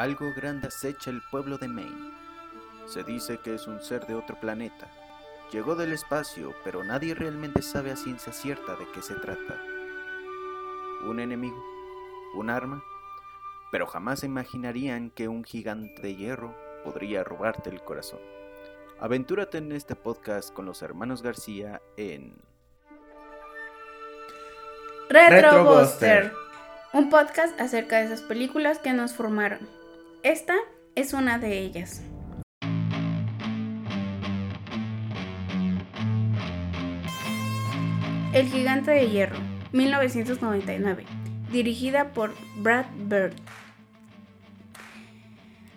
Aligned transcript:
Algo 0.00 0.32
grande 0.34 0.68
acecha 0.68 1.10
el 1.10 1.20
pueblo 1.20 1.58
de 1.58 1.68
Maine. 1.68 2.14
Se 2.86 3.04
dice 3.04 3.36
que 3.36 3.54
es 3.54 3.66
un 3.66 3.82
ser 3.82 4.06
de 4.06 4.14
otro 4.14 4.34
planeta. 4.40 4.88
Llegó 5.52 5.74
del 5.74 5.92
espacio, 5.92 6.54
pero 6.64 6.82
nadie 6.82 7.14
realmente 7.14 7.60
sabe 7.60 7.90
a 7.90 7.96
ciencia 7.96 8.32
cierta 8.32 8.76
de 8.76 8.86
qué 8.94 9.02
se 9.02 9.14
trata. 9.16 9.60
¿Un 11.06 11.20
enemigo? 11.20 11.62
¿Un 12.34 12.48
arma? 12.48 12.82
Pero 13.70 13.86
jamás 13.86 14.24
imaginarían 14.24 15.10
que 15.10 15.28
un 15.28 15.44
gigante 15.44 16.00
de 16.00 16.16
hierro 16.16 16.56
podría 16.82 17.22
robarte 17.22 17.68
el 17.68 17.82
corazón. 17.82 18.20
Aventúrate 19.00 19.58
en 19.58 19.70
este 19.70 19.96
podcast 19.96 20.50
con 20.54 20.64
los 20.64 20.80
hermanos 20.80 21.20
García 21.22 21.82
en 21.98 22.38
Retrobuster, 25.10 26.32
un 26.94 27.10
podcast 27.10 27.60
acerca 27.60 27.98
de 27.98 28.06
esas 28.06 28.22
películas 28.22 28.78
que 28.78 28.94
nos 28.94 29.12
formaron. 29.12 29.79
Esta 30.22 30.54
es 30.96 31.14
una 31.14 31.38
de 31.38 31.60
ellas. 31.60 32.02
El 38.34 38.46
gigante 38.48 38.90
de 38.90 39.08
hierro, 39.08 39.38
1999, 39.72 41.06
dirigida 41.50 42.12
por 42.12 42.34
Brad 42.58 42.84
Bird. 43.06 43.32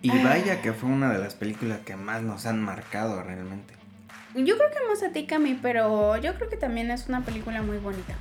Y 0.02 0.10
vaya 0.10 0.60
que 0.60 0.74
fue 0.74 0.90
una 0.90 1.10
de 1.10 1.20
las 1.20 1.34
películas 1.34 1.78
que 1.78 1.96
más 1.96 2.22
nos 2.22 2.44
han 2.44 2.62
marcado 2.62 3.22
realmente. 3.22 3.72
Yo 4.34 4.58
creo 4.58 4.70
que 4.70 4.86
más 4.86 5.02
a 5.02 5.10
ti 5.10 5.26
que 5.26 5.36
a 5.36 5.38
mí, 5.38 5.58
pero 5.62 6.18
yo 6.18 6.34
creo 6.34 6.50
que 6.50 6.58
también 6.58 6.90
es 6.90 7.08
una 7.08 7.22
película 7.22 7.62
muy 7.62 7.78
bonita. 7.78 8.14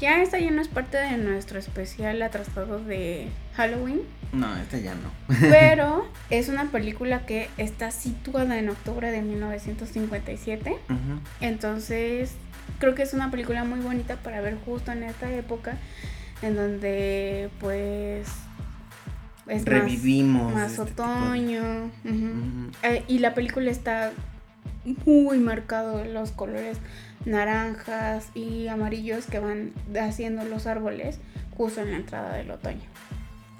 Ya 0.00 0.22
esta 0.22 0.38
ya 0.38 0.50
no 0.50 0.62
es 0.62 0.68
parte 0.68 0.96
de 0.96 1.18
nuestro 1.18 1.58
especial 1.58 2.22
atrasado 2.22 2.82
de 2.82 3.28
Halloween. 3.54 4.00
No, 4.32 4.56
esta 4.56 4.78
ya 4.78 4.94
no. 4.94 5.10
Pero 5.40 6.08
es 6.30 6.48
una 6.48 6.70
película 6.70 7.26
que 7.26 7.50
está 7.58 7.90
situada 7.90 8.58
en 8.58 8.70
octubre 8.70 9.10
de 9.10 9.20
1957. 9.20 10.76
Entonces, 11.42 12.32
creo 12.78 12.94
que 12.94 13.02
es 13.02 13.12
una 13.12 13.30
película 13.30 13.64
muy 13.64 13.80
bonita 13.80 14.16
para 14.16 14.40
ver 14.40 14.56
justo 14.64 14.90
en 14.90 15.02
esta 15.02 15.30
época 15.30 15.76
en 16.42 16.56
donde 16.56 17.50
pues 17.60 18.28
es 19.46 19.64
revivimos 19.64 20.54
más, 20.54 20.78
este 20.78 20.82
otoño 20.82 21.90
eh, 22.82 23.04
y 23.08 23.18
la 23.18 23.34
película 23.34 23.70
está 23.70 24.12
muy 25.04 25.38
marcado 25.38 26.04
los 26.04 26.30
colores 26.30 26.78
naranjas 27.24 28.28
y 28.34 28.68
amarillos 28.68 29.26
que 29.26 29.38
van 29.38 29.72
haciendo 30.00 30.44
los 30.44 30.66
árboles 30.66 31.18
justo 31.56 31.80
en 31.80 31.90
la 31.90 31.96
entrada 31.98 32.36
del 32.36 32.50
otoño. 32.50 32.88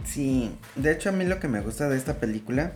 Sí, 0.05 0.51
de 0.77 0.93
hecho 0.93 1.11
a 1.11 1.13
mí 1.13 1.25
lo 1.25 1.41
que 1.41 1.49
me 1.49 1.61
gusta 1.61 1.89
de 1.89 1.97
esta 1.97 2.19
película, 2.19 2.73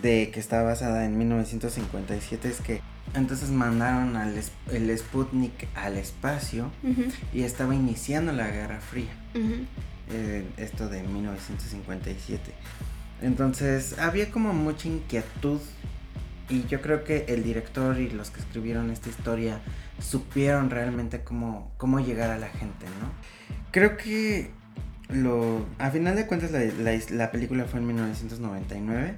de 0.00 0.30
que 0.32 0.40
está 0.40 0.62
basada 0.62 1.04
en 1.04 1.18
1957, 1.18 2.48
es 2.48 2.60
que 2.60 2.80
entonces 3.14 3.50
mandaron 3.50 4.16
al 4.16 4.40
el 4.72 4.98
Sputnik 4.98 5.66
al 5.74 5.96
espacio 5.96 6.70
y 7.32 7.42
estaba 7.42 7.74
iniciando 7.74 8.32
la 8.32 8.48
Guerra 8.48 8.80
Fría. 8.80 9.10
Eh, 10.12 10.44
esto 10.56 10.88
de 10.88 11.02
1957. 11.02 12.52
Entonces 13.22 13.98
había 13.98 14.30
como 14.30 14.52
mucha 14.52 14.88
inquietud 14.88 15.60
y 16.48 16.64
yo 16.66 16.80
creo 16.80 17.04
que 17.04 17.26
el 17.28 17.44
director 17.44 17.98
y 18.00 18.10
los 18.10 18.30
que 18.30 18.40
escribieron 18.40 18.90
esta 18.90 19.08
historia 19.08 19.60
supieron 20.00 20.70
realmente 20.70 21.22
cómo, 21.22 21.72
cómo 21.76 22.00
llegar 22.00 22.30
a 22.30 22.38
la 22.38 22.48
gente, 22.48 22.86
¿no? 23.00 23.10
Creo 23.70 23.96
que 23.96 24.50
lo... 25.08 25.64
A 25.78 25.90
final 25.90 26.16
de 26.16 26.26
cuentas 26.26 26.50
la, 26.50 27.30
película 27.30 27.64
fue 27.64 27.80
en 27.80 27.86
1999 27.86 29.16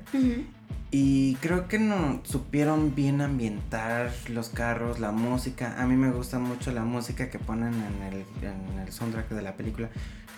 y 0.91 1.37
creo 1.37 1.69
que 1.69 1.79
no 1.79 2.21
supieron 2.25 2.95
bien 2.95 3.23
ambientar 3.23 4.13
los 4.29 4.51
carros, 4.51 5.01
la 5.01 5.11
música. 5.11 5.81
A 5.81 5.87
mí 5.87 5.97
me 5.97 6.11
gusta 6.11 6.39
mucho 6.39 6.71
la 6.73 6.85
música 6.85 7.31
que 7.31 7.39
ponen 7.39 7.73
en 7.73 8.03
el, 8.03 8.25
en 8.43 8.79
el 8.79 8.93
soundtrack 8.93 9.31
de 9.31 9.43
la 9.43 9.57
película 9.57 9.89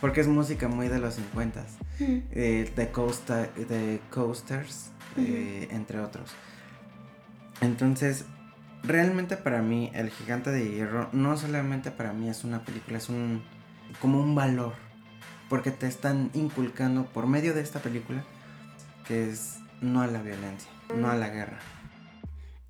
porque 0.04 0.20
es 0.20 0.28
música 0.28 0.68
muy 0.68 0.88
de 0.88 0.98
los 0.98 1.14
50 1.14 1.64
eh, 2.00 2.70
de, 2.76 2.88
Costa, 2.90 3.48
de 3.56 4.00
Coasters, 4.10 4.90
eh, 5.16 5.68
entre 5.70 6.00
otros. 6.00 6.30
Entonces, 7.62 8.26
realmente 8.86 9.36
para 9.36 9.62
mí, 9.62 9.90
El 9.94 10.10
Gigante 10.10 10.50
de 10.50 10.70
Hierro, 10.70 11.08
no 11.12 11.36
solamente 11.36 11.90
para 11.90 12.12
mí 12.12 12.28
es 12.28 12.44
una 12.44 12.64
película, 12.64 12.98
es 12.98 13.08
un 13.08 13.42
como 14.00 14.20
un 14.20 14.34
valor. 14.34 14.74
Porque 15.48 15.70
te 15.70 15.86
están 15.86 16.30
inculcando 16.34 17.04
por 17.06 17.26
medio 17.26 17.54
de 17.54 17.60
esta 17.60 17.80
película 17.80 18.24
que 19.06 19.28
es 19.28 19.58
no 19.80 20.00
a 20.00 20.06
la 20.06 20.22
violencia, 20.22 20.70
no 20.94 21.10
a 21.10 21.14
la 21.14 21.28
guerra. 21.28 21.58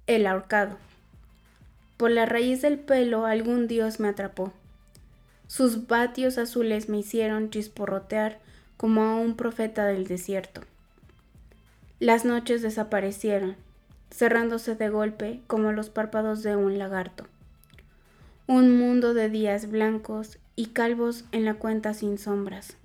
El 0.06 0.26
ahorcado. 0.26 0.76
Por 1.96 2.10
la 2.10 2.26
raíz 2.26 2.60
del 2.62 2.78
pelo 2.78 3.26
algún 3.26 3.68
dios 3.68 4.00
me 4.00 4.08
atrapó. 4.08 4.52
Sus 5.46 5.86
vatios 5.86 6.36
azules 6.38 6.88
me 6.88 6.98
hicieron 6.98 7.50
chisporrotear 7.50 8.40
como 8.76 9.02
a 9.02 9.14
un 9.14 9.36
profeta 9.36 9.86
del 9.86 10.06
desierto. 10.06 10.62
Las 12.00 12.24
noches 12.24 12.60
desaparecieron, 12.60 13.56
cerrándose 14.14 14.76
de 14.76 14.88
golpe 14.90 15.40
como 15.48 15.72
los 15.72 15.90
párpados 15.90 16.44
de 16.44 16.54
un 16.54 16.78
lagarto. 16.78 17.26
Un 18.46 18.78
mundo 18.78 19.12
de 19.12 19.28
días 19.28 19.68
blancos 19.68 20.38
y 20.54 20.66
calvos 20.66 21.24
en 21.32 21.44
la 21.44 21.54
cuenta 21.54 21.94
sin 21.94 22.18
sombras. 22.18 22.76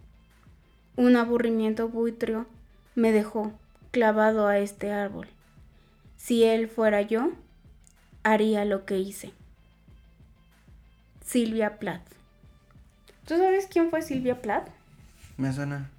Un 0.96 1.16
aburrimiento 1.16 1.88
buitreo 1.88 2.48
me 2.96 3.12
dejó 3.12 3.54
clavado 3.92 4.48
a 4.48 4.58
este 4.58 4.92
árbol. 4.92 5.28
Si 6.18 6.44
él 6.44 6.68
fuera 6.68 7.04
yo, 7.04 7.32
haría 8.24 8.66
lo 8.66 8.86
que 8.86 8.98
hice. 8.98 9.32
Silvia 11.24 11.78
Plath. 11.78 12.08
¿Tú 13.28 13.38
sabes 13.38 13.68
quién 13.68 13.92
fue 13.92 14.02
Silvia 14.02 14.42
Plath? 14.42 14.68
Me 15.38 15.54
suena. 15.54 15.92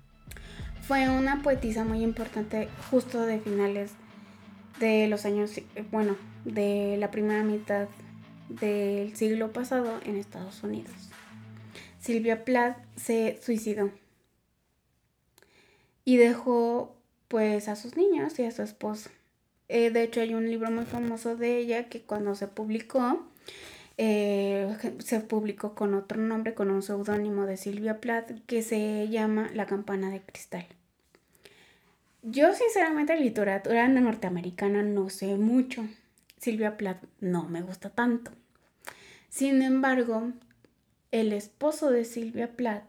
Fue 0.83 1.09
una 1.09 1.41
poetisa 1.43 1.85
muy 1.85 2.03
importante 2.03 2.69
justo 2.91 3.25
de 3.25 3.39
finales 3.39 3.93
de 4.81 5.07
los 5.07 5.25
años, 5.25 5.53
bueno, 5.93 6.17
de 6.45 6.97
la 6.99 7.11
primera 7.11 7.45
mitad 7.45 7.87
del 8.49 9.15
siglo 9.17 9.53
pasado 9.53 10.01
en 10.05 10.17
Estados 10.17 10.65
Unidos. 10.65 10.93
Silvia 12.01 12.45
Plath 12.45 12.79
se 12.97 13.39
suicidó 13.41 13.91
y 16.05 16.17
dejó 16.17 16.97
pues 17.29 17.69
a 17.69 17.77
sus 17.77 17.97
niños 17.97 18.39
y 18.39 18.45
a 18.45 18.51
su 18.51 18.63
esposo. 18.63 19.11
Eh, 19.69 19.91
de 19.91 20.03
hecho 20.03 20.21
hay 20.21 20.35
un 20.35 20.51
libro 20.51 20.71
muy 20.71 20.87
famoso 20.87 21.37
de 21.37 21.59
ella 21.59 21.89
que 21.89 22.03
cuando 22.03 22.35
se 22.35 22.49
publicó 22.49 23.25
eh, 24.03 24.77
se 24.99 25.21
publicó 25.21 25.75
con 25.75 25.93
otro 25.93 26.19
nombre, 26.19 26.55
con 26.55 26.71
un 26.71 26.83
seudónimo 26.83 27.45
de 27.45 27.59
Silvia 27.59 28.01
Plath 28.01 28.31
que 28.47 28.63
se 28.63 29.09
llama 29.09 29.51
La 29.53 29.67
campana 29.67 30.11
de 30.11 30.23
cristal. 30.23 30.67
Yo 32.23 32.55
sinceramente 32.55 33.19
literatura 33.19 33.89
norteamericana 33.89 34.83
no 34.83 35.09
sé 35.09 35.37
mucho. 35.37 35.89
Silvia 36.39 36.77
Plath 36.77 37.03
no 37.21 37.49
me 37.49 37.63
gusta 37.63 37.91
tanto. 37.91 38.31
Sin 39.31 39.63
embargo, 39.63 40.33
el 41.13 41.33
esposo 41.33 41.91
de 41.91 42.05
Silvia 42.05 42.57
Plath 42.57 42.85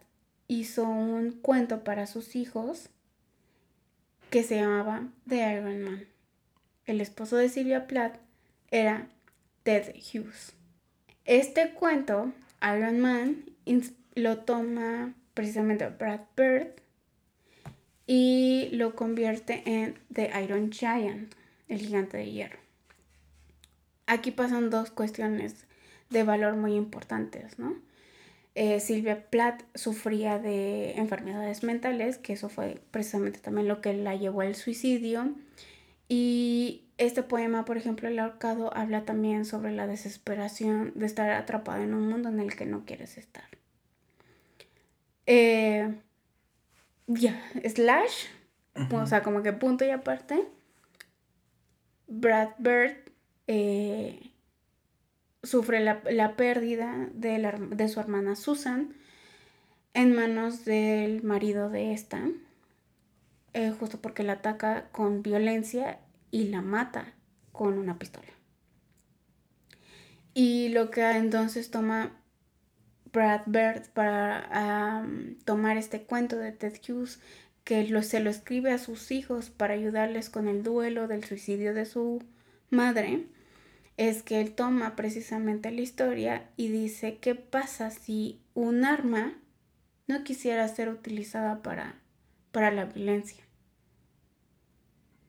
hizo 0.48 0.84
un 0.84 1.32
cuento 1.32 1.84
para 1.84 2.08
sus 2.08 2.36
hijos 2.36 2.90
que 4.30 4.44
se 4.44 4.58
llamaba 4.58 5.08
The 5.28 5.54
Iron 5.54 5.82
Man. 5.84 6.08
El 6.86 7.00
esposo 7.00 7.38
de 7.38 7.48
Silvia 7.48 7.88
Plath 7.88 8.18
era 8.70 9.08
Ted 9.64 9.96
Hughes. 9.96 10.54
Este 11.24 11.72
cuento, 11.72 12.34
Iron 12.62 13.00
Man, 13.00 13.46
lo 14.16 14.40
toma 14.40 15.14
precisamente 15.34 15.88
Brad 15.88 16.22
Bird 16.36 16.82
y 18.08 18.70
lo 18.72 18.96
convierte 18.96 19.64
en 19.66 19.98
The 20.14 20.32
Iron 20.44 20.72
Giant, 20.72 21.34
el 21.68 21.80
gigante 21.80 22.18
de 22.18 22.32
hierro. 22.32 22.60
Aquí 24.08 24.32
pasan 24.32 24.70
dos 24.70 24.92
cuestiones 24.92 25.66
de 26.10 26.24
valor 26.24 26.56
muy 26.56 26.76
importantes, 26.76 27.58
¿no? 27.58 27.76
Eh, 28.54 28.82
Silvia 28.82 29.30
Plath 29.30 29.64
sufría 29.76 30.38
de 30.38 30.92
enfermedades 30.98 31.64
mentales, 31.64 32.18
que 32.18 32.34
eso 32.34 32.50
fue 32.50 32.82
precisamente 32.92 33.40
también 33.40 33.68
lo 33.68 33.80
que 33.80 33.94
la 33.94 34.16
llevó 34.16 34.42
al 34.42 34.56
suicidio. 34.56 35.34
Y 36.10 36.84
este 36.98 37.24
poema, 37.24 37.64
por 37.64 37.78
ejemplo, 37.78 38.10
El 38.10 38.20
ahorcado, 38.20 38.76
habla 38.76 39.06
también 39.06 39.46
sobre 39.46 39.72
la 39.72 39.88
desesperación 39.88 40.92
de 40.96 41.06
estar 41.06 41.30
atrapado 41.30 41.82
en 41.82 41.94
un 41.94 42.10
mundo 42.10 42.28
en 42.28 42.42
el 42.42 42.56
que 42.56 42.66
no 42.66 42.84
quieres 42.86 43.18
estar. 43.18 43.46
Eh, 45.26 45.96
ya, 47.16 47.42
slash, 47.64 48.26
o 48.92 49.06
sea, 49.06 49.24
como 49.24 49.44
que 49.44 49.54
punto 49.54 49.86
y 49.86 49.90
aparte. 49.90 50.48
Brad 52.08 52.50
Bird 52.58 52.98
eh, 53.48 54.32
sufre 55.44 55.80
la, 55.80 56.36
pérdida 56.36 57.10
de, 57.14 57.54
de, 57.72 57.88
su 57.88 58.00
hermana 58.00 58.36
Susan 58.36 58.96
en 59.94 60.16
manos 60.16 60.66
del 60.66 61.24
marido 61.24 61.70
de 61.70 61.94
esta. 61.94 62.22
eh, 63.54 63.74
justo 63.78 64.00
porque 64.02 64.24
la 64.24 64.34
ataca 64.34 64.90
con 64.92 65.24
violencia 65.24 66.00
y 66.32 66.46
la 66.46 66.62
mata 66.62 67.14
con 67.52 67.78
una 67.78 68.00
pistola. 68.00 68.28
Y 70.34 70.70
lo 70.70 70.90
que 70.92 71.10
entonces 71.12 71.72
toma 71.72 72.21
Brad 73.12 73.42
Bird 73.46 73.90
para 73.94 75.06
tomar 75.46 75.78
este 75.78 76.04
cuento 76.04 76.38
de 76.38 76.52
Ted 76.52 76.76
Hughes, 76.88 77.20
que 77.64 77.88
lo, 77.88 78.02
se 78.02 78.20
lo 78.20 78.30
escribe 78.30 78.72
a 78.72 78.78
sus 78.78 79.12
hijos 79.12 79.50
para 79.50 79.74
ayudarles 79.74 80.30
con 80.30 80.48
el 80.48 80.64
duelo 80.64 81.08
del 81.08 81.24
suicidio 81.24 81.74
de 81.74 81.86
su 81.86 82.24
madre, 82.70 83.26
es 83.98 84.24
que 84.24 84.42
él 84.42 84.54
toma 84.54 84.96
precisamente 84.96 85.72
la 85.72 85.82
historia 85.82 86.50
y 86.58 86.70
dice, 86.70 87.18
¿qué 87.20 87.36
pasa 87.36 87.92
si 87.92 88.40
un 88.54 88.86
arma 88.86 89.38
no 90.08 90.24
quisiera 90.24 90.68
ser 90.68 90.90
utilizada 90.90 91.62
para, 91.62 92.00
para 92.52 92.72
la 92.72 92.86
violencia? 92.86 93.44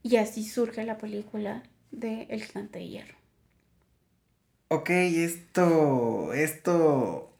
Y 0.02 0.16
así 0.16 0.44
surge 0.44 0.84
la 0.84 0.98
película 0.98 1.62
de 1.90 2.22
El 2.30 2.42
gigante 2.42 2.78
de 2.78 2.88
hierro. 2.88 3.16
Ok, 4.68 4.88
esto, 4.88 6.32
esto 6.32 7.31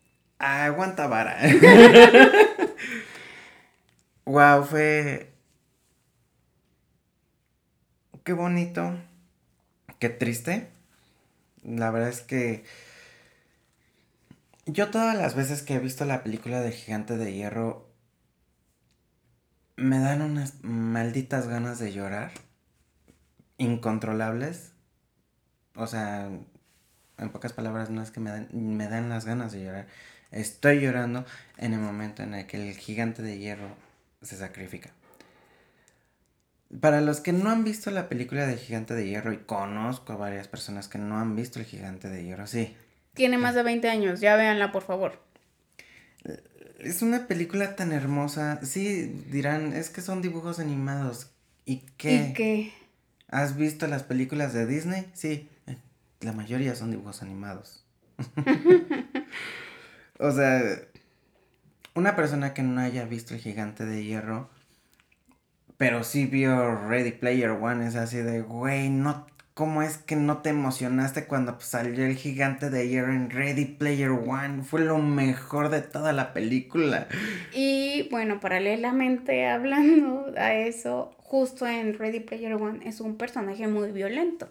aguanta 0.42 1.06
vara. 1.06 1.38
wow, 4.24 4.64
fue... 4.64 5.32
Qué 8.24 8.32
bonito, 8.34 8.96
qué 9.98 10.08
triste. 10.08 10.68
La 11.64 11.90
verdad 11.90 12.08
es 12.08 12.20
que 12.20 12.64
yo 14.66 14.90
todas 14.90 15.16
las 15.16 15.34
veces 15.34 15.62
que 15.62 15.74
he 15.74 15.78
visto 15.80 16.04
la 16.04 16.22
película 16.22 16.60
de 16.60 16.70
Gigante 16.70 17.16
de 17.16 17.32
Hierro 17.32 17.90
me 19.76 19.98
dan 19.98 20.22
unas 20.22 20.62
malditas 20.62 21.48
ganas 21.48 21.80
de 21.80 21.92
llorar. 21.92 22.30
Incontrolables. 23.58 24.72
O 25.74 25.86
sea, 25.88 26.30
en 27.18 27.30
pocas 27.30 27.52
palabras 27.52 27.90
no 27.90 28.02
es 28.02 28.10
que 28.10 28.20
me 28.20 28.30
dan, 28.30 28.48
me 28.52 28.86
dan 28.88 29.08
las 29.08 29.24
ganas 29.24 29.52
de 29.52 29.64
llorar. 29.64 29.88
Estoy 30.32 30.80
llorando 30.80 31.24
en 31.58 31.74
el 31.74 31.80
momento 31.80 32.22
en 32.22 32.34
el 32.34 32.46
que 32.46 32.56
el 32.56 32.76
gigante 32.76 33.22
de 33.22 33.38
hierro 33.38 33.76
se 34.22 34.36
sacrifica. 34.36 34.90
Para 36.80 37.02
los 37.02 37.20
que 37.20 37.32
no 37.32 37.50
han 37.50 37.64
visto 37.64 37.90
la 37.90 38.08
película 38.08 38.46
de 38.46 38.56
Gigante 38.56 38.94
de 38.94 39.06
Hierro, 39.06 39.32
y 39.32 39.38
conozco 39.38 40.14
a 40.14 40.16
varias 40.16 40.48
personas 40.48 40.88
que 40.88 40.98
no 40.98 41.18
han 41.18 41.36
visto 41.36 41.58
el 41.58 41.66
Gigante 41.66 42.08
de 42.08 42.24
Hierro, 42.24 42.46
sí. 42.46 42.74
Tiene 43.12 43.36
más 43.36 43.54
de 43.54 43.62
20 43.62 43.90
años, 43.90 44.20
ya 44.20 44.36
véanla 44.36 44.72
por 44.72 44.82
favor. 44.82 45.20
Es 46.78 47.02
una 47.02 47.26
película 47.26 47.76
tan 47.76 47.92
hermosa. 47.92 48.58
Sí, 48.64 49.22
dirán, 49.30 49.74
es 49.74 49.90
que 49.90 50.00
son 50.00 50.22
dibujos 50.22 50.58
animados. 50.58 51.30
¿Y 51.66 51.80
qué? 51.98 52.14
¿Y 52.14 52.32
qué? 52.32 52.72
¿Has 53.28 53.56
visto 53.56 53.86
las 53.86 54.02
películas 54.02 54.54
de 54.54 54.66
Disney? 54.66 55.10
Sí, 55.12 55.48
la 56.20 56.32
mayoría 56.32 56.74
son 56.74 56.90
dibujos 56.90 57.22
animados. 57.22 57.84
o 60.22 60.30
sea, 60.30 60.62
una 61.94 62.14
persona 62.16 62.54
que 62.54 62.62
no 62.62 62.80
haya 62.80 63.04
visto 63.04 63.34
el 63.34 63.40
gigante 63.40 63.84
de 63.84 64.04
hierro, 64.04 64.50
pero 65.76 66.04
sí 66.04 66.26
vio 66.26 66.76
Ready 66.88 67.12
Player 67.12 67.50
One, 67.50 67.86
es 67.86 67.96
así 67.96 68.18
de, 68.18 68.40
güey, 68.42 68.88
no, 68.88 69.26
¿cómo 69.54 69.82
es 69.82 69.98
que 69.98 70.16
no 70.16 70.38
te 70.38 70.50
emocionaste 70.50 71.26
cuando 71.26 71.58
salió 71.60 72.06
el 72.06 72.16
gigante 72.16 72.70
de 72.70 72.88
hierro 72.88 73.12
en 73.12 73.30
Ready 73.30 73.66
Player 73.66 74.10
One? 74.10 74.62
Fue 74.62 74.80
lo 74.80 74.98
mejor 74.98 75.68
de 75.68 75.82
toda 75.82 76.12
la 76.12 76.32
película. 76.32 77.08
Y 77.52 78.08
bueno, 78.10 78.40
paralelamente 78.40 79.46
hablando 79.48 80.32
a 80.36 80.54
eso, 80.54 81.14
justo 81.18 81.66
en 81.66 81.98
Ready 81.98 82.20
Player 82.20 82.54
One 82.54 82.80
es 82.88 83.00
un 83.00 83.16
personaje 83.16 83.66
muy 83.68 83.92
violento. 83.92 84.48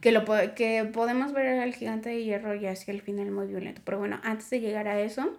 que, 0.00 0.12
lo, 0.12 0.24
que 0.54 0.88
podemos 0.92 1.32
ver 1.32 1.60
al 1.60 1.74
gigante 1.74 2.10
de 2.10 2.24
hierro 2.24 2.54
y 2.54 2.66
hacia 2.66 2.92
el 2.92 3.02
final 3.02 3.30
muy 3.30 3.48
violento. 3.48 3.82
Pero 3.84 3.98
bueno, 3.98 4.20
antes 4.22 4.50
de 4.50 4.60
llegar 4.60 4.86
a 4.86 5.00
eso, 5.00 5.36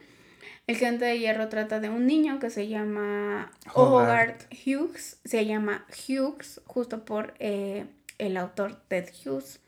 el 0.67 0.75
gigante 0.75 1.05
de 1.05 1.19
hierro 1.19 1.47
trata 1.47 1.79
de 1.79 1.89
un 1.89 2.05
niño 2.05 2.39
que 2.39 2.49
se 2.49 2.67
llama 2.67 3.51
Hogarth 3.73 4.43
Hughes. 4.53 5.19
Se 5.23 5.45
llama 5.45 5.85
Hughes 6.07 6.61
justo 6.65 7.05
por 7.05 7.33
eh, 7.39 7.85
el 8.19 8.37
autor 8.37 8.79
Ted 8.87 9.09
Hughes. 9.25 9.59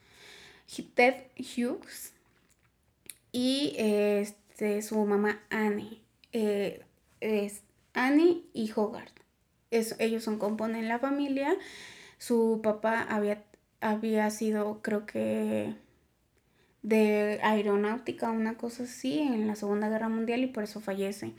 Ted 0.94 1.16
Hughes. 1.38 2.14
Y 3.32 3.74
este, 3.78 4.84
su 4.84 5.04
mamá 5.04 5.42
Annie. 5.50 6.02
Eh, 6.32 6.84
es 7.20 7.64
Annie 7.94 8.46
y 8.54 8.72
Hogarth 8.74 9.22
ellos 9.72 10.24
son 10.24 10.38
componen 10.38 10.88
la 10.88 11.00
familia. 11.00 11.56
Su 12.18 12.60
papá 12.62 13.02
había, 13.02 13.44
había 13.80 14.30
sido, 14.30 14.82
creo 14.82 15.06
que, 15.06 15.74
de 16.84 17.40
aeronáutica, 17.42 18.32
una 18.32 18.58
cosa 18.58 18.84
así, 18.84 19.20
en 19.20 19.48
la 19.48 19.56
Segunda 19.56 19.90
Guerra 19.90 20.10
Mundial 20.10 20.42
y 20.42 20.48
por 20.48 20.64
eso 20.64 20.82
fallece. 20.82 21.34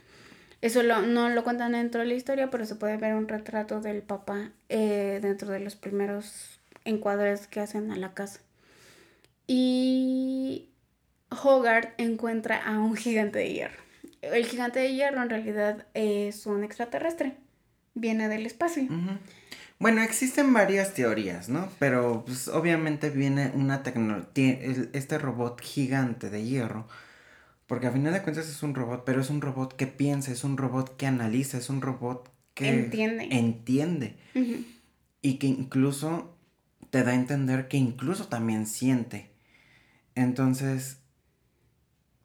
Eso 0.61 0.83
no 0.83 1.29
lo 1.29 1.45
cuentan 1.45 1.73
dentro 1.73 2.01
de 2.01 2.07
la 2.07 2.15
historia, 2.15 2.51
pero 2.51 2.65
se 2.65 2.77
puede 2.77 2.97
ver 2.97 3.15
un 3.15 3.29
retrato 3.29 3.81
del 3.81 4.03
papá 4.03 4.53
eh, 4.69 5.19
dentro 5.21 5.51
de 5.51 5.61
los 5.61 5.75
primeros 5.75 6.61
encuadres 6.85 7.47
que 7.47 7.61
hacen 7.61 7.91
a 7.91 7.97
la 7.97 8.15
casa. 8.15 8.41
Y 9.47 10.71
Hogarth 11.31 11.93
encuentra 11.99 12.63
a 12.65 12.79
un 12.79 12.97
gigante 12.97 13.39
de 13.41 13.53
hierro. 13.53 13.83
El 14.21 14.47
gigante 14.47 14.81
de 14.81 14.95
hierro 14.95 15.23
en 15.23 15.31
realidad 15.31 15.87
es 15.95 16.47
un 16.47 16.65
extraterrestre 16.65 17.37
viene 17.95 18.29
del 18.29 18.47
espacio. 18.47 18.87
Bueno, 19.79 20.03
existen 20.03 20.53
varias 20.53 20.95
teorías, 20.95 21.49
¿no? 21.49 21.69
Pero 21.79 22.25
pues, 22.25 22.49
obviamente 22.49 23.11
viene 23.11 23.51
una 23.55 23.83
tecnología, 23.83 24.59
este 24.93 25.19
robot 25.19 25.61
gigante 25.61 26.31
de 26.31 26.45
hierro, 26.45 26.87
porque 27.67 27.89
a 27.89 27.91
final 27.91 28.13
de 28.13 28.23
cuentas 28.23 28.49
es 28.49 28.63
un 28.63 28.75
robot, 28.75 29.05
pero 29.05 29.21
es 29.21 29.31
un 29.31 29.41
robot 29.41 29.75
que 29.75 29.87
piensa, 29.87 30.31
es 30.31 30.45
un 30.45 30.57
robot 30.57 30.97
que 30.97 31.07
analiza, 31.07 31.59
es 31.59 31.69
un 31.69 31.83
robot 31.83 32.31
que 32.55 32.69
entiende. 32.69 33.29
Entiende. 33.31 34.17
Y 35.21 35.35
que 35.39 35.47
incluso 35.47 36.37
te 36.93 37.05
da 37.05 37.13
a 37.13 37.15
entender 37.15 37.69
que 37.69 37.79
incluso 37.79 38.29
también 38.29 38.67
siente. 38.67 39.31
Entonces, 40.15 40.99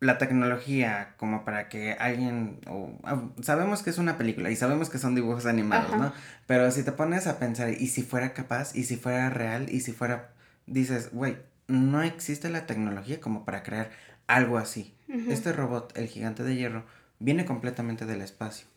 la 0.01 0.17
tecnología 0.17 1.15
como 1.15 1.45
para 1.45 1.69
que 1.69 1.93
alguien 1.93 2.59
ah, 3.05 3.29
sabemos 3.41 3.81
que 3.81 3.91
es 3.91 3.97
una 3.97 4.17
película 4.17 4.51
y 4.51 4.57
sabemos 4.57 4.89
que 4.89 4.97
son 4.97 5.15
dibujos 5.15 5.45
animados, 5.45 5.97
¿no? 5.97 6.11
Pero 6.47 6.69
si 6.71 6.83
te 6.83 6.91
pones 6.91 7.27
a 7.27 7.39
pensar 7.39 7.69
y 7.69 7.87
si 7.87 8.03
fuera 8.03 8.33
capaz 8.33 8.75
y 8.75 8.83
si 8.83 8.97
fuera 8.97 9.29
real 9.29 9.67
y 9.71 9.79
si 9.79 9.93
fuera 9.93 10.33
dices, 10.65 11.13
güey, 11.13 11.37
no 11.67 12.03
existe 12.03 12.49
la 12.49 12.65
tecnología 12.65 13.21
como 13.21 13.45
para 13.45 13.63
crear 13.63 13.89
algo 14.27 14.57
así. 14.57 14.93
Este 15.29 15.53
robot, 15.53 15.97
el 15.97 16.09
gigante 16.09 16.43
de 16.43 16.57
hierro, 16.57 16.83
viene 17.19 17.45
completamente 17.45 18.05
del 18.05 18.21
espacio. 18.21 18.67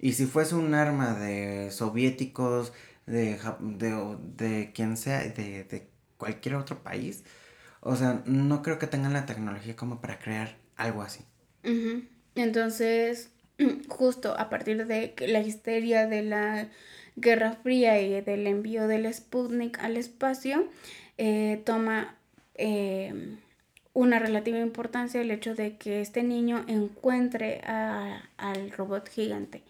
Y 0.00 0.14
si 0.14 0.26
fuese 0.26 0.56
un 0.56 0.74
arma 0.74 1.14
de 1.14 1.70
soviéticos, 1.70 2.72
de, 3.10 3.38
de, 3.60 4.16
de 4.36 4.72
quien 4.72 4.96
sea, 4.96 5.20
de, 5.20 5.64
de 5.64 5.88
cualquier 6.16 6.54
otro 6.54 6.82
país, 6.82 7.24
o 7.80 7.96
sea, 7.96 8.22
no 8.26 8.62
creo 8.62 8.78
que 8.78 8.86
tengan 8.86 9.12
la 9.12 9.26
tecnología 9.26 9.74
como 9.74 10.00
para 10.00 10.18
crear 10.18 10.56
algo 10.76 11.02
así. 11.02 11.24
Entonces, 12.34 13.30
justo 13.88 14.38
a 14.38 14.48
partir 14.48 14.86
de 14.86 15.14
la 15.26 15.40
histeria 15.40 16.06
de 16.06 16.22
la 16.22 16.68
Guerra 17.16 17.52
Fría 17.62 18.00
y 18.00 18.20
del 18.20 18.46
envío 18.46 18.86
del 18.86 19.12
Sputnik 19.12 19.78
al 19.80 19.96
espacio, 19.96 20.68
eh, 21.18 21.60
toma 21.64 22.16
eh, 22.54 23.36
una 23.92 24.18
relativa 24.18 24.58
importancia 24.58 25.20
el 25.20 25.30
hecho 25.30 25.54
de 25.54 25.76
que 25.76 26.00
este 26.00 26.22
niño 26.22 26.64
encuentre 26.68 27.60
al 27.62 28.70
robot 28.72 29.08
gigante. 29.08 29.62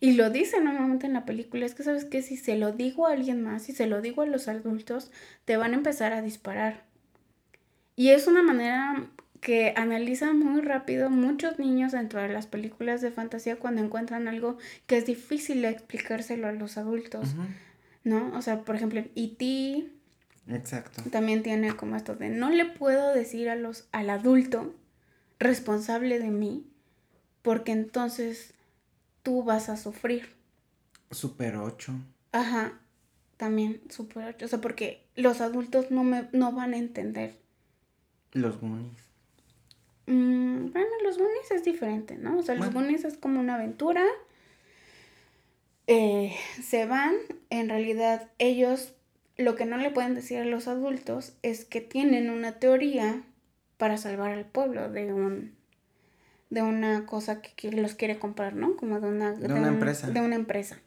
Y 0.00 0.12
lo 0.12 0.30
dice 0.30 0.60
normalmente 0.60 1.06
en 1.06 1.12
la 1.12 1.24
película, 1.24 1.66
es 1.66 1.74
que 1.74 1.82
sabes 1.82 2.04
que 2.04 2.22
si 2.22 2.36
se 2.36 2.56
lo 2.56 2.72
digo 2.72 3.06
a 3.06 3.12
alguien 3.12 3.42
más, 3.42 3.64
si 3.64 3.72
se 3.72 3.86
lo 3.86 4.00
digo 4.00 4.22
a 4.22 4.26
los 4.26 4.46
adultos, 4.46 5.10
te 5.44 5.56
van 5.56 5.72
a 5.72 5.76
empezar 5.76 6.12
a 6.12 6.22
disparar. 6.22 6.84
Y 7.96 8.10
es 8.10 8.28
una 8.28 8.42
manera 8.42 9.10
que 9.40 9.72
analizan 9.76 10.38
muy 10.38 10.60
rápido 10.60 11.10
muchos 11.10 11.58
niños 11.58 11.92
dentro 11.92 12.20
de 12.20 12.28
las 12.28 12.46
películas 12.46 13.00
de 13.00 13.10
fantasía 13.10 13.56
cuando 13.56 13.82
encuentran 13.82 14.28
algo 14.28 14.58
que 14.86 14.98
es 14.98 15.06
difícil 15.06 15.64
explicárselo 15.64 16.48
a 16.48 16.52
los 16.52 16.76
adultos, 16.76 17.34
¿no? 18.04 18.32
O 18.36 18.42
sea, 18.42 18.62
por 18.62 18.76
ejemplo, 18.76 19.00
E.T. 19.14 19.86
Exacto. 20.48 21.02
También 21.10 21.42
tiene 21.42 21.74
como 21.76 21.96
esto 21.96 22.14
de 22.14 22.30
no 22.30 22.50
le 22.50 22.64
puedo 22.64 23.12
decir 23.14 23.48
a 23.48 23.56
los, 23.56 23.88
al 23.92 24.10
adulto 24.10 24.74
responsable 25.38 26.18
de 26.18 26.30
mí 26.30 26.64
porque 27.42 27.72
entonces 27.72 28.54
tú 29.22 29.42
vas 29.44 29.68
a 29.68 29.76
sufrir. 29.76 30.34
Super 31.10 31.56
8. 31.56 31.92
Ajá, 32.32 32.80
también 33.36 33.80
Super 33.90 34.24
8. 34.34 34.44
O 34.44 34.48
sea, 34.48 34.60
porque 34.60 35.04
los 35.16 35.40
adultos 35.40 35.90
no, 35.90 36.04
me, 36.04 36.28
no 36.32 36.52
van 36.52 36.74
a 36.74 36.78
entender 36.78 37.38
los 38.32 38.60
Goonies. 38.60 39.02
Mm, 40.06 40.72
bueno, 40.72 40.88
los 41.04 41.18
Goonies 41.18 41.50
es 41.50 41.64
diferente, 41.64 42.16
¿no? 42.16 42.38
O 42.38 42.42
sea, 42.42 42.54
los 42.54 42.72
Goonies 42.72 43.04
es 43.04 43.16
como 43.18 43.40
una 43.40 43.56
aventura. 43.56 44.04
eh, 45.86 46.34
se 46.62 46.86
van, 46.86 47.14
en 47.50 47.68
realidad 47.68 48.30
ellos 48.38 48.94
lo 49.36 49.54
que 49.56 49.66
no 49.66 49.76
le 49.78 49.90
pueden 49.90 50.14
decir 50.14 50.38
a 50.38 50.44
los 50.44 50.68
adultos 50.68 51.34
es 51.42 51.64
que 51.64 51.80
tienen 51.80 52.30
una 52.30 52.58
teoría 52.58 53.22
para 53.76 53.96
salvar 53.96 54.32
al 54.32 54.44
pueblo 54.46 54.90
de 54.90 55.12
un 55.12 55.54
de 56.50 56.62
una 56.62 57.06
cosa 57.06 57.40
que, 57.40 57.70
los 57.70 57.94
quiere 57.94 58.18
comprar, 58.18 58.54
¿no? 58.54 58.76
Como 58.76 59.00
de 59.00 59.08
una, 59.08 59.32
de, 59.32 59.52
una 59.52 59.68
empresa. 59.68 60.10
De 60.10 60.20
una 60.20 60.36
empresa. 60.36 60.78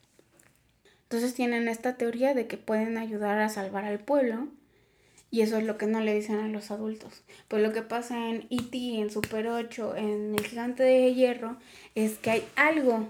Entonces 1.04 1.34
tienen 1.34 1.68
esta 1.68 1.96
teoría 1.96 2.34
de 2.34 2.46
que 2.46 2.56
pueden 2.56 2.96
ayudar 2.96 3.38
a 3.38 3.48
salvar 3.48 3.84
al 3.84 3.98
pueblo 3.98 4.48
y 5.30 5.40
eso 5.40 5.56
es 5.56 5.64
lo 5.64 5.78
que 5.78 5.86
no 5.86 6.00
le 6.00 6.14
dicen 6.14 6.36
a 6.36 6.48
los 6.48 6.70
adultos. 6.70 7.22
Pues 7.48 7.62
lo 7.62 7.72
que 7.72 7.82
pasa 7.82 8.28
en 8.28 8.46
E.T., 8.50 9.00
en 9.00 9.10
Super 9.10 9.46
8, 9.46 9.96
en 9.96 10.34
El 10.34 10.46
Gigante 10.46 10.82
de 10.82 11.14
Hierro, 11.14 11.56
es 11.94 12.18
que 12.18 12.30
hay 12.30 12.44
algo 12.54 13.08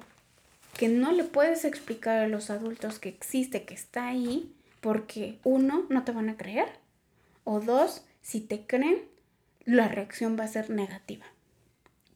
que 0.78 0.88
no 0.88 1.10
le 1.10 1.24
puedes 1.24 1.64
explicar 1.64 2.18
a 2.18 2.28
los 2.28 2.48
adultos 2.50 3.00
que 3.00 3.08
existe, 3.08 3.64
que 3.64 3.74
está 3.74 4.06
ahí, 4.06 4.54
porque 4.80 5.38
uno, 5.42 5.84
no 5.88 6.04
te 6.04 6.12
van 6.12 6.28
a 6.28 6.36
creer, 6.36 6.68
o 7.42 7.60
dos, 7.60 8.04
si 8.22 8.40
te 8.40 8.66
creen, 8.66 8.98
la 9.64 9.88
reacción 9.88 10.36
va 10.38 10.44
a 10.44 10.48
ser 10.48 10.70
negativa, 10.70 11.26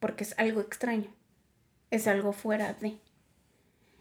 porque 0.00 0.24
es 0.24 0.34
algo 0.38 0.60
extraño, 0.60 1.08
es 1.90 2.06
algo 2.06 2.32
fuera 2.32 2.74
de. 2.74 2.98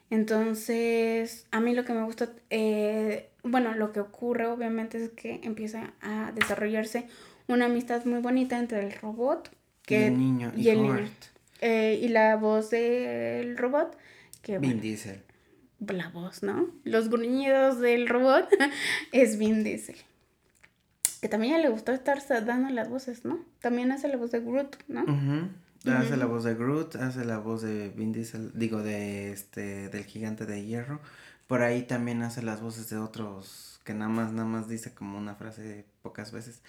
Entonces, 0.09 1.47
a 1.51 1.59
mí 1.59 1.73
lo 1.73 1.83
que 1.83 1.93
me 1.93 2.03
gusta, 2.03 2.29
eh, 2.49 3.29
bueno, 3.43 3.73
lo 3.73 3.91
que 3.91 3.99
ocurre 3.99 4.45
obviamente 4.45 5.03
es 5.03 5.09
que 5.09 5.41
empieza 5.43 5.93
a 6.01 6.31
desarrollarse 6.33 7.07
una 7.47 7.65
amistad 7.65 8.05
muy 8.05 8.19
bonita 8.19 8.57
entre 8.59 8.85
el 8.85 8.93
robot 8.93 9.51
que, 9.81 10.01
y 10.01 10.03
el 10.03 10.19
niño 10.19 10.53
y, 10.55 10.69
el 10.69 10.81
niño. 10.81 11.09
Eh, 11.61 11.99
y 12.01 12.07
la 12.09 12.35
voz 12.35 12.69
del 12.69 13.57
robot 13.57 13.97
que 14.41 14.59
Vin 14.59 14.79
Diesel. 14.79 15.21
La 15.87 16.09
voz, 16.09 16.43
¿no? 16.43 16.69
Los 16.83 17.09
gruñidos 17.09 17.79
del 17.79 18.07
robot 18.07 18.47
es 19.11 19.37
Vin 19.37 19.63
Diesel. 19.63 19.97
Que 21.21 21.29
también 21.29 21.61
le 21.61 21.69
gustó 21.69 21.91
estar 21.91 22.21
dando 22.45 22.69
las 22.69 22.89
voces, 22.89 23.25
¿no? 23.25 23.39
También 23.59 23.91
hace 23.91 24.07
la 24.07 24.17
voz 24.17 24.31
de 24.31 24.41
Groot, 24.41 24.77
¿no? 24.87 25.03
Hace 25.87 26.17
la 26.17 26.25
voz 26.25 26.43
de 26.43 26.55
Groot, 26.55 26.95
hace 26.95 27.25
la 27.25 27.37
voz 27.37 27.61
de 27.61 27.89
Vin 27.89 28.11
Diesel, 28.11 28.51
digo, 28.53 28.81
de 28.81 29.31
este, 29.31 29.89
del 29.89 30.05
gigante 30.05 30.45
de 30.45 30.65
hierro. 30.65 30.99
Por 31.47 31.61
ahí 31.61 31.83
también 31.83 32.23
hace 32.23 32.41
las 32.41 32.61
voces 32.61 32.89
de 32.89 32.97
otros 32.97 33.79
que 33.83 33.93
nada 33.93 34.09
más, 34.09 34.31
nada 34.31 34.47
más 34.47 34.67
dice 34.67 34.93
como 34.93 35.17
una 35.17 35.35
frase 35.35 35.85
pocas 36.01 36.31
veces. 36.31 36.61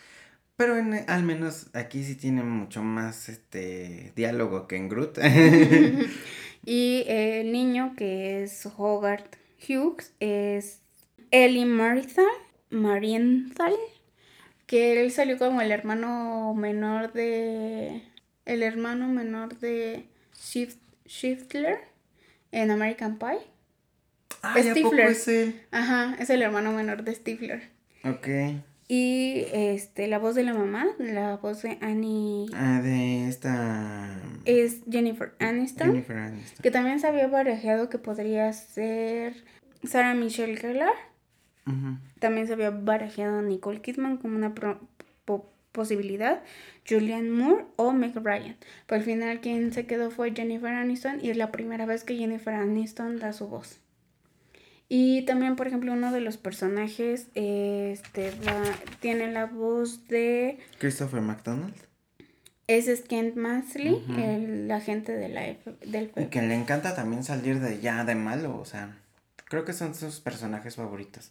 Pero 0.56 0.76
en, 0.76 1.08
al 1.08 1.22
menos 1.22 1.68
aquí 1.74 2.04
sí 2.04 2.14
tiene 2.14 2.42
mucho 2.42 2.82
más 2.82 3.28
este 3.28 4.12
diálogo 4.14 4.68
que 4.68 4.76
en 4.76 4.88
Groot. 4.88 5.18
y 6.64 7.04
el 7.06 7.52
niño 7.52 7.94
que 7.96 8.42
es 8.42 8.68
Hogarth 8.76 9.36
Hughes 9.66 10.12
es 10.20 10.80
Ellie 11.30 11.66
Marienthal, 11.66 12.26
Marienthal, 12.70 13.74
que 14.66 15.00
él 15.02 15.10
salió 15.10 15.38
como 15.38 15.60
el 15.60 15.72
hermano 15.72 16.54
menor 16.54 17.12
de 17.12 18.02
el 18.46 18.62
hermano 18.62 19.08
menor 19.08 19.58
de 19.58 20.06
Shift, 20.40 20.78
Shiftler 21.04 21.78
en 22.52 22.70
American 22.70 23.18
Pie. 23.18 23.38
Ah, 24.42 24.54
Stifler. 24.58 25.10
es 25.10 25.28
él? 25.28 25.60
Ajá, 25.72 26.16
es 26.18 26.30
el 26.30 26.40
hermano 26.42 26.72
menor 26.72 27.02
de 27.02 27.14
Stifler. 27.14 27.70
Ok. 28.04 28.28
Y 28.88 29.46
este, 29.52 30.06
la 30.06 30.18
voz 30.18 30.36
de 30.36 30.44
la 30.44 30.54
mamá, 30.54 30.86
la 30.98 31.36
voz 31.38 31.62
de 31.62 31.76
Annie. 31.80 32.46
Ah, 32.54 32.80
de 32.80 33.28
esta. 33.28 34.20
Es 34.44 34.82
Jennifer 34.88 35.34
Aniston. 35.40 35.88
Jennifer 35.88 36.16
Aniston. 36.16 36.62
Que 36.62 36.70
también 36.70 37.00
se 37.00 37.08
había 37.08 37.26
barajeado 37.26 37.88
que 37.88 37.98
podría 37.98 38.52
ser 38.52 39.44
Sarah 39.82 40.14
Michelle 40.14 40.56
Gellar. 40.56 40.94
También 42.20 42.46
se 42.46 42.52
había 42.52 42.70
barajeado 42.70 43.42
Nicole 43.42 43.80
Kidman 43.80 44.18
como 44.18 44.36
una 44.36 44.54
posibilidad, 45.76 46.42
Julianne 46.88 47.30
Moore 47.30 47.66
o 47.76 47.92
Meg 47.92 48.16
Ryan. 48.16 48.56
Pero 48.86 48.98
al 48.98 49.04
final 49.04 49.40
quien 49.40 49.72
se 49.72 49.86
quedó 49.86 50.10
fue 50.10 50.32
Jennifer 50.34 50.72
Aniston 50.72 51.20
y 51.22 51.30
es 51.30 51.36
la 51.36 51.52
primera 51.52 51.84
vez 51.84 52.02
que 52.02 52.16
Jennifer 52.16 52.54
Aniston 52.54 53.18
da 53.18 53.34
su 53.34 53.46
voz. 53.46 53.78
Y 54.88 55.22
también, 55.22 55.56
por 55.56 55.66
ejemplo, 55.66 55.92
uno 55.92 56.12
de 56.12 56.20
los 56.20 56.36
personajes 56.36 57.28
este, 57.34 58.32
tiene 59.00 59.32
la 59.32 59.46
voz 59.46 60.06
de... 60.08 60.58
Christopher 60.78 61.20
McDonald. 61.20 61.74
Es 62.68 63.00
Kent 63.02 63.36
Mansley, 63.36 64.04
el 64.18 64.70
agente 64.70 65.12
de 65.12 65.28
la 65.28 65.42
del 65.86 66.10
Y 66.16 66.26
que 66.26 66.42
le 66.42 66.54
encanta 66.54 66.96
también 66.96 67.22
salir 67.22 67.60
de 67.60 67.80
ya 67.80 68.04
de 68.04 68.16
malo, 68.16 68.58
o 68.58 68.64
sea, 68.64 68.96
creo 69.44 69.64
que 69.64 69.72
son 69.72 69.94
sus 69.94 70.18
personajes 70.18 70.74
favoritos. 70.74 71.30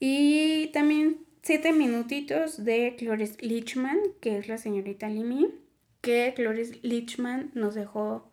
Y 0.00 0.68
también 0.72 1.18
siete 1.42 1.72
minutitos 1.72 2.64
de 2.64 2.94
Cloris 2.96 3.40
Lichman, 3.42 3.98
que 4.20 4.38
es 4.38 4.48
la 4.48 4.58
señorita 4.58 5.08
Limi, 5.08 5.48
que 6.00 6.32
Cloris 6.34 6.82
Lichman 6.82 7.50
nos 7.54 7.74
dejó 7.74 8.30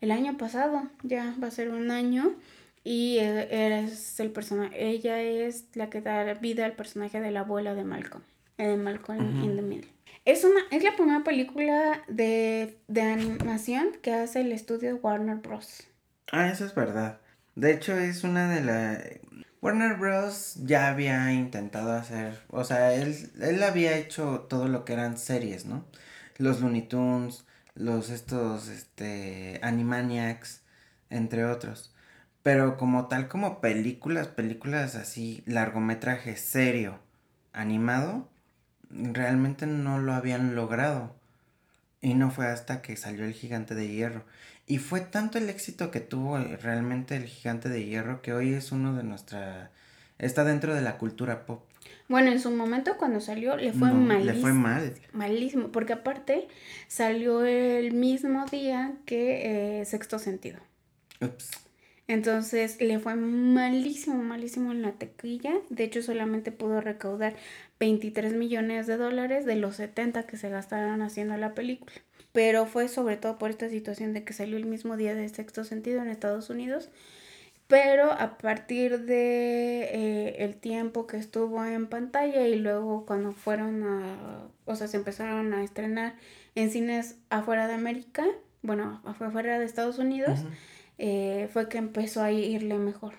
el 0.00 0.12
año 0.12 0.36
pasado, 0.36 0.88
ya 1.02 1.34
va 1.42 1.48
a 1.48 1.50
ser 1.50 1.70
un 1.70 1.90
año, 1.90 2.36
y 2.84 3.18
e, 3.18 3.82
es 3.82 4.20
el 4.20 4.30
personaje, 4.30 4.88
ella 4.88 5.20
es 5.20 5.66
la 5.74 5.90
que 5.90 6.00
da 6.00 6.34
vida 6.34 6.64
al 6.64 6.74
personaje 6.74 7.20
de 7.20 7.30
la 7.30 7.40
abuela 7.40 7.74
de 7.74 7.84
Malcolm, 7.84 8.22
de 8.56 8.76
Malcolm 8.76 9.44
in 9.44 9.56
the 9.56 9.62
Middle. 9.62 9.90
Es, 10.24 10.44
una, 10.44 10.60
es 10.70 10.84
la 10.84 10.94
primera 10.94 11.24
película 11.24 12.02
de, 12.06 12.78
de 12.86 13.02
animación 13.02 13.92
que 14.02 14.12
hace 14.12 14.42
el 14.42 14.52
estudio 14.52 14.96
Warner 14.96 15.36
Bros. 15.36 15.88
Ah, 16.30 16.48
eso 16.48 16.64
es 16.64 16.74
verdad. 16.74 17.20
De 17.54 17.72
hecho, 17.72 17.98
es 17.98 18.22
una 18.22 18.54
de 18.54 18.60
las 18.60 19.04
Warner 19.60 19.96
Bros. 19.96 20.54
ya 20.64 20.88
había 20.88 21.32
intentado 21.32 21.92
hacer, 21.92 22.40
o 22.48 22.62
sea, 22.64 22.94
él, 22.94 23.16
él 23.40 23.62
había 23.62 23.96
hecho 23.96 24.46
todo 24.48 24.68
lo 24.68 24.84
que 24.84 24.92
eran 24.92 25.18
series, 25.18 25.66
¿no? 25.66 25.84
Los 26.36 26.60
Looney 26.60 26.82
Tunes, 26.82 27.44
los 27.74 28.10
estos, 28.10 28.68
este, 28.68 29.58
Animaniacs, 29.62 30.62
entre 31.10 31.44
otros. 31.44 31.92
Pero 32.42 32.76
como 32.76 33.08
tal, 33.08 33.28
como 33.28 33.60
películas, 33.60 34.28
películas 34.28 34.94
así, 34.94 35.42
largometraje 35.46 36.36
serio, 36.36 37.00
animado, 37.52 38.28
realmente 38.90 39.66
no 39.66 39.98
lo 39.98 40.12
habían 40.14 40.54
logrado. 40.54 41.16
Y 42.00 42.14
no 42.14 42.30
fue 42.30 42.46
hasta 42.46 42.80
que 42.82 42.96
salió 42.96 43.24
el 43.24 43.32
gigante 43.34 43.74
de 43.74 43.88
hierro. 43.88 44.24
Y 44.68 44.76
fue 44.78 45.00
tanto 45.00 45.38
el 45.38 45.48
éxito 45.48 45.90
que 45.90 46.00
tuvo 46.00 46.38
eh, 46.38 46.58
realmente 46.58 47.16
el 47.16 47.24
gigante 47.24 47.70
de 47.70 47.86
hierro 47.86 48.20
que 48.20 48.34
hoy 48.34 48.52
es 48.52 48.70
uno 48.70 48.94
de 48.94 49.02
nuestra... 49.02 49.70
está 50.18 50.44
dentro 50.44 50.74
de 50.74 50.82
la 50.82 50.98
cultura 50.98 51.46
pop. 51.46 51.64
Bueno, 52.06 52.30
en 52.30 52.38
su 52.38 52.50
momento 52.50 52.98
cuando 52.98 53.20
salió 53.20 53.56
le 53.56 53.72
fue 53.72 53.90
malísimo. 53.92 54.34
Le 54.34 54.40
fue 54.40 54.52
mal. 54.52 54.94
Malísimo, 55.12 55.68
porque 55.68 55.94
aparte 55.94 56.48
salió 56.86 57.44
el 57.44 57.92
mismo 57.94 58.44
día 58.46 58.92
que 59.06 59.80
eh, 59.80 59.84
Sexto 59.86 60.18
Sentido. 60.18 60.58
Ups. 61.22 61.50
Entonces 62.06 62.80
le 62.80 62.98
fue 62.98 63.14
malísimo, 63.14 64.22
malísimo 64.22 64.72
en 64.72 64.82
la 64.82 64.92
tequilla. 64.92 65.52
De 65.70 65.84
hecho, 65.84 66.02
solamente 66.02 66.52
pudo 66.52 66.80
recaudar 66.80 67.36
23 67.80 68.34
millones 68.34 68.86
de 68.86 68.96
dólares 68.98 69.46
de 69.46 69.56
los 69.56 69.76
70 69.76 70.26
que 70.26 70.36
se 70.36 70.50
gastaron 70.50 71.00
haciendo 71.02 71.36
la 71.36 71.54
película 71.54 71.92
pero 72.32 72.66
fue 72.66 72.88
sobre 72.88 73.16
todo 73.16 73.38
por 73.38 73.50
esta 73.50 73.68
situación 73.68 74.12
de 74.12 74.24
que 74.24 74.32
salió 74.32 74.56
el 74.56 74.66
mismo 74.66 74.96
día 74.96 75.14
de 75.14 75.28
sexto 75.28 75.64
sentido 75.64 76.02
en 76.02 76.08
Estados 76.08 76.50
Unidos. 76.50 76.90
Pero 77.66 78.12
a 78.12 78.38
partir 78.38 79.00
de 79.00 79.82
eh, 79.92 80.36
el 80.38 80.56
tiempo 80.56 81.06
que 81.06 81.18
estuvo 81.18 81.62
en 81.64 81.86
pantalla 81.86 82.46
y 82.46 82.56
luego 82.56 83.04
cuando 83.04 83.32
fueron 83.32 83.82
a, 83.82 84.48
o 84.64 84.74
sea, 84.74 84.88
se 84.88 84.96
empezaron 84.96 85.52
a 85.52 85.62
estrenar 85.62 86.14
en 86.54 86.70
cines 86.70 87.16
afuera 87.28 87.68
de 87.68 87.74
América, 87.74 88.24
bueno, 88.62 89.02
afuera 89.04 89.58
de 89.58 89.66
Estados 89.66 89.98
Unidos, 89.98 90.40
eh, 90.96 91.48
fue 91.52 91.68
que 91.68 91.76
empezó 91.76 92.22
a 92.22 92.32
irle 92.32 92.78
mejor. 92.78 93.14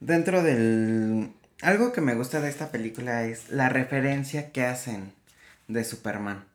Dentro 0.00 0.42
del... 0.42 1.30
Algo 1.62 1.92
que 1.92 2.00
me 2.00 2.14
gusta 2.14 2.40
de 2.40 2.48
esta 2.48 2.70
película 2.70 3.24
es 3.24 3.50
la 3.50 3.68
referencia 3.68 4.50
que 4.50 4.64
hacen 4.64 5.12
de 5.68 5.84
Superman. 5.84 6.49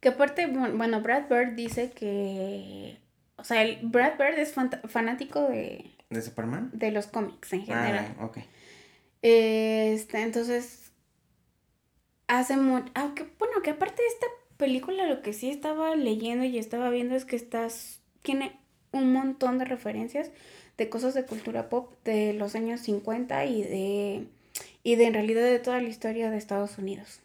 Que 0.00 0.10
aparte, 0.10 0.46
bueno, 0.46 1.00
Brad 1.00 1.28
Bird 1.28 1.54
dice 1.54 1.90
que. 1.90 2.98
O 3.36 3.44
sea, 3.44 3.62
el 3.62 3.78
Brad 3.82 4.16
Bird 4.18 4.38
es 4.38 4.54
fanático 4.88 5.42
de. 5.48 5.92
¿De 6.10 6.22
Superman? 6.22 6.70
De 6.72 6.90
los 6.90 7.06
cómics 7.06 7.52
en 7.52 7.64
general. 7.64 8.14
Ah, 8.18 8.24
ok. 8.24 8.38
Este, 9.22 10.22
entonces. 10.22 10.92
Hace 12.28 12.56
mucho. 12.56 12.90
Aunque, 12.94 13.26
bueno, 13.38 13.62
que 13.62 13.70
aparte 13.70 14.02
de 14.02 14.08
esta 14.08 14.26
película, 14.56 15.06
lo 15.06 15.22
que 15.22 15.32
sí 15.32 15.50
estaba 15.50 15.96
leyendo 15.96 16.44
y 16.44 16.58
estaba 16.58 16.90
viendo 16.90 17.16
es 17.16 17.24
que 17.24 17.36
estás. 17.36 18.00
Tiene 18.22 18.56
un 18.92 19.12
montón 19.12 19.58
de 19.58 19.64
referencias 19.64 20.30
de 20.76 20.88
cosas 20.88 21.14
de 21.14 21.24
cultura 21.26 21.68
pop 21.68 21.92
de 22.04 22.32
los 22.34 22.54
años 22.54 22.82
50 22.82 23.44
y 23.46 23.62
de. 23.62 24.26
Y 24.84 24.94
de 24.94 25.06
en 25.06 25.14
realidad 25.14 25.42
de 25.42 25.58
toda 25.58 25.80
la 25.82 25.88
historia 25.88 26.30
de 26.30 26.38
Estados 26.38 26.78
Unidos. 26.78 27.20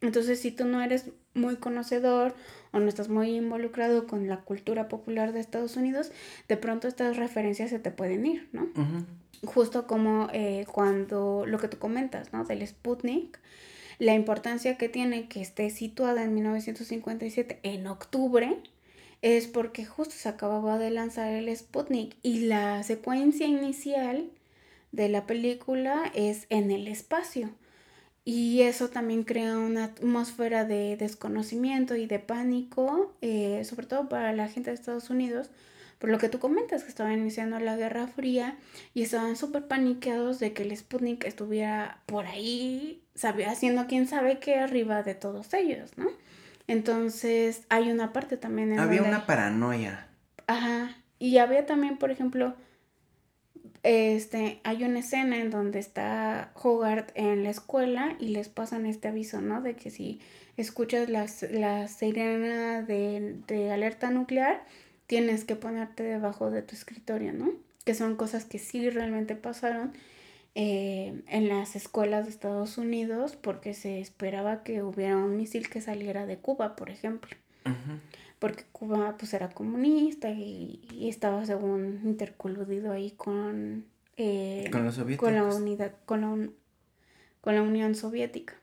Entonces, 0.00 0.40
si 0.40 0.50
tú 0.50 0.64
no 0.64 0.82
eres 0.82 1.06
muy 1.34 1.56
conocedor 1.56 2.34
o 2.72 2.80
no 2.80 2.88
estás 2.88 3.08
muy 3.08 3.36
involucrado 3.36 4.06
con 4.06 4.28
la 4.28 4.40
cultura 4.40 4.88
popular 4.88 5.32
de 5.32 5.40
Estados 5.40 5.76
Unidos, 5.76 6.10
de 6.48 6.56
pronto 6.56 6.88
estas 6.88 7.16
referencias 7.16 7.70
se 7.70 7.78
te 7.78 7.90
pueden 7.90 8.26
ir, 8.26 8.48
¿no? 8.52 8.68
Justo 9.44 9.86
como 9.86 10.28
eh, 10.32 10.66
cuando 10.70 11.44
lo 11.46 11.58
que 11.58 11.68
tú 11.68 11.78
comentas, 11.78 12.32
¿no? 12.32 12.44
Del 12.44 12.66
Sputnik, 12.66 13.38
la 13.98 14.14
importancia 14.14 14.76
que 14.76 14.88
tiene 14.88 15.28
que 15.28 15.40
esté 15.40 15.70
situada 15.70 16.22
en 16.22 16.34
1957 16.34 17.60
en 17.62 17.86
octubre 17.86 18.58
es 19.22 19.46
porque 19.46 19.86
justo 19.86 20.14
se 20.14 20.28
acababa 20.28 20.78
de 20.78 20.90
lanzar 20.90 21.32
el 21.32 21.54
Sputnik 21.54 22.16
y 22.22 22.40
la 22.40 22.82
secuencia 22.82 23.46
inicial 23.46 24.30
de 24.92 25.08
la 25.08 25.26
película 25.26 26.10
es 26.14 26.46
en 26.50 26.70
el 26.70 26.88
espacio. 26.88 27.50
Y 28.28 28.62
eso 28.62 28.88
también 28.88 29.22
crea 29.22 29.56
una 29.56 29.84
atmósfera 29.84 30.64
de 30.64 30.96
desconocimiento 30.96 31.94
y 31.94 32.06
de 32.06 32.18
pánico, 32.18 33.14
eh, 33.22 33.62
sobre 33.64 33.86
todo 33.86 34.08
para 34.08 34.32
la 34.32 34.48
gente 34.48 34.70
de 34.70 34.74
Estados 34.74 35.10
Unidos, 35.10 35.48
por 36.00 36.10
lo 36.10 36.18
que 36.18 36.28
tú 36.28 36.40
comentas, 36.40 36.82
que 36.82 36.88
estaban 36.88 37.12
iniciando 37.12 37.60
la 37.60 37.76
Guerra 37.76 38.08
Fría 38.08 38.56
y 38.94 39.02
estaban 39.02 39.36
súper 39.36 39.68
paniqueados 39.68 40.40
de 40.40 40.52
que 40.52 40.64
el 40.64 40.76
Sputnik 40.76 41.24
estuviera 41.24 42.02
por 42.06 42.26
ahí, 42.26 43.00
sabía, 43.14 43.52
haciendo 43.52 43.86
quién 43.86 44.08
sabe 44.08 44.40
qué 44.40 44.56
arriba 44.56 45.04
de 45.04 45.14
todos 45.14 45.54
ellos, 45.54 45.96
¿no? 45.96 46.08
Entonces 46.66 47.62
hay 47.68 47.92
una 47.92 48.12
parte 48.12 48.36
también 48.36 48.72
en 48.72 48.80
Había 48.80 49.04
una 49.04 49.24
paranoia. 49.24 50.08
Ajá. 50.48 50.96
Y 51.20 51.38
había 51.38 51.64
también, 51.64 51.96
por 51.96 52.10
ejemplo, 52.10 52.56
este, 53.88 54.58
hay 54.64 54.82
una 54.82 54.98
escena 54.98 55.38
en 55.38 55.50
donde 55.50 55.78
está 55.78 56.50
Hogarth 56.60 57.12
en 57.14 57.44
la 57.44 57.50
escuela 57.50 58.16
y 58.18 58.28
les 58.28 58.48
pasan 58.48 58.84
este 58.84 59.06
aviso, 59.06 59.40
¿no? 59.40 59.62
De 59.62 59.76
que 59.76 59.90
si 59.90 60.20
escuchas 60.56 61.08
la, 61.08 61.26
la 61.52 61.86
sirena 61.86 62.82
de, 62.82 63.36
de 63.46 63.70
alerta 63.70 64.10
nuclear, 64.10 64.64
tienes 65.06 65.44
que 65.44 65.54
ponerte 65.54 66.02
debajo 66.02 66.50
de 66.50 66.62
tu 66.62 66.74
escritorio, 66.74 67.32
¿no? 67.32 67.52
Que 67.84 67.94
son 67.94 68.16
cosas 68.16 68.44
que 68.44 68.58
sí 68.58 68.90
realmente 68.90 69.36
pasaron 69.36 69.92
eh, 70.56 71.22
en 71.28 71.48
las 71.48 71.76
escuelas 71.76 72.24
de 72.24 72.30
Estados 72.30 72.78
Unidos 72.78 73.36
porque 73.36 73.72
se 73.72 74.00
esperaba 74.00 74.64
que 74.64 74.82
hubiera 74.82 75.16
un 75.16 75.36
misil 75.36 75.68
que 75.68 75.80
saliera 75.80 76.26
de 76.26 76.38
Cuba, 76.38 76.74
por 76.74 76.90
ejemplo 76.90 77.36
porque 78.38 78.64
Cuba 78.72 79.16
pues 79.18 79.32
era 79.34 79.48
comunista 79.50 80.30
y, 80.30 81.08
estaba 81.08 81.44
según 81.46 82.00
intercoludido 82.04 82.92
ahí 82.92 83.12
con, 83.12 83.86
eh, 84.16 84.68
con 84.70 84.84
los 84.84 84.98
Con 85.16 85.34
la 85.34 85.44
unidad, 85.44 85.92
con 86.04 86.20
la, 86.20 86.48
con 87.40 87.54
la 87.54 87.62
Unión 87.62 87.94
Soviética. 87.94 88.54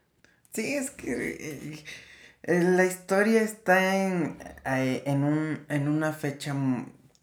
Sí, 0.53 0.75
es 0.75 0.91
que 0.91 1.83
eh, 2.43 2.63
la 2.63 2.85
historia 2.85 3.41
está 3.41 4.05
en, 4.05 4.37
eh, 4.65 5.03
en, 5.05 5.23
un, 5.23 5.65
en 5.69 5.87
una 5.87 6.13
fecha 6.13 6.55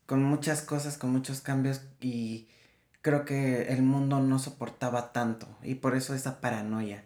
con 0.07 0.25
muchas 0.25 0.63
cosas, 0.63 0.99
con 0.99 1.11
muchos 1.11 1.41
cambios 1.41 1.83
y 2.01 2.49
creo 3.03 3.25
que 3.25 3.69
el 3.69 3.83
mundo 3.83 4.19
no 4.21 4.39
soportaba 4.39 5.13
tanto 5.13 5.47
y 5.63 5.77
por 5.77 5.97
eso 5.97 6.15
esa 6.15 6.41
paranoia. 6.41 7.05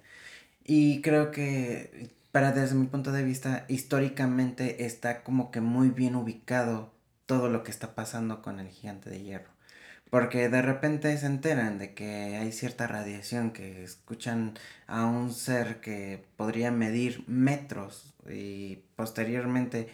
Y 0.64 1.02
creo 1.02 1.30
que 1.30 2.10
pero 2.34 2.50
desde 2.50 2.74
mi 2.74 2.86
punto 2.86 3.12
de 3.12 3.22
vista, 3.22 3.64
históricamente 3.68 4.86
está 4.86 5.22
como 5.22 5.52
que 5.52 5.60
muy 5.60 5.90
bien 5.90 6.16
ubicado 6.16 6.92
todo 7.26 7.48
lo 7.48 7.62
que 7.62 7.70
está 7.70 7.94
pasando 7.94 8.42
con 8.42 8.58
el 8.58 8.66
gigante 8.70 9.08
de 9.08 9.22
hierro. 9.22 9.52
Porque 10.10 10.48
de 10.48 10.60
repente 10.60 11.16
se 11.16 11.26
enteran 11.26 11.78
de 11.78 11.94
que 11.94 12.36
hay 12.36 12.50
cierta 12.50 12.88
radiación, 12.88 13.52
que 13.52 13.84
escuchan 13.84 14.54
a 14.88 15.06
un 15.06 15.32
ser 15.32 15.80
que 15.80 16.24
podría 16.36 16.72
medir 16.72 17.22
metros 17.28 18.12
y 18.28 18.80
posteriormente 18.96 19.88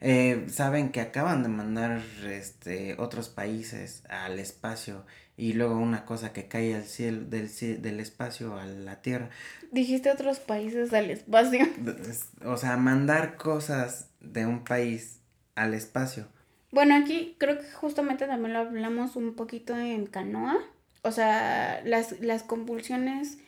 eh, 0.00 0.46
saben 0.48 0.92
que 0.92 1.00
acaban 1.00 1.42
de 1.42 1.48
mandar 1.48 2.02
este, 2.24 2.94
otros 3.00 3.28
países 3.28 4.04
al 4.08 4.38
espacio 4.38 5.04
y 5.40 5.54
luego 5.54 5.78
una 5.78 6.04
cosa 6.04 6.34
que 6.34 6.48
cae 6.48 6.74
al 6.74 6.84
cielo, 6.84 7.24
del, 7.24 7.48
del 7.80 7.98
espacio 7.98 8.58
a 8.58 8.66
la 8.66 9.00
Tierra. 9.00 9.30
Dijiste 9.72 10.10
otros 10.10 10.38
países 10.38 10.92
al 10.92 11.10
espacio. 11.10 11.66
O 12.44 12.56
sea, 12.56 12.76
mandar 12.76 13.36
cosas 13.36 14.08
de 14.20 14.44
un 14.44 14.64
país 14.64 15.20
al 15.54 15.72
espacio. 15.72 16.26
Bueno, 16.72 16.94
aquí 16.94 17.36
creo 17.38 17.58
que 17.58 17.70
justamente 17.72 18.26
también 18.26 18.52
lo 18.52 18.60
hablamos 18.60 19.16
un 19.16 19.34
poquito 19.34 19.76
en 19.76 20.06
Canoa. 20.06 20.58
O 21.02 21.10
sea, 21.10 21.80
las, 21.84 22.20
las 22.20 22.42
convulsiones 22.42 23.38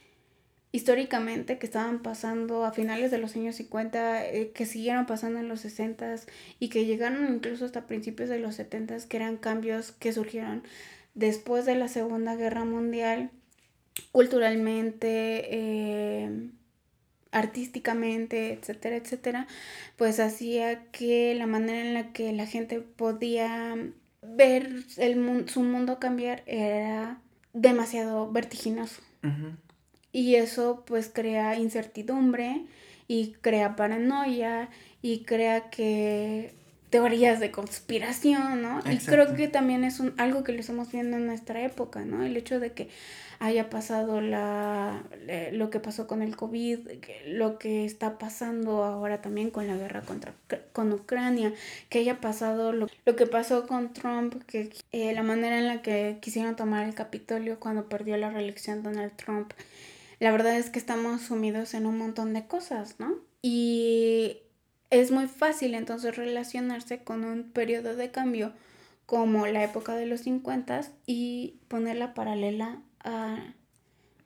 históricamente 0.72 1.58
que 1.58 1.66
estaban 1.66 2.02
pasando 2.02 2.64
a 2.64 2.72
finales 2.72 3.10
de 3.10 3.18
los 3.18 3.36
años 3.36 3.56
50, 3.56 4.26
eh, 4.26 4.52
que 4.54 4.64
siguieron 4.64 5.04
pasando 5.04 5.38
en 5.38 5.48
los 5.48 5.60
60 5.60 6.16
y 6.58 6.70
que 6.70 6.86
llegaron 6.86 7.34
incluso 7.34 7.66
hasta 7.66 7.86
principios 7.86 8.30
de 8.30 8.38
los 8.38 8.54
70, 8.54 8.96
que 9.08 9.16
eran 9.18 9.36
cambios 9.36 9.92
que 9.92 10.14
surgieron 10.14 10.62
después 11.14 11.66
de 11.66 11.74
la 11.74 11.88
Segunda 11.88 12.36
Guerra 12.36 12.64
Mundial, 12.64 13.30
culturalmente, 14.12 15.48
eh, 15.50 16.50
artísticamente, 17.30 18.52
etcétera, 18.52 18.96
etcétera, 18.96 19.46
pues 19.96 20.20
hacía 20.20 20.84
que 20.92 21.34
la 21.34 21.46
manera 21.46 21.80
en 21.80 21.94
la 21.94 22.12
que 22.12 22.32
la 22.32 22.46
gente 22.46 22.80
podía 22.80 23.76
ver 24.22 24.84
el, 24.98 25.48
su 25.48 25.62
mundo 25.62 25.98
cambiar 25.98 26.42
era 26.46 27.18
demasiado 27.52 28.30
vertiginoso. 28.30 29.02
Y 30.10 30.34
eso 30.34 30.84
pues 30.86 31.10
crea 31.12 31.56
incertidumbre 31.58 32.66
y 33.08 33.34
crea 33.40 33.76
paranoia 33.76 34.68
y 35.00 35.20
crea 35.20 35.70
que 35.70 36.54
teorías 36.92 37.40
de 37.40 37.50
conspiración, 37.50 38.60
¿no? 38.60 38.82
Y 38.84 38.98
creo 38.98 39.34
que 39.34 39.48
también 39.48 39.82
es 39.82 39.98
un, 39.98 40.12
algo 40.18 40.44
que 40.44 40.52
lo 40.52 40.60
estamos 40.60 40.92
viendo 40.92 41.16
en 41.16 41.24
nuestra 41.24 41.64
época, 41.64 42.04
¿no? 42.04 42.22
El 42.22 42.36
hecho 42.36 42.60
de 42.60 42.72
que 42.72 42.90
haya 43.38 43.70
pasado 43.70 44.20
la, 44.20 45.02
lo 45.52 45.70
que 45.70 45.80
pasó 45.80 46.06
con 46.06 46.20
el 46.20 46.36
COVID, 46.36 46.80
lo 47.28 47.58
que 47.58 47.86
está 47.86 48.18
pasando 48.18 48.84
ahora 48.84 49.22
también 49.22 49.50
con 49.50 49.66
la 49.66 49.76
guerra 49.78 50.02
contra, 50.02 50.34
con 50.74 50.92
Ucrania, 50.92 51.54
que 51.88 52.00
haya 52.00 52.20
pasado 52.20 52.74
lo, 52.74 52.88
lo 53.06 53.16
que 53.16 53.26
pasó 53.26 53.66
con 53.66 53.94
Trump, 53.94 54.44
que 54.46 54.70
eh, 54.92 55.14
la 55.14 55.22
manera 55.22 55.58
en 55.58 55.68
la 55.68 55.80
que 55.80 56.18
quisieron 56.20 56.56
tomar 56.56 56.86
el 56.86 56.94
Capitolio 56.94 57.58
cuando 57.58 57.88
perdió 57.88 58.18
la 58.18 58.28
reelección 58.28 58.82
Donald 58.82 59.12
Trump. 59.16 59.54
La 60.20 60.30
verdad 60.30 60.58
es 60.58 60.68
que 60.68 60.78
estamos 60.78 61.22
sumidos 61.22 61.72
en 61.72 61.86
un 61.86 61.96
montón 61.96 62.34
de 62.34 62.46
cosas, 62.46 62.96
¿no? 62.98 63.14
Y 63.40 64.42
es 64.92 65.10
muy 65.10 65.26
fácil 65.26 65.74
entonces 65.74 66.14
relacionarse 66.14 67.02
con 67.02 67.24
un 67.24 67.50
periodo 67.50 67.96
de 67.96 68.10
cambio 68.10 68.52
como 69.06 69.46
la 69.46 69.64
época 69.64 69.96
de 69.96 70.04
los 70.04 70.20
50 70.20 70.82
y 71.06 71.60
ponerla 71.68 72.12
paralela 72.12 72.82
a, 73.02 73.54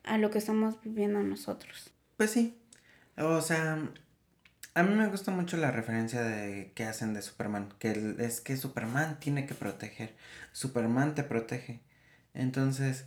a 0.03 0.19
lo 0.19 0.31
que 0.33 0.39
estamos 0.39 0.83
viviendo 0.83 1.23
nosotros. 1.23 1.93
Pues 2.17 2.33
sí, 2.33 2.59
o 3.17 3.41
sea, 3.43 3.79
a 4.75 4.83
mí 4.83 4.95
me 4.97 5.07
gusta 5.07 5.31
mucho 5.31 5.57
la 5.57 5.71
referencia 5.71 6.23
de 6.23 6.73
que 6.75 6.83
hacen 6.83 7.15
de 7.15 7.23
Superman, 7.23 7.73
que 7.79 8.17
es 8.19 8.41
que 8.41 8.57
Superman 8.57 9.21
tiene 9.21 9.47
que 9.47 9.55
proteger, 9.55 10.17
Superman 10.51 11.15
te 11.15 11.23
protege. 11.23 11.81
Entonces, 12.35 13.05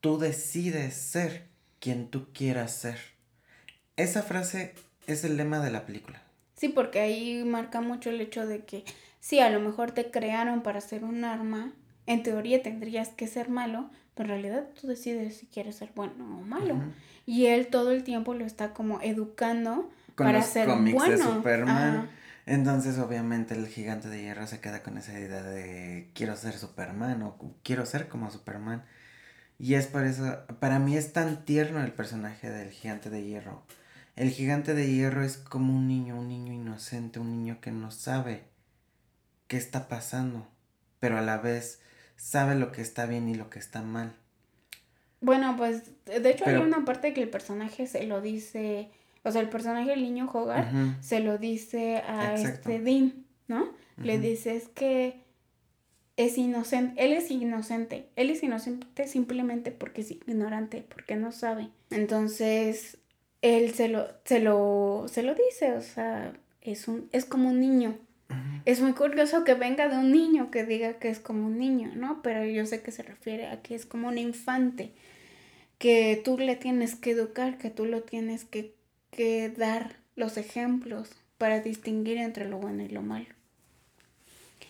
tú 0.00 0.18
decides 0.18 0.94
ser 0.94 1.48
quien 1.80 2.10
tú 2.10 2.32
quieras 2.32 2.72
ser. 2.72 2.98
Esa 3.96 4.22
frase 4.22 4.74
es 5.08 5.24
el 5.24 5.36
lema 5.36 5.58
de 5.58 5.72
la 5.72 5.84
película. 5.84 6.29
Sí, 6.60 6.68
porque 6.68 7.00
ahí 7.00 7.42
marca 7.42 7.80
mucho 7.80 8.10
el 8.10 8.20
hecho 8.20 8.46
de 8.46 8.66
que 8.66 8.84
sí, 9.18 9.40
a 9.40 9.48
lo 9.48 9.60
mejor 9.60 9.92
te 9.92 10.10
crearon 10.10 10.62
para 10.62 10.82
ser 10.82 11.04
un 11.04 11.24
arma, 11.24 11.72
en 12.04 12.22
teoría 12.22 12.62
tendrías 12.62 13.08
que 13.08 13.28
ser 13.28 13.48
malo, 13.48 13.88
pero 14.14 14.34
en 14.34 14.42
realidad 14.42 14.68
tú 14.78 14.86
decides 14.86 15.38
si 15.38 15.46
quieres 15.46 15.76
ser 15.76 15.90
bueno 15.94 16.22
o 16.38 16.42
malo. 16.42 16.76
Y 17.24 17.46
él 17.46 17.68
todo 17.68 17.92
el 17.92 18.04
tiempo 18.04 18.34
lo 18.34 18.44
está 18.44 18.74
como 18.74 19.00
educando 19.00 19.90
para 20.16 20.42
ser 20.42 20.68
bueno. 20.68 21.16
Superman. 21.16 22.10
Entonces, 22.44 22.98
obviamente, 22.98 23.54
el 23.54 23.66
gigante 23.66 24.10
de 24.10 24.20
hierro 24.20 24.46
se 24.46 24.60
queda 24.60 24.82
con 24.82 24.98
esa 24.98 25.18
idea 25.18 25.42
de 25.42 26.10
quiero 26.12 26.36
ser 26.36 26.52
Superman 26.52 27.22
o 27.22 27.38
quiero 27.62 27.86
ser 27.86 28.06
como 28.06 28.30
Superman. 28.30 28.84
Y 29.58 29.76
es 29.76 29.86
por 29.86 30.04
eso, 30.04 30.40
para 30.58 30.78
mí 30.78 30.94
es 30.94 31.14
tan 31.14 31.46
tierno 31.46 31.82
el 31.82 31.92
personaje 31.92 32.50
del 32.50 32.68
gigante 32.68 33.08
de 33.08 33.24
hierro. 33.24 33.62
El 34.20 34.28
gigante 34.32 34.74
de 34.74 34.86
hierro 34.86 35.24
es 35.24 35.38
como 35.38 35.74
un 35.74 35.88
niño, 35.88 36.18
un 36.20 36.28
niño 36.28 36.52
inocente, 36.52 37.18
un 37.18 37.30
niño 37.30 37.58
que 37.62 37.70
no 37.70 37.90
sabe 37.90 38.42
qué 39.46 39.56
está 39.56 39.88
pasando, 39.88 40.46
pero 40.98 41.16
a 41.16 41.22
la 41.22 41.38
vez 41.38 41.80
sabe 42.16 42.54
lo 42.54 42.70
que 42.70 42.82
está 42.82 43.06
bien 43.06 43.30
y 43.30 43.34
lo 43.34 43.48
que 43.48 43.58
está 43.58 43.80
mal. 43.80 44.12
Bueno, 45.22 45.56
pues 45.56 45.84
de 46.04 46.30
hecho 46.30 46.44
hay 46.44 46.56
una 46.56 46.84
parte 46.84 47.14
que 47.14 47.22
el 47.22 47.30
personaje 47.30 47.86
se 47.86 48.04
lo 48.04 48.20
dice, 48.20 48.90
o 49.22 49.30
sea, 49.30 49.40
el 49.40 49.48
personaje 49.48 49.88
del 49.88 50.02
niño 50.02 50.28
Hogar 50.30 50.70
se 51.00 51.20
lo 51.20 51.38
dice 51.38 52.02
a 52.06 52.34
este 52.34 52.78
Dean, 52.78 53.24
¿no? 53.48 53.72
Le 53.96 54.18
dice 54.18 54.54
es 54.54 54.68
que 54.68 55.22
es 56.18 56.36
inocente, 56.36 57.02
él 57.02 57.14
es 57.14 57.30
inocente, 57.30 58.10
él 58.16 58.28
es 58.28 58.42
inocente 58.42 59.08
simplemente 59.08 59.70
porque 59.70 60.02
es 60.02 60.10
ignorante, 60.10 60.84
porque 60.86 61.16
no 61.16 61.32
sabe. 61.32 61.70
Entonces, 61.88 62.98
él 63.42 63.72
se 63.74 63.88
lo, 63.88 64.08
se 64.24 64.40
lo, 64.40 65.06
se 65.08 65.22
lo 65.22 65.34
dice, 65.34 65.72
o 65.72 65.82
sea, 65.82 66.32
es, 66.60 66.88
un, 66.88 67.08
es 67.12 67.24
como 67.24 67.50
un 67.50 67.60
niño. 67.60 67.98
Es 68.64 68.80
muy 68.80 68.92
curioso 68.92 69.42
que 69.42 69.54
venga 69.54 69.88
de 69.88 69.96
un 69.96 70.12
niño 70.12 70.52
que 70.52 70.64
diga 70.64 71.00
que 71.00 71.08
es 71.08 71.18
como 71.18 71.46
un 71.46 71.58
niño, 71.58 71.90
¿no? 71.96 72.22
Pero 72.22 72.44
yo 72.44 72.64
sé 72.64 72.80
que 72.80 72.92
se 72.92 73.02
refiere 73.02 73.46
a 73.48 73.60
que 73.62 73.74
es 73.74 73.86
como 73.86 74.08
un 74.08 74.18
infante, 74.18 74.92
que 75.78 76.20
tú 76.22 76.38
le 76.38 76.54
tienes 76.54 76.94
que 76.94 77.10
educar, 77.12 77.58
que 77.58 77.70
tú 77.70 77.86
lo 77.86 78.02
tienes 78.02 78.44
que, 78.44 78.74
que 79.10 79.48
dar 79.48 79.96
los 80.14 80.36
ejemplos 80.36 81.10
para 81.38 81.60
distinguir 81.60 82.18
entre 82.18 82.48
lo 82.48 82.58
bueno 82.58 82.84
y 82.84 82.88
lo 82.88 83.02
malo. 83.02 83.26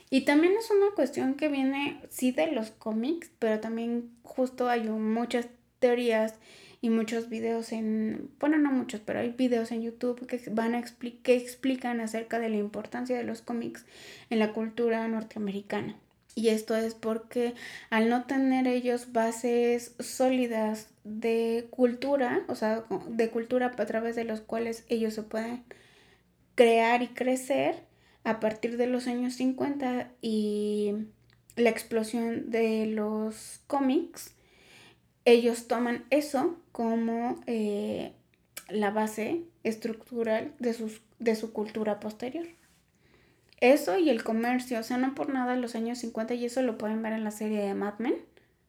Y 0.08 0.22
también 0.22 0.54
es 0.58 0.70
una 0.70 0.94
cuestión 0.94 1.34
que 1.34 1.48
viene, 1.48 2.00
sí, 2.08 2.32
de 2.32 2.50
los 2.52 2.70
cómics, 2.70 3.30
pero 3.38 3.60
también 3.60 4.10
justo 4.22 4.68
hay 4.68 4.88
muchas 4.88 5.48
teorías 5.78 6.34
y 6.80 6.90
muchos 6.90 7.28
videos 7.28 7.72
en, 7.72 8.30
bueno, 8.40 8.58
no 8.58 8.72
muchos, 8.72 9.00
pero 9.00 9.20
hay 9.20 9.30
videos 9.30 9.70
en 9.70 9.82
YouTube 9.82 10.26
que 10.26 10.40
van 10.50 10.74
a 10.74 10.82
que 11.22 11.36
explican 11.36 12.00
acerca 12.00 12.38
de 12.38 12.48
la 12.48 12.56
importancia 12.56 13.16
de 13.16 13.24
los 13.24 13.42
cómics 13.42 13.84
en 14.30 14.38
la 14.38 14.52
cultura 14.52 15.06
norteamericana. 15.08 15.96
Y 16.34 16.48
esto 16.48 16.76
es 16.76 16.94
porque 16.94 17.54
al 17.90 18.08
no 18.08 18.24
tener 18.24 18.66
ellos 18.66 19.12
bases 19.12 19.94
sólidas 19.98 20.88
de 21.04 21.66
cultura, 21.70 22.44
o 22.48 22.54
sea, 22.54 22.84
de 23.08 23.30
cultura 23.30 23.74
a 23.76 23.86
través 23.86 24.16
de 24.16 24.24
los 24.24 24.40
cuales 24.40 24.84
ellos 24.88 25.14
se 25.14 25.22
pueden 25.22 25.64
crear 26.54 27.02
y 27.02 27.08
crecer, 27.08 27.90
a 28.24 28.38
partir 28.38 28.76
de 28.76 28.86
los 28.86 29.06
años 29.06 29.34
50 29.34 30.10
y 30.20 30.92
la 31.56 31.70
explosión 31.70 32.50
de 32.50 32.86
los 32.86 33.60
cómics, 33.66 34.34
ellos 35.32 35.66
toman 35.66 36.04
eso 36.10 36.56
como 36.72 37.40
eh, 37.46 38.12
la 38.68 38.90
base 38.90 39.42
estructural 39.64 40.52
de, 40.58 40.74
sus, 40.74 41.00
de 41.18 41.36
su 41.36 41.52
cultura 41.52 42.00
posterior. 42.00 42.46
Eso 43.60 43.98
y 43.98 44.08
el 44.08 44.24
comercio, 44.24 44.80
o 44.80 44.82
sea, 44.82 44.96
no 44.96 45.14
por 45.14 45.28
nada 45.28 45.54
en 45.54 45.60
los 45.60 45.74
años 45.74 45.98
50, 45.98 46.34
y 46.34 46.46
eso 46.46 46.62
lo 46.62 46.78
pueden 46.78 47.02
ver 47.02 47.12
en 47.12 47.24
la 47.24 47.30
serie 47.30 47.60
de 47.60 47.74
Mad 47.74 47.98
Men, 47.98 48.14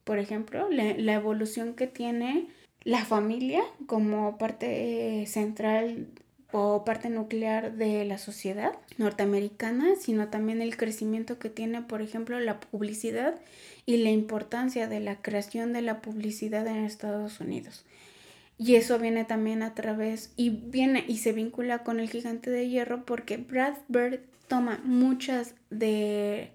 por 0.04 0.20
ejemplo, 0.20 0.70
la, 0.70 1.14
evolución 1.14 1.74
que 1.76 1.88
tiene 1.88 2.48
la 2.84 3.06
familia 3.06 3.62
como 3.86 4.38
parte 4.38 5.24
central 5.28 6.08
o 6.52 6.84
parte 6.84 7.10
nuclear 7.10 7.74
de 7.74 8.04
la 8.04 8.18
sociedad 8.18 8.74
norteamericana, 8.98 9.96
sino 9.98 10.28
también 10.28 10.62
el 10.62 10.76
crecimiento 10.76 11.40
que 11.40 11.50
tiene, 11.50 11.82
por 11.82 12.02
ejemplo, 12.02 12.40
la 12.40 12.60
publicidad 12.60 13.36
y 13.92 13.98
la 13.98 14.10
importancia 14.10 14.88
de 14.88 15.00
la 15.02 15.22
creación 15.22 15.74
de 15.74 15.82
la 15.82 16.02
publicidad 16.02 16.66
en 16.68 16.86
Estados 16.86 17.40
Unidos. 17.42 17.86
Y 18.58 18.76
eso 18.76 19.00
viene 19.00 19.26
también 19.26 19.64
a 19.64 19.74
través 19.74 20.32
y 20.38 20.50
viene 20.50 21.04
y 21.08 21.18
se 21.18 21.34
vincula 21.34 21.80
con 21.80 22.00
el 22.00 22.10
gigante 22.10 22.50
de 22.50 22.70
hierro 22.70 23.06
porque 23.06 23.38
Brad 23.38 23.74
Bird 23.88 24.22
toma 24.48 24.80
muchas 24.84 25.56
de 25.70 26.52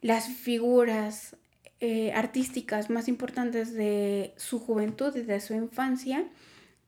las 0.00 0.28
figuras 0.28 1.36
eh, 1.80 2.12
artísticas 2.12 2.90
más 2.90 3.06
importantes 3.06 3.74
de 3.74 4.32
su 4.36 4.58
juventud 4.58 5.14
y 5.14 5.22
de 5.22 5.40
su 5.40 5.54
infancia 5.54 6.24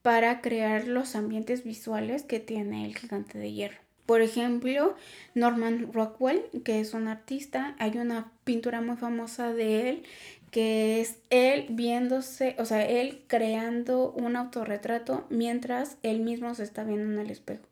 para 0.02 0.40
crear 0.40 0.88
los 0.88 1.14
ambientes 1.14 1.62
visuales 1.62 2.22
que 2.22 2.40
tiene 2.40 2.86
el 2.86 2.96
gigante 2.96 3.38
de 3.38 3.52
hierro. 3.52 3.89
Por 4.06 4.22
ejemplo, 4.22 4.96
Norman 5.34 5.92
Rockwell, 5.92 6.42
que 6.64 6.80
es 6.80 6.94
un 6.94 7.08
artista, 7.08 7.76
hay 7.78 7.98
una 7.98 8.32
pintura 8.44 8.80
muy 8.80 8.96
famosa 8.96 9.52
de 9.52 9.88
él 9.88 10.02
que 10.50 11.00
es 11.00 11.18
él 11.30 11.66
viéndose, 11.70 12.56
o 12.58 12.64
sea, 12.64 12.84
él 12.84 13.22
creando 13.28 14.10
un 14.12 14.36
autorretrato 14.36 15.26
mientras 15.30 15.96
él 16.02 16.20
mismo 16.20 16.54
se 16.54 16.64
está 16.64 16.82
viendo 16.84 17.12
en 17.12 17.18
el 17.20 17.30
espejo. 17.30 17.62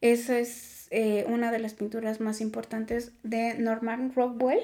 Esa 0.00 0.38
es 0.38 0.88
eh, 0.90 1.24
una 1.28 1.52
de 1.52 1.60
las 1.60 1.74
pinturas 1.74 2.20
más 2.20 2.40
importantes 2.40 3.12
de 3.22 3.54
Norman 3.54 4.12
Rockwell 4.14 4.60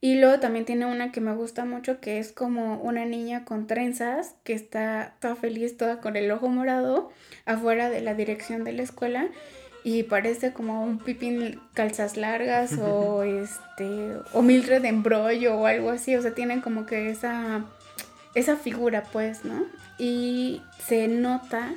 y 0.00 0.20
luego 0.20 0.40
también 0.40 0.64
tiene 0.64 0.86
una 0.86 1.10
que 1.10 1.20
me 1.20 1.34
gusta 1.34 1.64
mucho, 1.64 2.00
que 2.00 2.18
es 2.18 2.32
como 2.32 2.80
una 2.82 3.04
niña 3.06 3.44
con 3.44 3.66
trenzas, 3.66 4.34
que 4.44 4.52
está 4.52 5.14
toda 5.20 5.36
feliz, 5.36 5.76
toda 5.76 6.00
con 6.00 6.16
el 6.16 6.30
ojo 6.30 6.48
morado, 6.48 7.10
afuera 7.46 7.88
de 7.88 8.02
la 8.02 8.14
dirección 8.14 8.62
de 8.64 8.72
la 8.72 8.82
escuela. 8.82 9.28
Y 9.84 10.02
parece 10.02 10.52
como 10.52 10.82
un 10.82 10.98
pipín 10.98 11.60
calzas 11.72 12.16
largas 12.16 12.72
o 12.78 13.22
este 13.22 14.16
o 14.32 14.42
Mildred 14.42 14.82
de 14.82 14.88
embrollo 14.88 15.56
o 15.56 15.66
algo 15.66 15.90
así. 15.90 16.16
O 16.16 16.22
sea, 16.22 16.34
tienen 16.34 16.60
como 16.60 16.86
que 16.86 17.08
esa, 17.08 17.64
esa 18.34 18.56
figura, 18.56 19.04
pues, 19.12 19.44
¿no? 19.44 19.64
Y 19.96 20.60
se 20.84 21.06
nota 21.06 21.72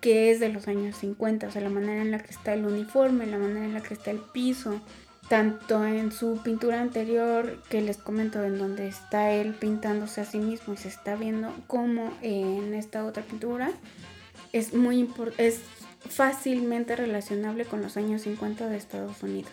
que 0.00 0.30
es 0.30 0.40
de 0.40 0.48
los 0.48 0.68
años 0.68 0.96
50, 0.96 1.46
o 1.46 1.50
sea, 1.50 1.62
la 1.62 1.70
manera 1.70 2.02
en 2.02 2.10
la 2.10 2.18
que 2.18 2.30
está 2.30 2.54
el 2.54 2.66
uniforme, 2.66 3.26
la 3.26 3.38
manera 3.38 3.64
en 3.64 3.74
la 3.74 3.80
que 3.80 3.94
está 3.94 4.10
el 4.10 4.18
piso, 4.18 4.80
tanto 5.28 5.84
en 5.86 6.10
su 6.10 6.40
pintura 6.42 6.80
anterior 6.80 7.62
que 7.68 7.80
les 7.80 7.98
comento 7.98 8.42
en 8.42 8.58
donde 8.58 8.88
está 8.88 9.30
él 9.30 9.54
pintándose 9.54 10.22
a 10.22 10.24
sí 10.24 10.38
mismo 10.38 10.74
y 10.74 10.76
se 10.78 10.88
está 10.88 11.16
viendo 11.16 11.54
como 11.66 12.12
en 12.22 12.74
esta 12.74 13.04
otra 13.04 13.22
pintura 13.22 13.70
es 14.52 14.74
muy 14.74 15.08
es 15.36 15.60
fácilmente 16.08 16.96
relacionable 16.96 17.64
con 17.64 17.82
los 17.82 17.96
años 17.96 18.22
50 18.22 18.68
de 18.68 18.76
Estados 18.76 19.22
Unidos. 19.22 19.52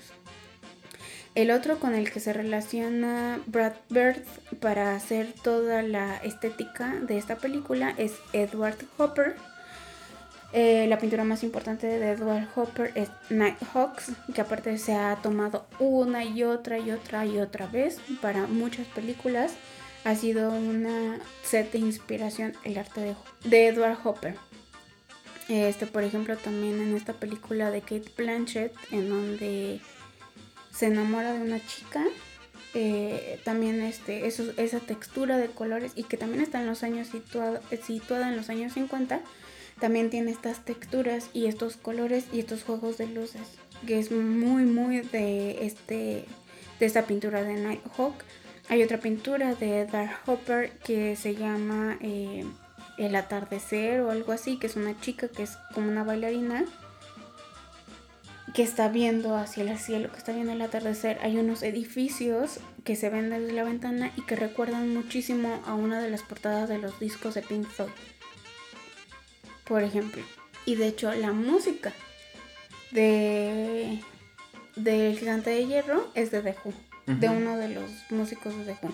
El 1.34 1.52
otro 1.52 1.80
con 1.80 1.94
el 1.94 2.12
que 2.12 2.22
se 2.22 2.32
relaciona 2.32 3.42
Brad 3.46 3.74
Bird 3.90 4.24
para 4.62 4.96
hacer 4.96 5.34
toda 5.44 5.82
la 5.82 6.16
estética 6.18 6.96
de 7.02 7.18
esta 7.18 7.36
película 7.36 7.94
es 7.98 8.14
Edward 8.32 8.78
Hopper, 8.98 9.36
eh, 10.54 10.86
la 10.88 11.00
pintura 11.00 11.24
más 11.24 11.44
importante 11.44 11.88
de 11.88 12.12
Edward 12.12 12.48
Hopper 12.56 12.92
es 12.96 13.10
Nighthawks, 13.30 14.12
que 14.34 14.42
aparte 14.42 14.78
se 14.78 14.94
ha 14.94 15.18
tomado 15.18 15.68
una 15.80 16.24
y 16.24 16.44
otra 16.44 16.80
y 16.80 16.92
otra 16.92 17.26
y 17.26 17.40
otra 17.40 17.68
vez 17.68 18.00
para 18.22 18.48
muchas 18.48 18.88
películas. 18.88 19.54
Ha 20.04 20.16
sido 20.16 20.52
una 20.52 21.20
set 21.44 21.72
de 21.72 21.80
inspiración 21.80 22.54
el 22.64 22.78
arte 22.78 23.16
de, 23.44 23.68
Edward 23.68 23.98
Hopper. 24.04 24.36
Este, 25.50 25.88
por 25.88 26.04
ejemplo, 26.04 26.38
también 26.38 26.80
en 26.80 26.96
esta 26.96 27.14
película 27.14 27.70
de 27.72 27.82
Kate 27.82 28.12
Blanchett, 28.16 28.74
en 28.92 29.10
donde 29.10 29.82
se 30.72 30.88
enamora 30.88 31.34
de 31.34 31.42
una 31.42 31.60
chica. 31.66 32.04
Eh, 32.78 33.40
también 33.46 33.82
este, 33.82 34.28
esa 34.28 34.80
textura 34.80 35.38
de 35.38 35.48
colores 35.48 35.94
y 35.96 36.04
que 36.04 36.18
también 36.18 36.44
está 36.44 36.60
en 36.60 36.68
los 36.68 36.84
años 36.84 37.08
situada 37.08 38.30
en 38.30 38.36
los 38.36 38.50
años 38.50 38.74
50 38.74 39.22
también 39.80 40.10
tiene 40.10 40.32
estas 40.32 40.64
texturas 40.64 41.30
y 41.34 41.48
estos 41.48 41.78
colores 41.78 42.26
y 42.32 42.40
estos 42.40 42.64
juegos 42.64 42.98
de 42.98 43.08
luces 43.08 43.42
que 43.86 44.00
es 44.00 44.12
muy 44.12 44.64
muy 44.64 45.02
de 45.02 45.66
este 45.66 46.26
de 46.80 46.86
esta 46.86 47.04
pintura 47.04 47.44
de 47.44 47.56
Nighthawk 47.56 48.16
hay 48.68 48.82
otra 48.82 49.00
pintura 49.00 49.54
de 49.54 49.86
Dark 49.86 50.18
Hopper 50.26 50.72
que 50.80 51.16
se 51.16 51.36
llama 51.36 51.98
eh, 52.02 52.46
El 52.98 53.16
atardecer 53.16 54.02
o 54.02 54.10
algo 54.12 54.32
así 54.32 54.58
que 54.58 54.68
es 54.68 54.76
una 54.76 55.00
chica 55.00 55.28
que 55.28 55.44
es 55.44 55.58
como 55.74 55.90
una 55.90 56.04
bailarina 56.04 56.66
que 58.56 58.64
está 58.64 58.88
viendo 58.88 59.36
hacia 59.36 59.64
el 59.64 59.78
cielo, 59.78 60.10
que 60.12 60.18
está 60.18 60.32
viendo 60.32 60.54
el 60.54 60.62
atardecer. 60.62 61.20
Hay 61.22 61.38
unos 61.38 61.62
edificios 61.62 62.62
que 62.86 62.96
se 62.96 63.10
ven 63.10 63.30
desde 63.30 63.52
la 63.52 63.66
ventana 63.66 64.14
y 64.16 64.22
que 64.22 64.38
recuerdan 64.38 64.94
muchísimo 64.94 65.62
a 65.66 65.74
una 65.74 66.02
de 66.02 66.10
las 66.10 66.24
portadas 66.24 66.70
de 66.70 66.78
los 66.78 66.98
discos 67.00 67.34
de 67.36 67.42
Pink 67.42 67.68
Floyd 67.68 67.92
por 69.66 69.84
ejemplo. 69.84 70.22
Y 70.66 70.76
de 70.76 70.88
hecho 70.88 71.14
la 71.14 71.32
música 71.32 71.94
de 72.92 74.00
del 74.76 75.18
gigante 75.18 75.52
de 75.52 75.68
hierro 75.68 76.08
es 76.16 76.32
de 76.32 76.42
The 76.42 76.56
Who, 76.64 76.74
de 77.08 77.30
uno 77.30 77.58
de 77.58 77.70
los 77.70 77.90
músicos 78.10 78.56
de 78.58 78.74
The 78.74 78.78
Who. 78.82 78.92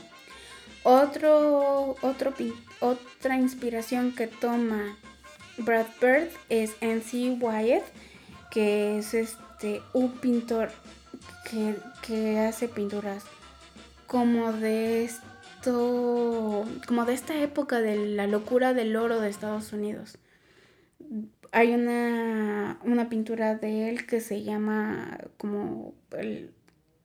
Otro, 0.84 1.96
otro, 2.02 2.34
otra 2.80 3.38
inspiración 3.38 4.14
que 4.14 4.28
toma 4.28 4.98
Brad 5.58 5.88
Bird 6.00 6.30
es 6.50 6.72
N.C. 6.82 7.38
Wyatt, 7.40 7.84
que 8.50 8.98
es 8.98 9.14
este 9.14 9.82
un 9.94 10.12
pintor 10.14 10.72
que, 11.50 11.76
que 12.02 12.40
hace 12.40 12.68
pinturas 12.68 13.24
como 14.08 14.54
de 14.54 15.04
esto, 15.04 16.66
como 16.88 17.06
de 17.06 17.14
esta 17.14 17.36
época 17.42 17.80
de 17.80 17.96
la 18.08 18.28
locura 18.28 18.74
del 18.74 18.96
oro 18.96 19.22
de 19.22 19.30
Estados 19.30 19.74
Unidos 19.74 20.18
hay 21.52 21.74
una, 21.74 22.80
pintura 23.10 23.56
de 23.56 23.90
él 23.90 24.06
que 24.06 24.22
se 24.22 24.44
llama 24.44 25.20
como 25.38 25.94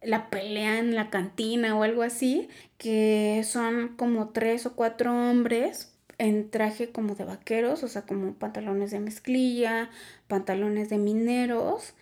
la 0.02 0.30
pelea 0.30 0.78
en 0.78 0.94
la 0.94 1.11
cantina 1.11 1.76
o 1.76 1.82
algo 1.82 2.02
así, 2.02 2.48
que 2.78 3.42
son 3.44 3.96
como 3.96 4.30
tres 4.30 4.66
o 4.66 4.74
cuatro 4.76 5.12
hombres 5.12 5.92
en 6.18 6.50
traje 6.50 6.90
como 6.90 7.14
de 7.14 7.24
vaqueros, 7.24 7.82
o 7.82 7.88
sea, 7.88 8.02
como 8.02 8.35
pantalones 8.35 8.90
de 8.90 9.00
mezclilla, 9.00 9.90
pantalones 10.28 10.88
de 10.88 10.98
mineros, 10.98 11.94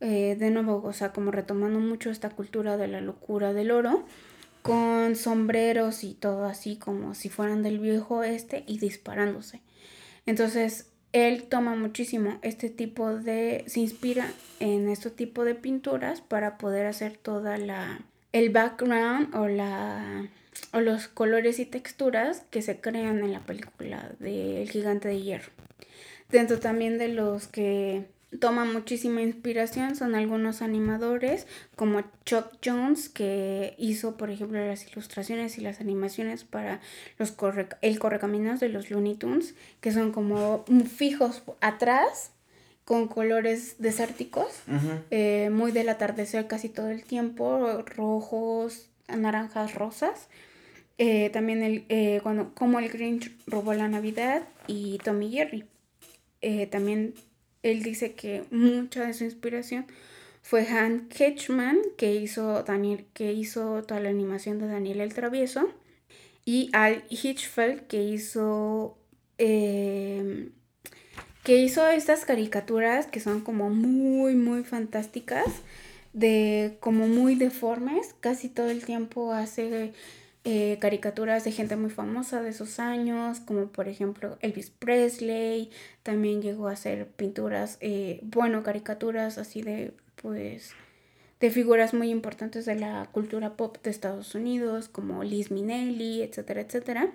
eh, 0.00 0.36
de 0.38 0.50
nuevo, 0.50 0.82
o 0.82 0.92
sea, 0.92 1.12
como 1.12 1.30
retomando 1.30 1.78
mucho 1.80 2.10
esta 2.10 2.30
cultura 2.30 2.76
de 2.76 2.88
la 2.88 3.00
locura 3.00 3.52
del 3.52 3.70
oro, 3.70 4.06
con 4.62 5.16
sombreros 5.16 6.04
y 6.04 6.14
todo 6.14 6.44
así 6.46 6.76
como 6.76 7.14
si 7.14 7.28
fueran 7.28 7.62
del 7.62 7.78
viejo 7.78 8.16
oeste 8.16 8.64
y 8.66 8.78
disparándose. 8.78 9.60
Entonces, 10.26 10.89
él 11.12 11.44
toma 11.44 11.74
muchísimo 11.74 12.38
este 12.42 12.70
tipo 12.70 13.14
de, 13.14 13.64
se 13.66 13.80
inspira 13.80 14.30
en 14.60 14.88
este 14.88 15.10
tipo 15.10 15.44
de 15.44 15.54
pinturas 15.54 16.20
para 16.20 16.56
poder 16.58 16.86
hacer 16.86 17.16
toda 17.16 17.58
la, 17.58 18.00
el 18.32 18.50
background 18.50 19.34
o 19.34 19.48
la, 19.48 20.28
o 20.72 20.80
los 20.80 21.08
colores 21.08 21.58
y 21.58 21.66
texturas 21.66 22.44
que 22.50 22.62
se 22.62 22.80
crean 22.80 23.18
en 23.20 23.32
la 23.32 23.40
película 23.40 24.12
de 24.20 24.62
El 24.62 24.70
gigante 24.70 25.08
de 25.08 25.20
hierro. 25.20 25.50
Dentro 26.30 26.60
también 26.60 26.98
de 26.98 27.08
los 27.08 27.48
que 27.48 28.04
toma 28.38 28.64
muchísima 28.64 29.22
inspiración 29.22 29.96
son 29.96 30.14
algunos 30.14 30.62
animadores 30.62 31.46
como 31.74 32.02
Chuck 32.24 32.46
Jones 32.64 33.08
que 33.08 33.74
hizo 33.76 34.16
por 34.16 34.30
ejemplo 34.30 34.64
las 34.64 34.86
ilustraciones 34.90 35.58
y 35.58 35.62
las 35.62 35.80
animaciones 35.80 36.44
para 36.44 36.80
los 37.18 37.34
el 37.80 37.98
correcaminos 37.98 38.60
de 38.60 38.68
los 38.68 38.90
Looney 38.90 39.16
Tunes 39.16 39.54
que 39.80 39.90
son 39.90 40.12
como 40.12 40.64
fijos 40.96 41.42
atrás 41.60 42.30
con 42.84 43.08
colores 43.08 43.76
desérticos 43.78 44.62
eh, 45.10 45.48
muy 45.52 45.72
del 45.72 45.88
atardecer 45.88 46.46
casi 46.46 46.68
todo 46.68 46.88
el 46.88 47.04
tiempo 47.04 47.82
rojos 47.82 48.88
naranjas 49.08 49.74
rosas. 49.74 50.28
Eh, 50.98 51.30
también 51.30 51.62
el 51.62 51.84
eh, 51.88 52.20
cuando 52.22 52.52
como 52.54 52.78
el 52.78 52.88
Grinch 52.88 53.32
robó 53.46 53.74
la 53.74 53.88
Navidad 53.88 54.42
y 54.66 54.98
Tommy 54.98 55.30
Jerry. 55.30 55.66
También 56.70 57.14
él 57.62 57.82
dice 57.82 58.12
que 58.12 58.44
mucha 58.50 59.06
de 59.06 59.14
su 59.14 59.24
inspiración 59.24 59.86
fue 60.42 60.66
Han 60.66 61.08
Ketchman, 61.08 61.78
que 61.96 62.14
hizo, 62.14 62.62
Daniel, 62.62 63.06
que 63.12 63.32
hizo 63.32 63.82
toda 63.82 64.00
la 64.00 64.08
animación 64.08 64.58
de 64.58 64.66
Daniel 64.66 65.00
el 65.00 65.14
Travieso, 65.14 65.68
y 66.44 66.70
Al 66.72 67.04
Hitchfeld, 67.10 67.86
que 67.86 68.02
hizo, 68.02 68.96
em, 69.38 70.50
que 71.44 71.58
hizo 71.58 71.86
estas 71.88 72.24
caricaturas 72.24 73.06
que 73.06 73.20
son 73.20 73.40
como 73.40 73.70
muy, 73.70 74.34
muy 74.34 74.64
fantásticas, 74.64 75.46
de 76.12 76.76
como 76.80 77.06
muy 77.06 77.34
deformes, 77.36 78.14
casi 78.20 78.48
todo 78.48 78.70
el 78.70 78.84
tiempo 78.84 79.32
hace 79.32 79.92
eh, 80.44 80.78
caricaturas 80.80 81.44
de 81.44 81.52
gente 81.52 81.76
muy 81.76 81.90
famosa 81.90 82.40
de 82.40 82.48
esos 82.48 82.80
años, 82.80 83.40
como 83.40 83.66
por 83.66 83.88
ejemplo 83.88 84.38
Elvis 84.40 84.70
Presley, 84.70 85.70
también 86.02 86.40
llegó 86.40 86.68
a 86.68 86.72
hacer 86.72 87.08
pinturas, 87.08 87.76
eh, 87.80 88.20
bueno, 88.22 88.62
caricaturas 88.62 89.36
así 89.36 89.60
de, 89.60 89.92
pues, 90.22 90.72
de 91.40 91.50
figuras 91.50 91.92
muy 91.92 92.08
importantes 92.10 92.64
de 92.64 92.76
la 92.76 93.06
cultura 93.12 93.56
pop 93.56 93.76
de 93.82 93.90
Estados 93.90 94.34
Unidos, 94.34 94.88
como 94.88 95.24
Liz 95.24 95.50
Minnelli, 95.50 96.22
etcétera, 96.22 96.62
etcétera. 96.62 97.12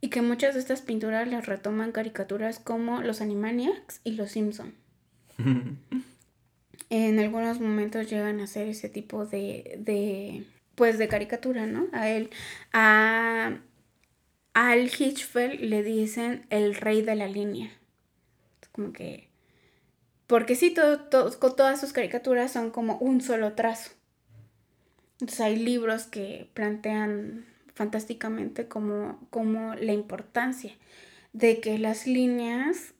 Y 0.00 0.08
que 0.08 0.20
muchas 0.20 0.54
de 0.54 0.60
estas 0.60 0.82
pinturas 0.82 1.28
las 1.28 1.46
retoman 1.46 1.92
caricaturas 1.92 2.58
como 2.58 3.00
Los 3.00 3.20
Animaniacs 3.20 4.00
y 4.02 4.12
Los 4.12 4.32
Simpson. 4.32 4.74
en 6.90 7.18
algunos 7.18 7.60
momentos 7.60 8.10
llegan 8.10 8.40
a 8.40 8.44
hacer 8.44 8.68
ese 8.68 8.88
tipo 8.88 9.24
de, 9.24 9.78
de 9.78 10.44
pues 10.76 10.98
de 10.98 11.08
caricatura, 11.08 11.66
¿no? 11.66 11.88
A 11.92 12.08
él, 12.08 12.30
a 12.72 13.58
al 14.54 14.84
Hitchfeld 14.86 15.60
le 15.60 15.82
dicen 15.82 16.46
el 16.48 16.76
rey 16.76 17.02
de 17.02 17.16
la 17.16 17.26
línea. 17.26 17.70
Como 18.72 18.92
que 18.92 19.26
porque 20.26 20.56
sí, 20.56 20.70
todo, 20.70 20.98
todas 21.00 21.80
sus 21.80 21.92
caricaturas 21.92 22.52
son 22.52 22.70
como 22.70 22.98
un 22.98 23.20
solo 23.20 23.52
trazo. 23.52 23.92
Entonces 25.20 25.40
hay 25.40 25.56
libros 25.56 26.04
que 26.06 26.50
plantean 26.52 27.46
fantásticamente 27.74 28.66
como, 28.66 29.20
como 29.30 29.74
la 29.74 29.92
importancia 29.92 30.72
de 31.32 31.60
que 31.60 31.78
las 31.78 32.06
líneas 32.06 32.94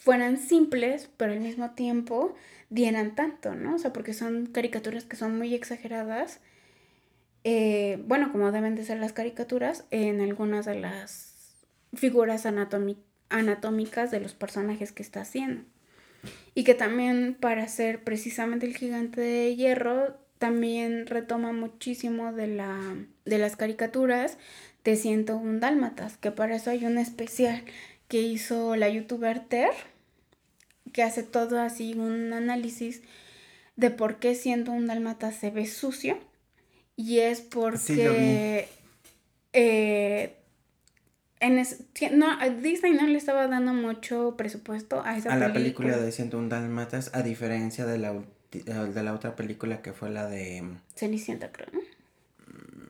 fueran 0.00 0.36
simples, 0.36 1.08
pero 1.16 1.32
al 1.32 1.40
mismo 1.40 1.70
tiempo 1.70 2.34
dieran 2.70 3.14
tanto, 3.14 3.54
¿no? 3.54 3.76
O 3.76 3.78
sea, 3.78 3.92
porque 3.92 4.12
son 4.12 4.46
caricaturas 4.46 5.04
que 5.04 5.16
son 5.16 5.38
muy 5.38 5.54
exageradas 5.54 6.40
eh, 7.48 8.02
bueno, 8.08 8.32
como 8.32 8.50
deben 8.50 8.74
de 8.74 8.84
ser 8.84 8.98
las 8.98 9.12
caricaturas, 9.12 9.84
en 9.92 10.20
algunas 10.20 10.66
de 10.66 10.80
las 10.80 11.32
figuras 11.94 12.44
anatómicas 12.44 14.10
de 14.10 14.18
los 14.18 14.34
personajes 14.34 14.90
que 14.90 15.04
está 15.04 15.20
haciendo. 15.20 15.62
Y 16.56 16.64
que 16.64 16.74
también 16.74 17.36
para 17.38 17.68
ser 17.68 18.02
precisamente 18.02 18.66
el 18.66 18.76
gigante 18.76 19.20
de 19.20 19.54
hierro, 19.54 20.18
también 20.38 21.06
retoma 21.06 21.52
muchísimo 21.52 22.32
de, 22.32 22.48
la, 22.48 22.80
de 23.24 23.38
las 23.38 23.54
caricaturas 23.54 24.38
de 24.82 24.96
101 24.96 25.60
Dálmatas, 25.60 26.16
que 26.16 26.32
para 26.32 26.56
eso 26.56 26.70
hay 26.70 26.84
un 26.84 26.98
especial 26.98 27.62
que 28.08 28.22
hizo 28.22 28.74
la 28.74 28.88
youtuber 28.88 29.38
Ter, 29.38 29.70
que 30.92 31.04
hace 31.04 31.22
todo 31.22 31.60
así 31.60 31.94
un 31.94 32.32
análisis 32.32 33.02
de 33.76 33.92
por 33.92 34.18
qué 34.18 34.34
101 34.34 34.88
Dálmatas 34.88 35.36
se 35.36 35.52
ve 35.52 35.66
sucio 35.66 36.18
y 36.96 37.20
es 37.20 37.40
porque 37.42 38.68
eh, 39.52 40.36
en 41.40 41.62
no, 42.18 42.50
Disney 42.62 42.92
no 42.94 43.06
le 43.06 43.18
estaba 43.18 43.46
dando 43.46 43.74
mucho 43.74 44.34
presupuesto 44.36 45.02
a 45.04 45.16
esa 45.16 45.32
a 45.32 45.36
la 45.36 45.52
película 45.52 45.96
de 45.98 46.10
101 46.10 46.48
Dalmatas, 46.48 47.10
a 47.14 47.22
diferencia 47.22 47.84
de 47.84 47.98
la, 47.98 48.14
de 48.52 49.02
la 49.02 49.12
otra 49.12 49.36
película 49.36 49.82
que 49.82 49.92
fue 49.92 50.10
la 50.10 50.26
de... 50.26 50.64
Cenicienta, 50.94 51.52
creo, 51.52 51.68
¿no? 51.72 51.80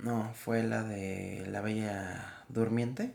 No, 0.03 0.33
fue 0.35 0.63
la 0.63 0.85
de 0.85 1.45
La 1.49 1.61
Bella 1.61 2.45
Durmiente. 2.49 3.13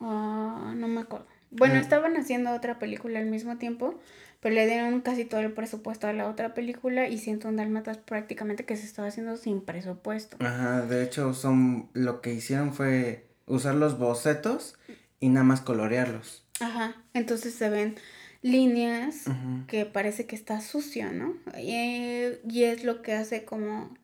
Ah, 0.00 0.72
no 0.76 0.86
me 0.86 1.00
acuerdo. 1.00 1.26
Bueno, 1.50 1.74
mm. 1.74 1.78
estaban 1.78 2.16
haciendo 2.16 2.52
otra 2.52 2.78
película 2.78 3.18
al 3.18 3.26
mismo 3.26 3.58
tiempo, 3.58 3.98
pero 4.42 4.56
le 4.56 4.66
dieron 4.66 5.00
casi 5.02 5.24
todo 5.24 5.40
el 5.40 5.52
presupuesto 5.52 6.08
a 6.08 6.12
la 6.12 6.28
otra 6.28 6.52
película 6.52 7.08
y 7.08 7.16
siento 7.18 7.48
un 7.48 7.54
Dalmatas 7.54 7.98
prácticamente 7.98 8.64
que 8.64 8.76
se 8.76 8.84
estaba 8.84 9.06
haciendo 9.06 9.36
sin 9.36 9.60
presupuesto. 9.60 10.36
Ajá, 10.40 10.82
de 10.82 11.04
hecho 11.04 11.32
son 11.32 11.88
lo 11.92 12.20
que 12.20 12.34
hicieron 12.34 12.74
fue 12.74 13.28
usar 13.46 13.76
los 13.76 14.00
bocetos 14.00 14.76
y 15.20 15.28
nada 15.28 15.44
más 15.44 15.60
colorearlos. 15.60 16.44
Ajá, 16.58 16.96
entonces 17.14 17.54
se 17.54 17.70
ven 17.70 17.94
líneas 18.42 19.26
que 19.68 19.86
parece 19.86 20.26
que 20.26 20.34
está 20.34 20.60
sucio, 20.60 21.12
¿no? 21.12 21.36
Y, 21.56 22.64
es 22.64 22.82
lo 22.82 23.00
que 23.00 23.12
hace 23.12 23.44
como 23.44 23.94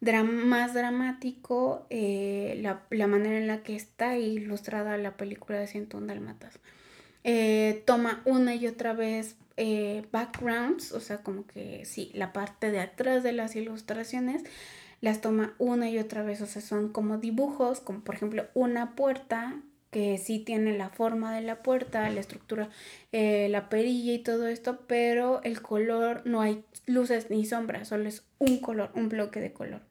más 0.00 0.72
dramático 0.72 1.84
eh, 1.90 2.60
la, 2.62 3.06
manera 3.08 3.38
en 3.38 3.48
la 3.48 3.64
que 3.64 3.74
está 3.74 4.16
ilustrada 4.16 4.96
la 4.98 5.16
película 5.16 5.58
de 5.58 5.66
Ciento 5.66 6.00
Dalmatas. 6.00 6.60
Eh, 7.24 7.82
toma 7.86 8.22
una 8.24 8.54
y 8.54 8.68
otra 8.68 8.92
vez 8.92 9.36
eh, 9.56 10.06
backgrounds, 10.12 10.92
o 10.92 11.00
sea, 11.00 11.22
como 11.22 11.46
que 11.46 11.84
sí, 11.84 12.10
la 12.14 12.32
parte 12.32 12.70
de 12.70 12.80
atrás 12.80 13.22
de 13.22 13.32
las 13.32 13.56
ilustraciones 13.56 14.44
las 15.00 15.20
toma 15.20 15.54
una 15.58 15.88
y 15.88 15.98
otra 15.98 16.22
vez, 16.22 16.40
o 16.40 16.46
sea, 16.46 16.62
son 16.62 16.90
como 16.90 17.18
dibujos, 17.18 17.80
como 17.80 18.00
por 18.00 18.14
ejemplo 18.14 18.46
una 18.54 18.94
puerta 18.94 19.62
que 19.90 20.18
sí 20.18 20.38
tiene 20.38 20.76
la 20.76 20.90
forma 20.90 21.34
de 21.34 21.40
la 21.40 21.62
puerta, 21.62 22.08
la 22.10 22.20
estructura, 22.20 22.68
eh, 23.12 23.48
la 23.50 23.68
perilla 23.68 24.12
y 24.12 24.18
todo 24.20 24.46
esto, 24.46 24.80
pero 24.86 25.42
el 25.42 25.62
color 25.62 26.22
no 26.26 26.40
hay 26.42 26.64
luces 26.86 27.30
ni 27.30 27.44
sombras, 27.44 27.88
solo 27.88 28.08
es 28.08 28.24
un 28.38 28.58
color, 28.58 28.92
un 28.94 29.08
bloque 29.08 29.40
de 29.40 29.52
color. 29.52 29.82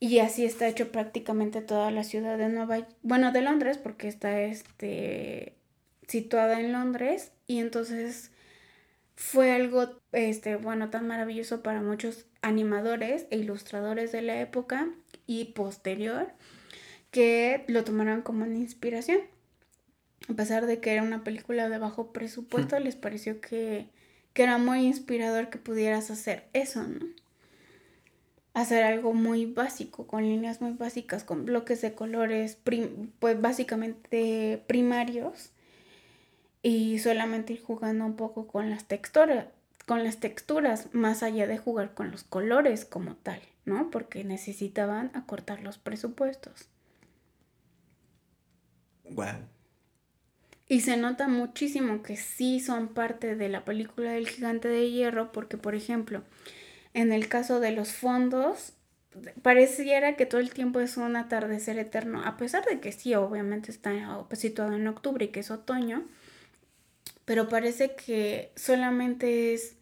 Y 0.00 0.18
así 0.20 0.44
está 0.44 0.68
hecho 0.68 0.92
prácticamente 0.92 1.60
toda 1.60 1.90
la 1.90 2.04
ciudad 2.04 2.38
de 2.38 2.48
Nueva, 2.48 2.86
bueno, 3.02 3.32
de 3.32 3.42
Londres, 3.42 3.78
porque 3.78 4.08
está 4.08 4.40
este 4.42 5.54
situada 6.06 6.60
en 6.60 6.72
Londres 6.72 7.32
y 7.46 7.58
entonces 7.58 8.30
fue 9.18 9.50
algo, 9.50 10.00
este, 10.12 10.54
bueno, 10.54 10.90
tan 10.90 11.08
maravilloso 11.08 11.60
para 11.60 11.82
muchos 11.82 12.26
animadores 12.40 13.26
e 13.30 13.38
ilustradores 13.38 14.12
de 14.12 14.22
la 14.22 14.40
época 14.40 14.88
y 15.26 15.46
posterior 15.46 16.28
que 17.10 17.64
lo 17.66 17.82
tomaron 17.82 18.22
como 18.22 18.44
una 18.44 18.58
inspiración. 18.58 19.18
A 20.30 20.34
pesar 20.34 20.66
de 20.66 20.78
que 20.78 20.92
era 20.92 21.02
una 21.02 21.24
película 21.24 21.68
de 21.68 21.78
bajo 21.78 22.12
presupuesto, 22.12 22.78
les 22.78 22.94
pareció 22.94 23.40
que, 23.40 23.88
que 24.34 24.44
era 24.44 24.56
muy 24.56 24.86
inspirador 24.86 25.50
que 25.50 25.58
pudieras 25.58 26.12
hacer 26.12 26.44
eso, 26.52 26.84
¿no? 26.84 27.04
Hacer 28.54 28.84
algo 28.84 29.14
muy 29.14 29.46
básico, 29.46 30.06
con 30.06 30.22
líneas 30.22 30.60
muy 30.60 30.74
básicas, 30.74 31.24
con 31.24 31.44
bloques 31.44 31.80
de 31.80 31.92
colores, 31.92 32.56
pues 33.18 33.40
básicamente 33.40 34.62
primarios, 34.68 35.50
y 36.62 36.98
solamente 36.98 37.52
ir 37.52 37.62
jugando 37.62 38.04
un 38.04 38.16
poco 38.16 38.46
con 38.46 38.70
las 38.70 38.84
texturas, 38.86 39.46
con 39.86 40.04
las 40.04 40.18
texturas, 40.18 40.88
más 40.92 41.22
allá 41.22 41.46
de 41.46 41.58
jugar 41.58 41.94
con 41.94 42.10
los 42.10 42.24
colores 42.24 42.84
como 42.84 43.14
tal, 43.16 43.40
¿no? 43.64 43.90
Porque 43.90 44.24
necesitaban 44.24 45.10
acortar 45.14 45.62
los 45.62 45.78
presupuestos. 45.78 46.68
Wow. 49.10 49.46
Y 50.68 50.82
se 50.82 50.98
nota 50.98 51.28
muchísimo 51.28 52.02
que 52.02 52.16
sí 52.16 52.60
son 52.60 52.88
parte 52.88 53.36
de 53.36 53.48
la 53.48 53.64
película 53.64 54.12
del 54.12 54.28
gigante 54.28 54.68
de 54.68 54.90
hierro, 54.90 55.32
porque 55.32 55.56
por 55.56 55.74
ejemplo, 55.74 56.22
en 56.92 57.12
el 57.12 57.28
caso 57.28 57.58
de 57.58 57.72
los 57.72 57.92
fondos, 57.92 58.74
pareciera 59.42 60.16
que 60.16 60.26
todo 60.26 60.40
el 60.40 60.52
tiempo 60.52 60.80
es 60.80 60.98
un 60.98 61.16
atardecer 61.16 61.78
eterno, 61.78 62.22
a 62.22 62.36
pesar 62.36 62.64
de 62.66 62.80
que 62.80 62.92
sí, 62.92 63.14
obviamente 63.14 63.70
está 63.70 63.92
situado 64.32 64.74
en 64.74 64.86
octubre 64.86 65.24
y 65.24 65.28
que 65.28 65.40
es 65.40 65.50
otoño, 65.50 66.04
pero 67.28 67.46
parece 67.50 67.94
que 67.94 68.52
solamente 68.56 69.52
es 69.52 69.76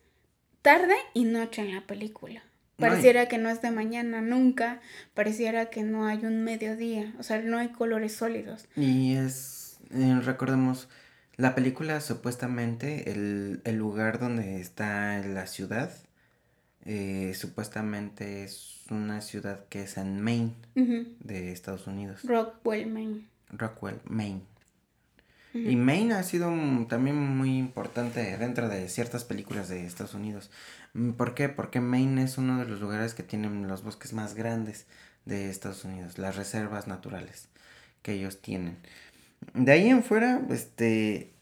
tarde 0.62 0.96
y 1.14 1.24
noche 1.26 1.62
en 1.62 1.76
la 1.76 1.87
película. 1.87 2.42
Pareciera 2.76 3.28
que 3.28 3.38
no 3.38 3.48
es 3.48 3.62
de 3.62 3.70
mañana 3.70 4.20
nunca, 4.20 4.80
pareciera 5.14 5.70
que 5.70 5.85
no 5.85 6.06
hay 6.06 6.24
un 6.24 6.42
mediodía, 6.42 7.14
o 7.20 7.22
sea, 7.22 7.40
no 7.40 7.59
hay 7.59 7.68
colores 7.68 8.16
sólidos. 8.16 8.66
Y 8.74 9.14
es, 9.14 9.78
eh, 9.92 10.18
recordemos, 10.24 10.88
la 11.37 11.54
película 11.54 12.00
supuestamente, 12.00 13.12
el, 13.12 13.61
el 13.62 13.76
lugar 13.76 14.18
donde 14.18 14.61
está 14.61 15.16
la 15.20 15.46
ciudad, 15.46 15.92
eh, 16.85 17.32
supuestamente 17.37 18.42
es 18.42 18.82
una 18.90 19.20
ciudad 19.20 19.66
que 19.68 19.85
es 19.85 19.98
en 19.98 20.20
Maine, 20.20 20.56
de 20.74 21.52
Estados 21.52 21.87
Unidos. 21.87 22.24
Rockwell, 22.24 22.90
Maine. 22.90 23.28
Rockwell, 23.50 24.00
Maine. 24.04 24.42
Y 25.54 25.76
Maine 25.76 26.14
ha 26.14 26.22
sido 26.22 26.50
también 26.88 27.16
muy 27.16 27.56
importante 27.56 28.37
dentro 28.37 28.68
de 28.68 28.88
ciertas 28.88 29.24
películas 29.24 29.68
de 29.68 29.87
Estados 29.87 30.14
Unidos. 30.14 30.50
Mm, 30.92 31.12
¿Por 31.12 31.35
qué? 31.35 31.48
Porque 31.48 31.80
Maine 31.80 32.22
es 32.24 32.37
uno 32.37 32.59
de 32.59 32.66
los 32.66 32.80
lugares 32.80 33.14
que 33.14 33.22
tienen 33.22 33.66
los 33.66 33.82
bosques 33.82 34.12
más 34.12 34.35
grandes 34.35 34.87
de 35.24 35.50
Estados 35.50 35.85
Unidos, 35.85 36.18
las 36.18 36.37
reservas 36.37 36.87
naturales 36.87 37.48
que 38.02 38.12
ellos 38.12 38.40
tienen. 38.40 38.76
De 39.54 39.72
ahí 39.72 39.88
en 39.88 40.02
fuera, 40.02 40.42
este, 40.50 41.32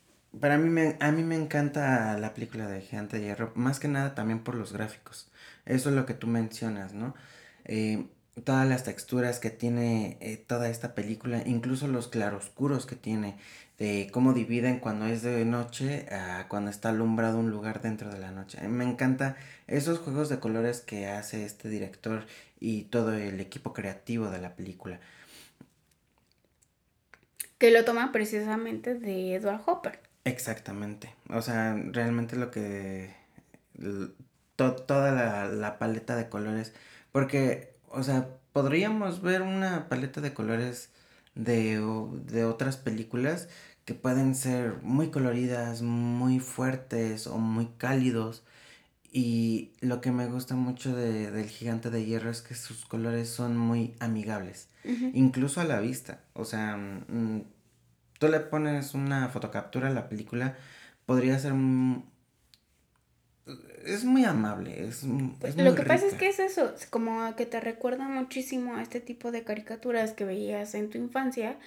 para 0.40 0.58
mí 0.58 0.68
me, 0.70 0.96
a 1.00 1.12
mí 1.12 1.22
me 1.22 1.36
encanta 1.36 2.18
la 2.18 2.34
película 2.34 2.66
de 2.68 2.80
Gigante 2.80 3.18
de 3.18 3.24
Hierro, 3.24 3.52
más 3.54 3.80
que 3.80 3.88
nada 3.88 4.14
también 4.14 4.40
por 4.40 4.54
los 4.54 4.72
gráficos. 4.72 5.28
Eso 5.66 5.90
es 5.90 5.94
lo 5.94 6.06
que 6.06 6.14
tú 6.14 6.26
mencionas, 6.26 6.92
¿no? 6.92 7.14
Eh, 7.64 8.06
todas 8.42 8.68
las 8.68 8.82
texturas 8.84 9.38
que 9.38 9.50
tiene 9.50 10.18
eh, 10.20 10.36
toda 10.36 10.68
esta 10.68 10.94
película, 10.94 11.42
incluso 11.46 11.86
los 11.86 12.08
claroscuros 12.08 12.86
que 12.86 12.96
tiene, 12.96 13.36
de 13.78 14.08
cómo 14.12 14.32
dividen 14.32 14.78
cuando 14.78 15.06
es 15.06 15.22
de 15.22 15.44
noche 15.44 16.06
a 16.12 16.46
cuando 16.48 16.70
está 16.70 16.90
alumbrado 16.90 17.38
un 17.38 17.50
lugar 17.50 17.82
dentro 17.82 18.10
de 18.10 18.18
la 18.18 18.30
noche. 18.30 18.60
Me 18.68 18.84
encanta 18.84 19.36
esos 19.66 19.98
juegos 19.98 20.28
de 20.28 20.38
colores 20.38 20.80
que 20.80 21.08
hace 21.08 21.44
este 21.44 21.68
director 21.68 22.26
y 22.60 22.84
todo 22.84 23.12
el 23.14 23.40
equipo 23.40 23.72
creativo 23.72 24.30
de 24.30 24.40
la 24.40 24.54
película. 24.54 25.00
Que 27.58 27.70
lo 27.70 27.84
toma 27.84 28.12
precisamente 28.12 28.94
de 28.94 29.34
Edward 29.34 29.62
Hopper. 29.66 30.00
Exactamente. 30.24 31.14
O 31.30 31.42
sea, 31.42 31.76
realmente 31.92 32.36
lo 32.36 32.50
que 32.50 33.14
toda 34.56 35.12
la, 35.12 35.48
la, 35.48 35.78
paleta 35.78 36.16
de 36.16 36.28
colores. 36.28 36.72
Porque, 37.12 37.72
o 37.88 38.02
sea, 38.02 38.28
podríamos 38.52 39.20
ver 39.20 39.42
una 39.42 39.88
paleta 39.88 40.20
de 40.20 40.32
colores 40.32 40.90
de, 41.34 41.80
de 42.26 42.44
otras 42.44 42.76
películas 42.76 43.48
que 43.84 43.94
pueden 43.94 44.34
ser 44.34 44.78
muy 44.82 45.10
coloridas, 45.10 45.82
muy 45.82 46.40
fuertes 46.40 47.26
o 47.26 47.38
muy 47.38 47.66
cálidos. 47.76 48.44
Y 49.12 49.72
lo 49.80 50.00
que 50.00 50.10
me 50.10 50.26
gusta 50.26 50.56
mucho 50.56 50.94
de, 50.96 51.30
del 51.30 51.48
gigante 51.48 51.90
de 51.90 52.04
hierro 52.04 52.30
es 52.30 52.42
que 52.42 52.54
sus 52.54 52.84
colores 52.84 53.28
son 53.28 53.56
muy 53.56 53.94
amigables, 54.00 54.68
incluso 55.12 55.60
a 55.60 55.64
la 55.64 55.78
vista. 55.80 56.24
O 56.32 56.44
sea, 56.44 56.76
mm, 56.76 57.44
tú 58.18 58.28
le 58.28 58.40
pones 58.40 58.94
una 58.94 59.28
fotocaptura 59.28 59.88
a 59.88 59.92
la 59.92 60.08
película, 60.08 60.56
podría 61.06 61.38
ser 61.38 61.52
es 63.84 64.04
muy 64.04 64.24
amable, 64.24 64.86
es, 64.86 65.04
es 65.42 65.56
Lo 65.56 65.74
que 65.74 65.82
pasa 65.82 66.06
es 66.06 66.14
que 66.14 66.28
es 66.28 66.38
eso, 66.38 66.72
como 66.90 67.34
que 67.36 67.46
te 67.46 67.60
recuerda 67.60 68.08
muchísimo 68.08 68.76
a 68.76 68.82
este 68.82 69.00
tipo 69.00 69.30
de 69.30 69.44
caricaturas 69.44 70.12
que 70.12 70.24
veías 70.24 70.74
en 70.74 70.88
tu 70.88 70.98
infancia, 70.98 71.58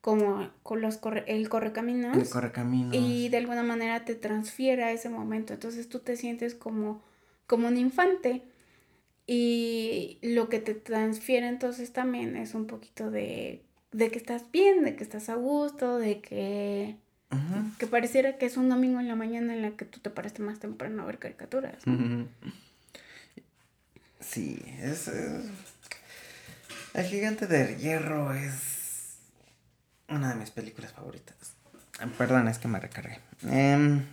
como 0.00 0.50
con 0.62 0.80
los 0.80 0.96
corre, 0.96 1.24
el 1.28 1.48
correcaminos. 1.48 2.16
El 2.16 2.28
correcaminos. 2.28 2.94
Y 2.94 3.28
de 3.28 3.36
alguna 3.36 3.62
manera 3.62 4.04
te 4.04 4.14
transfiere 4.14 4.82
a 4.82 4.92
ese 4.92 5.08
momento, 5.08 5.52
entonces 5.52 5.88
tú 5.88 6.00
te 6.00 6.16
sientes 6.16 6.54
como, 6.54 7.02
como 7.46 7.68
un 7.68 7.76
infante. 7.76 8.42
Y 9.26 10.18
lo 10.22 10.48
que 10.48 10.58
te 10.58 10.74
transfiere 10.74 11.46
entonces 11.46 11.92
también 11.92 12.36
es 12.36 12.54
un 12.54 12.66
poquito 12.66 13.12
de, 13.12 13.62
de 13.92 14.10
que 14.10 14.18
estás 14.18 14.50
bien, 14.50 14.82
de 14.82 14.96
que 14.96 15.04
estás 15.04 15.28
a 15.28 15.36
gusto, 15.36 15.98
de 15.98 16.20
que 16.20 16.96
que 17.78 17.86
pareciera 17.86 18.36
que 18.38 18.46
es 18.46 18.56
un 18.56 18.68
domingo 18.68 19.00
en 19.00 19.08
la 19.08 19.14
mañana 19.14 19.54
en 19.54 19.62
la 19.62 19.70
que 19.70 19.84
tú 19.84 20.00
te 20.00 20.10
paraste 20.10 20.42
más 20.42 20.58
temprano 20.58 21.02
a 21.02 21.06
ver 21.06 21.18
caricaturas. 21.18 21.76
Sí, 24.20 24.62
es, 24.80 25.10
El 26.94 27.04
gigante 27.06 27.46
de 27.46 27.76
hierro 27.76 28.32
es 28.32 29.18
una 30.08 30.30
de 30.30 30.34
mis 30.34 30.50
películas 30.50 30.92
favoritas. 30.92 31.36
Perdón, 32.18 32.48
es 32.48 32.58
que 32.58 32.68
me 32.68 32.80
recargué. 32.80 33.20
Em, 33.48 34.04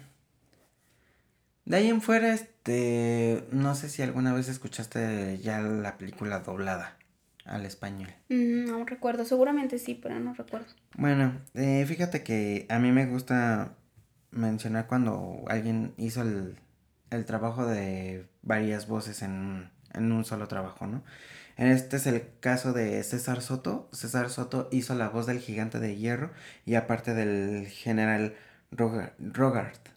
de 1.66 1.78
ahí 1.78 1.90
en 1.90 2.02
fuera, 2.02 2.34
este, 2.34 3.48
no 3.52 3.76
sé 3.76 3.90
si 3.90 4.02
alguna 4.02 4.34
vez 4.34 4.48
escuchaste 4.48 5.40
ya 5.40 5.60
la 5.60 5.98
película 5.98 6.40
doblada 6.40 6.97
al 7.48 7.66
español. 7.66 8.10
No 8.30 8.86
recuerdo, 8.86 9.26
seguramente 9.26 9.80
sí, 9.80 9.96
pero 9.96 10.20
no 10.20 10.34
recuerdo. 10.34 10.68
Bueno, 10.96 11.34
eh, 11.54 11.86
fíjate 11.88 12.24
que 12.24 12.68
a 12.70 12.78
mí 12.80 12.92
me 12.92 13.06
gusta 13.06 13.76
mencionar 14.32 14.88
cuando 14.88 15.44
alguien 15.48 15.94
hizo 15.98 16.22
el, 16.22 16.58
trabajo 17.26 17.66
de 17.66 18.28
varias 18.44 18.88
voces 18.88 19.22
en, 19.22 19.70
en, 19.94 20.12
un 20.12 20.26
solo 20.26 20.48
trabajo, 20.48 20.86
¿no? 20.86 21.04
Este 21.56 21.98
es 21.98 22.06
el 22.06 22.24
caso 22.40 22.74
de 22.74 23.02
César 23.04 23.42
Soto. 23.42 23.90
César 23.92 24.30
Soto 24.30 24.70
hizo 24.72 24.94
la 24.94 25.10
voz 25.10 25.26
del 25.26 25.40
gigante 25.40 25.80
de 25.80 25.96
hierro 25.96 26.32
y 26.66 26.76
aparte 26.76 27.16
del 27.16 27.68
general 27.68 28.36
Rogart, 28.72 29.90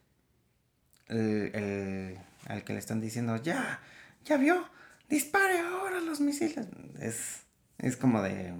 el, 1.08 1.50
el, 1.54 2.18
al 2.46 2.64
que 2.64 2.72
le 2.72 2.78
están 2.78 3.00
diciendo, 3.00 3.36
ya, 3.36 3.80
ya 4.24 4.38
vio, 4.38 4.64
dispare 5.10 5.58
ahora 5.58 6.00
los 6.00 6.20
misiles. 6.20 6.66
Es, 7.00 7.40
es 7.78 7.96
como 7.96 8.22
de... 8.22 8.54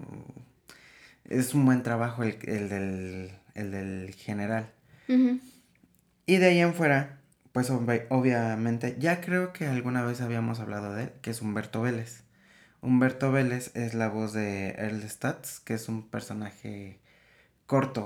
Es 1.25 1.55
un 1.55 1.65
buen 1.65 1.83
trabajo 1.83 2.25
el, 2.25 2.39
del, 2.41 3.31
el 3.55 3.71
del 3.71 4.15
general. 4.15 4.71
Y 6.27 6.37
de 6.37 6.47
ahí 6.47 6.61
en 6.61 6.75
fuera, 6.75 7.19
pues 7.53 7.71
obviamente, 7.71 8.97
ya 8.99 9.21
creo 9.21 9.53
que 9.53 9.67
alguna 9.67 10.05
vez 10.05 10.21
habíamos 10.21 10.61
hablado 10.61 10.95
de 10.95 11.05
él, 11.05 11.13
que 11.23 11.31
es 11.31 11.43
Humberto 11.43 11.83
Vélez. 11.83 12.23
Humberto 12.81 13.33
Vélez 13.33 13.75
es 13.75 13.95
la 13.95 14.09
voz 14.09 14.33
de 14.33 14.71
Earl 14.71 15.03
Stats, 15.09 15.61
que 15.61 15.75
es 15.75 15.89
un 15.89 16.09
personaje 16.09 17.01
corto 17.67 18.05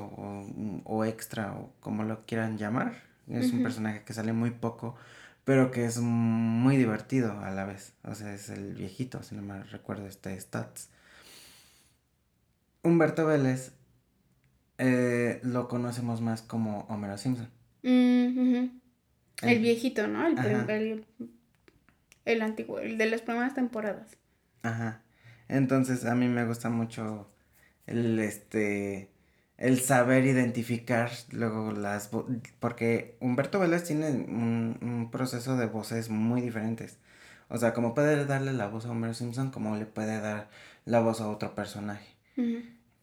o, 0.84 1.04
extra 1.04 1.52
o 1.52 1.72
como 1.80 2.04
lo 2.04 2.24
quieran 2.26 2.58
llamar. 2.58 3.02
Es 3.28 3.52
un 3.52 3.62
personaje 3.62 4.02
que 4.04 4.12
sale 4.12 4.32
muy 4.32 4.50
poco, 4.50 4.96
pero 5.44 5.70
que 5.70 5.84
es 5.84 5.98
muy 5.98 6.76
divertido 6.76 7.38
a 7.40 7.50
la 7.50 7.64
vez. 7.64 7.92
O 8.02 8.14
sea, 8.14 8.32
es 8.34 8.48
el 8.48 8.74
viejito, 8.74 9.22
si 9.22 9.34
no 9.34 9.42
me 9.42 9.62
recuerdo, 9.64 10.06
este 10.06 10.38
Stats. 10.40 10.88
Humberto 12.82 13.26
Vélez 13.26 13.72
eh, 14.78 15.40
lo 15.42 15.68
conocemos 15.68 16.20
más 16.20 16.42
como 16.42 16.80
Homero 16.88 17.16
Simpson. 17.18 17.48
Mm, 17.82 18.66
el, 19.42 19.58
viejito, 19.60 20.06
¿no? 20.06 20.26
El, 20.26 21.04
el, 22.24 22.42
antiguo, 22.42 22.78
el 22.78 22.98
de 22.98 23.06
las 23.06 23.20
primeras 23.20 23.54
temporadas. 23.54 24.16
Ajá. 24.62 25.02
Entonces 25.48 26.06
a 26.06 26.14
mí 26.14 26.28
me 26.28 26.46
gusta 26.46 26.70
mucho 26.70 27.30
el 27.86 28.18
este 28.18 29.10
el 29.56 29.80
saber 29.80 30.24
identificar 30.24 31.10
luego 31.30 31.72
las 31.72 32.10
porque 32.58 33.16
Humberto 33.20 33.60
Vélez 33.60 33.84
tiene 33.84 34.08
un, 34.10 35.08
proceso 35.12 35.56
de 35.56 35.66
voces 35.66 36.10
muy 36.10 36.40
diferentes. 36.40 36.98
O 37.48 37.58
sea, 37.58 37.72
como 37.72 37.94
puede 37.94 38.24
darle 38.24 38.52
la 38.52 38.66
voz 38.66 38.86
a 38.86 38.90
Homer 38.90 39.14
Simpson, 39.14 39.50
como 39.50 39.76
le 39.76 39.86
puede 39.86 40.20
dar 40.20 40.48
la 40.84 41.00
voz 41.00 41.20
a 41.20 41.28
otro 41.28 41.54
personaje. 41.54 42.06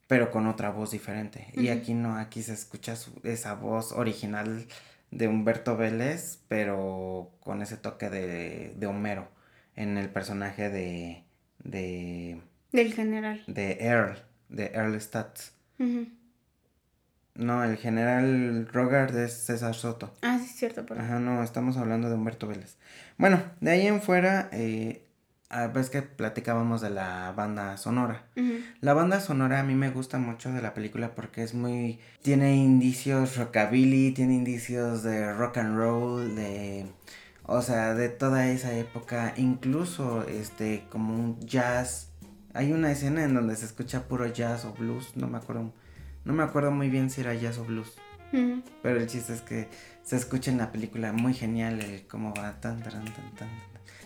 Pero 0.08 0.30
con 0.30 0.48
otra 0.48 0.72
voz 0.72 0.92
diferente. 0.92 1.48
Y 1.54 1.70
aquí 1.70 1.94
no, 1.94 2.18
aquí 2.18 2.42
se 2.42 2.54
escucha 2.54 2.96
esa 3.24 3.54
voz 3.54 3.94
original 3.94 4.66
de 5.12 5.28
Humberto 5.28 5.78
Vélez, 5.78 6.40
pero 6.50 7.32
con 7.40 7.62
ese 7.62 7.78
toque 7.78 8.10
de, 8.10 8.74
de 8.76 8.88
Homero 8.88 9.30
en 9.76 9.98
el 9.98 10.10
personaje 10.10 10.70
de, 10.70 11.24
de... 11.64 12.42
Del 12.74 12.94
general. 12.94 13.44
De 13.48 13.78
Earl, 13.80 14.18
de 14.50 14.72
Earl 14.74 15.00
Stats. 15.00 15.54
No, 17.36 17.64
el 17.64 17.78
general 17.78 18.68
Rogard 18.72 19.16
es 19.18 19.34
César 19.34 19.74
Soto. 19.74 20.14
Ah, 20.22 20.38
sí, 20.40 20.46
es 20.46 20.56
cierto. 20.56 20.86
Perdón. 20.86 21.06
Ajá, 21.06 21.20
no, 21.20 21.44
estamos 21.44 21.78
hablando 21.78 22.10
de 22.10 22.16
Humberto 22.16 22.48
Vélez. 22.48 22.78
Bueno, 23.18 23.42
de 23.62 23.72
ahí 23.72 23.88
en 23.88 24.02
fuera, 24.02 24.50
eh, 24.52 25.06
a 25.52 25.68
ves 25.68 25.90
que 25.90 26.02
platicábamos 26.02 26.82
de 26.82 26.90
la 26.90 27.34
banda 27.36 27.78
sonora. 27.78 28.24
La 28.80 28.94
banda 28.94 29.20
sonora 29.20 29.60
a 29.60 29.64
mí 29.64 29.76
me 29.76 29.90
gusta 29.90 30.18
mucho 30.18 30.52
de 30.52 30.62
la 30.62 30.74
película 30.74 31.14
porque 31.14 31.44
es 31.44 31.54
muy... 31.54 32.00
Tiene 32.22 32.56
indicios 32.56 33.36
rockabilly, 33.36 34.14
tiene 34.14 34.36
indicios 34.36 35.04
de 35.04 35.34
rock 35.34 35.58
and 35.58 35.78
roll, 35.78 36.36
de 36.36 36.86
O 37.44 37.62
sea, 37.62 37.94
de 37.94 38.08
toda 38.10 38.48
esa 38.48 38.74
época, 38.74 39.34
incluso 39.36 40.24
este 40.24 40.86
como 40.90 41.14
un 41.14 41.40
jazz. 41.42 42.10
Hay 42.54 42.72
una 42.72 42.92
escena 42.92 43.24
en 43.24 43.34
donde 43.34 43.56
se 43.56 43.66
escucha 43.66 44.08
puro 44.08 44.28
jazz 44.28 44.66
o 44.66 44.74
blues, 44.74 45.16
no 45.16 45.28
me 45.28 45.38
acuerdo. 45.38 45.74
No 46.24 46.34
me 46.34 46.44
acuerdo 46.44 46.72
muy 46.72 46.90
bien 46.90 47.10
si 47.10 47.22
era 47.22 47.34
jazz 47.34 47.58
o 47.58 47.66
blues. 47.66 47.94
Pero 48.82 49.00
el 49.00 49.08
chiste 49.08 49.34
es 49.34 49.42
que 49.42 49.68
se 50.04 50.16
escucha 50.16 50.52
en 50.52 50.58
la 50.58 50.72
película 50.72 51.12
muy 51.12 51.34
genial 51.34 51.82
el 51.82 52.08
cómo 52.08 52.34
va 52.34 52.62
tan 52.62 52.82
tan 52.82 53.04
tan 53.04 53.36
tan. 53.36 53.50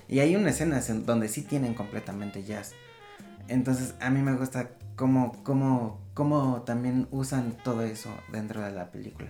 Y 0.08 0.20
hay 0.20 0.36
una 0.36 0.50
escena 0.50 0.82
donde 1.06 1.28
sí 1.28 1.44
tienen 1.44 1.74
completamente 1.74 2.44
jazz. 2.44 2.74
Entonces 3.48 3.94
a 4.00 4.10
mí 4.10 4.22
me 4.22 4.36
gusta 4.36 4.72
cómo, 4.96 5.44
cómo, 5.44 6.02
cómo 6.14 6.64
también 6.64 7.08
usan 7.12 7.56
todo 7.64 7.84
eso 7.84 8.10
dentro 8.32 8.62
de 8.62 8.72
la 8.72 8.92
película. 8.92 9.30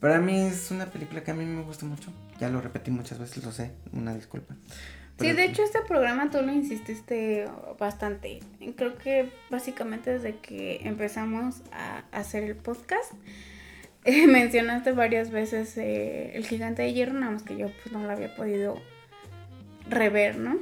Para 0.00 0.20
mí 0.20 0.38
es 0.38 0.70
una 0.70 0.86
película 0.86 1.22
que 1.22 1.30
a 1.30 1.34
mí 1.34 1.44
me 1.46 1.62
gusta 1.62 1.86
mucho. 1.86 2.12
Ya 2.38 2.50
lo 2.50 2.60
repetí 2.60 2.90
muchas 2.90 3.18
veces, 3.18 3.42
lo 3.42 3.52
sé, 3.52 3.72
una 3.92 4.14
disculpa. 4.14 4.54
Sí, 5.18 5.32
de 5.32 5.44
hecho 5.44 5.62
este 5.62 5.80
programa 5.82 6.30
tú 6.30 6.42
lo 6.42 6.52
insististe 6.52 7.46
bastante. 7.78 8.40
Creo 8.76 8.96
que 8.96 9.30
básicamente 9.50 10.10
desde 10.12 10.36
que 10.38 10.80
empezamos 10.84 11.62
a 11.72 12.04
hacer 12.12 12.44
el 12.44 12.56
podcast, 12.56 13.12
mencionaste 14.28 14.92
varias 14.92 15.30
veces 15.30 15.76
eh, 15.78 16.32
el 16.34 16.46
gigante 16.46 16.82
de 16.82 16.92
hierro, 16.92 17.14
nada 17.14 17.32
más 17.32 17.42
que 17.42 17.56
yo 17.56 17.68
pues 17.82 17.92
no 17.92 18.02
lo 18.02 18.10
había 18.10 18.34
podido 18.34 18.80
rever, 19.88 20.38
¿no? 20.38 20.58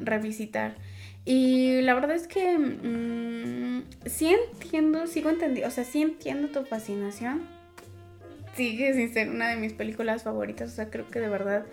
Revisitar. 0.00 0.76
Y 1.24 1.80
la 1.82 1.94
verdad 1.94 2.14
es 2.14 2.28
que 2.28 2.56
mm, 2.56 3.82
sí 4.06 4.28
entiendo, 4.28 5.08
sigo 5.08 5.28
entendiendo, 5.28 5.68
o 5.68 5.72
sea, 5.72 5.82
sí 5.82 6.00
entiendo 6.00 6.48
tu 6.48 6.64
fascinación. 6.64 7.42
Sigue 8.54 8.94
sin 8.94 9.12
ser 9.12 9.28
una 9.28 9.48
de 9.48 9.56
mis 9.56 9.72
películas 9.72 10.22
favoritas, 10.22 10.70
o 10.70 10.74
sea, 10.74 10.88
creo 10.88 11.08
que 11.08 11.18
de 11.18 11.28
verdad 11.28 11.66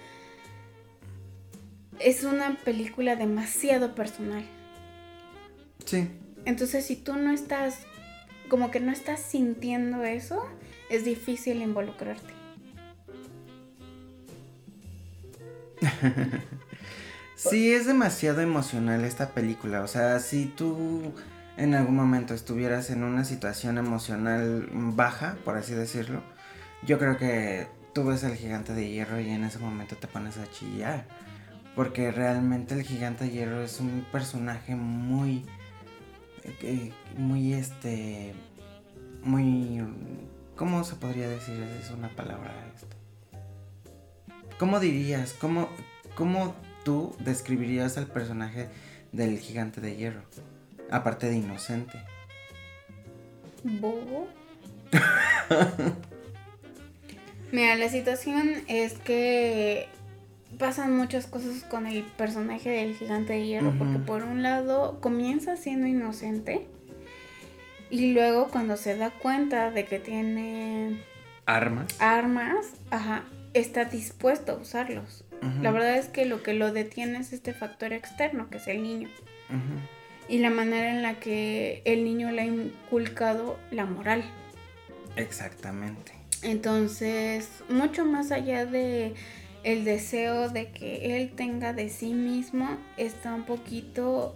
es 2.04 2.24
una 2.24 2.58
película 2.64 3.16
demasiado 3.16 3.96
personal. 3.96 4.44
Sí. 5.86 6.10
Entonces, 6.46 6.86
si 6.86 6.96
tú 6.96 7.16
no 7.16 7.32
estás, 7.32 7.80
como 8.50 8.72
que 8.72 8.80
no 8.80 8.92
estás 8.92 9.22
sintiendo 9.22 10.04
eso, 10.04 10.46
es 10.90 11.06
difícil 11.06 11.62
involucrarte. 11.62 12.34
Sí, 17.36 17.74
es 17.74 17.86
demasiado 17.86 18.40
emocional 18.40 19.04
esta 19.04 19.32
película. 19.32 19.82
O 19.82 19.88
sea, 19.88 20.20
si 20.20 20.46
tú 20.46 21.14
en 21.58 21.74
algún 21.74 21.96
momento 21.96 22.34
estuvieras 22.34 22.90
en 22.90 23.04
una 23.04 23.26
situación 23.26 23.78
emocional 23.78 24.70
baja, 24.72 25.36
por 25.44 25.58
así 25.58 25.74
decirlo, 25.74 26.24
yo 26.84 26.98
creo 27.00 27.18
que 27.18 27.68
tú 27.94 28.06
ves 28.06 28.24
al 28.24 28.36
gigante 28.36 28.74
de 28.74 28.90
hierro 28.90 29.20
y 29.20 29.30
en 29.30 29.44
ese 29.44 29.60
momento 29.60 29.98
te 29.98 30.08
pones 30.08 30.38
a 30.38 30.50
chillar. 30.52 31.06
Porque 31.76 32.12
realmente 32.12 32.76
el 32.76 32.84
gigante 32.84 33.26
de 33.26 33.32
hierro 33.32 33.64
es 33.64 33.80
un 33.80 34.06
personaje 34.12 34.76
muy... 34.76 35.46
Eh, 36.44 36.92
muy 37.18 37.54
este... 37.54 38.34
Muy... 39.24 39.82
¿Cómo 40.56 40.84
se 40.84 40.96
podría 40.96 41.28
decir? 41.28 41.60
Es 41.82 41.90
una 41.92 42.10
palabra 42.10 42.54
esto. 42.76 42.96
¿Cómo 44.60 44.80
dirías? 44.80 45.34
¿Cómo, 45.34 45.70
cómo 46.16 46.56
tú 46.86 47.16
describirías 47.20 47.98
al 47.98 48.08
personaje 48.08 48.70
del 49.12 49.40
gigante 49.40 49.82
de 49.82 49.96
hierro? 49.96 50.22
Aparte 50.92 51.28
de 51.28 51.38
inocente. 51.38 52.00
Bobo. 53.64 54.28
Mira, 57.52 57.76
la 57.76 57.90
situación 57.90 58.64
es 58.68 58.94
que 58.94 59.88
pasan 60.58 60.96
muchas 60.96 61.28
cosas 61.28 61.64
con 61.64 61.88
el 61.88 62.04
personaje 62.04 62.70
del 62.70 62.96
gigante 62.96 63.34
de 63.34 63.48
hierro, 63.48 63.74
porque 63.78 64.00
por 64.00 64.24
un 64.24 64.44
lado 64.44 65.00
comienza 65.02 65.56
siendo 65.56 65.88
inocente 65.88 66.68
y 67.90 68.14
luego 68.14 68.48
cuando 68.48 68.78
se 68.78 68.98
da 68.98 69.12
cuenta 69.12 69.70
de 69.70 69.86
que 69.86 70.00
tiene 70.00 71.00
armas, 71.46 71.96
armas, 72.00 72.66
ajá, 72.90 73.24
está 73.54 73.86
dispuesto 73.86 74.54
a 74.54 74.56
usarlos. 74.56 75.26
La 75.62 75.72
verdad 75.72 75.98
es 75.98 76.08
que 76.08 76.26
lo 76.26 76.42
que 76.42 76.54
lo 76.54 76.72
detiene 76.72 77.20
es 77.20 77.34
este 77.34 77.54
factor 77.54 77.92
externo, 77.92 78.50
que 78.50 78.58
es 78.58 78.68
el 78.68 78.82
niño. 78.82 79.10
Y 80.30 80.40
la 80.40 80.50
manera 80.50 80.90
en 80.90 81.02
la 81.02 81.20
que 81.20 81.82
el 81.84 82.06
niño 82.06 82.32
le 82.32 82.44
ha 82.44 82.46
inculcado 82.46 83.60
la 83.70 83.86
moral. 83.86 84.24
Exactamente. 85.18 86.14
Entonces, 86.44 87.50
mucho 87.70 88.06
más 88.06 88.32
allá 88.32 88.66
de 88.66 89.16
el 89.64 89.86
deseo 89.86 90.50
de 90.50 90.72
que 90.72 91.18
él 91.18 91.32
tenga 91.36 91.74
de 91.74 91.90
sí 91.90 92.14
mismo, 92.14 92.78
está 92.98 93.34
un 93.34 93.44
poquito 93.44 94.36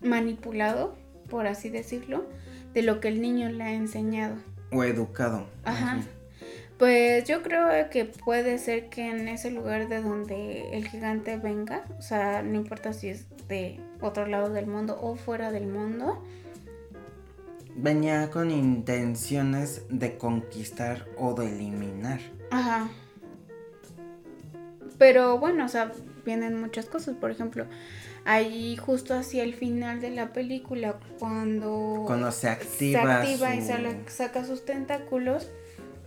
manipulado, 0.00 0.96
por 1.30 1.46
así 1.46 1.70
decirlo, 1.70 2.26
de 2.74 2.82
lo 2.82 3.00
que 3.00 3.08
el 3.08 3.20
niño 3.20 3.48
le 3.50 3.64
ha 3.64 3.72
enseñado. 3.72 4.36
O 4.72 4.84
educado. 4.84 5.46
Ajá. 5.64 6.00
Pues 6.78 7.24
yo 7.24 7.42
creo 7.42 7.88
que 7.90 8.04
puede 8.04 8.58
ser 8.58 8.88
que 8.88 9.08
en 9.08 9.28
ese 9.28 9.50
lugar 9.52 9.88
de 9.88 10.02
donde 10.02 10.76
el 10.76 10.88
gigante 10.88 11.36
venga, 11.36 11.84
o 11.98 12.02
sea, 12.02 12.42
no 12.42 12.56
importa 12.56 12.92
si 12.92 13.08
es 13.08 13.26
de 13.48 13.78
otro 14.00 14.26
lado 14.26 14.50
del 14.50 14.66
mundo 14.66 14.98
o 15.00 15.14
fuera 15.14 15.52
del 15.52 15.68
mundo. 15.68 16.22
Venía 17.76 18.28
con 18.30 18.50
intenciones 18.50 19.82
de 19.88 20.18
conquistar 20.18 21.06
o 21.16 21.34
de 21.34 21.46
eliminar. 21.46 22.20
Ajá. 22.50 22.88
Pero 24.98 25.38
bueno, 25.38 25.64
o 25.64 25.68
sea, 25.68 25.92
vienen 26.24 26.60
muchas 26.60 26.86
cosas. 26.86 27.16
Por 27.16 27.30
ejemplo, 27.30 27.66
ahí 28.24 28.76
justo 28.76 29.14
hacia 29.14 29.42
el 29.42 29.54
final 29.54 30.00
de 30.00 30.10
la 30.10 30.32
película, 30.32 30.98
cuando, 31.18 32.04
cuando 32.06 32.30
se 32.30 32.48
activa, 32.48 33.02
se 33.02 33.32
activa 33.32 33.54
y 33.54 33.62
saca 34.08 34.44
sus 34.44 34.64
tentáculos 34.64 35.50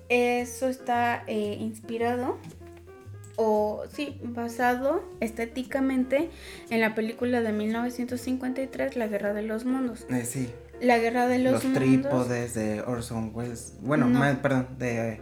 eso 0.09 0.67
está 0.67 1.23
eh, 1.27 1.57
inspirado 1.59 2.37
o 3.35 3.83
sí, 3.93 4.19
basado 4.23 5.03
estéticamente 5.19 6.29
en 6.69 6.81
la 6.81 6.95
película 6.95 7.41
de 7.41 7.51
1953, 7.51 8.95
La 8.95 9.07
Guerra 9.07 9.33
de 9.33 9.43
los 9.43 9.65
Mundos. 9.65 10.05
Eh, 10.09 10.25
sí. 10.25 10.49
La 10.81 10.97
Guerra 10.97 11.27
de 11.27 11.39
los, 11.39 11.63
los 11.63 11.73
trípodes 11.73 12.53
de 12.53 12.81
Orson 12.81 13.31
Welles. 13.33 13.73
Bueno, 13.81 14.07
perdón, 14.41 14.67
de, 14.79 15.21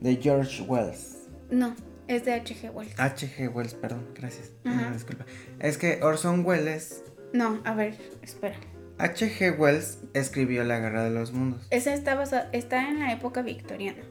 de 0.00 0.16
George 0.16 0.62
Wells. 0.62 1.16
No, 1.50 1.74
es 2.10 2.24
de 2.24 2.34
H.G. 2.34 2.70
Wells. 2.70 2.98
H.G. 2.98 3.48
Wells, 3.48 3.74
perdón, 3.74 4.08
gracias. 4.14 4.50
disculpa. 4.92 5.24
Es 5.60 5.78
que 5.78 6.00
Orson 6.02 6.44
Welles. 6.44 7.04
No, 7.32 7.60
a 7.64 7.74
ver, 7.74 7.96
espera. 8.20 8.56
H.G. 8.98 9.56
Wells 9.56 9.98
escribió 10.12 10.64
La 10.64 10.80
Guerra 10.80 11.04
de 11.04 11.10
los 11.10 11.32
Mundos. 11.32 11.66
Esa 11.70 11.94
está, 11.94 12.50
está 12.52 12.88
en 12.88 12.98
la 12.98 13.12
época 13.12 13.42
victoriana. 13.42 14.02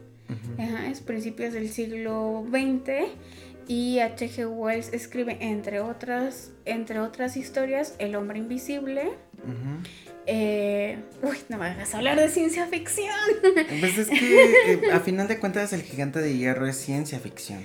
es 0.90 1.02
principios 1.02 1.54
del 1.54 1.70
siglo 1.70 2.46
XX 2.50 3.10
y 3.68 4.00
H.G. 4.00 4.48
Wells 4.48 4.94
escribe 4.94 5.38
entre 5.42 5.82
otras, 5.82 6.52
entre 6.64 7.02
otras 7.02 7.36
historias 7.36 7.96
El 8.00 8.16
hombre 8.16 8.40
invisible. 8.40 9.12
Eh, 10.26 11.00
uy, 11.22 11.38
no 11.50 11.58
me 11.58 11.66
hagas 11.66 11.94
hablar 11.96 12.18
de 12.18 12.30
ciencia 12.30 12.66
ficción. 12.68 13.10
Pues 13.82 13.98
es 13.98 14.10
que 14.10 14.74
eh, 14.74 14.92
a 14.94 15.00
final 15.02 15.28
de 15.28 15.38
cuentas 15.40 15.74
el 15.74 15.82
gigante 15.82 16.20
de 16.20 16.38
hierro 16.38 16.66
es 16.66 16.78
ciencia 16.78 17.20
ficción. 17.20 17.60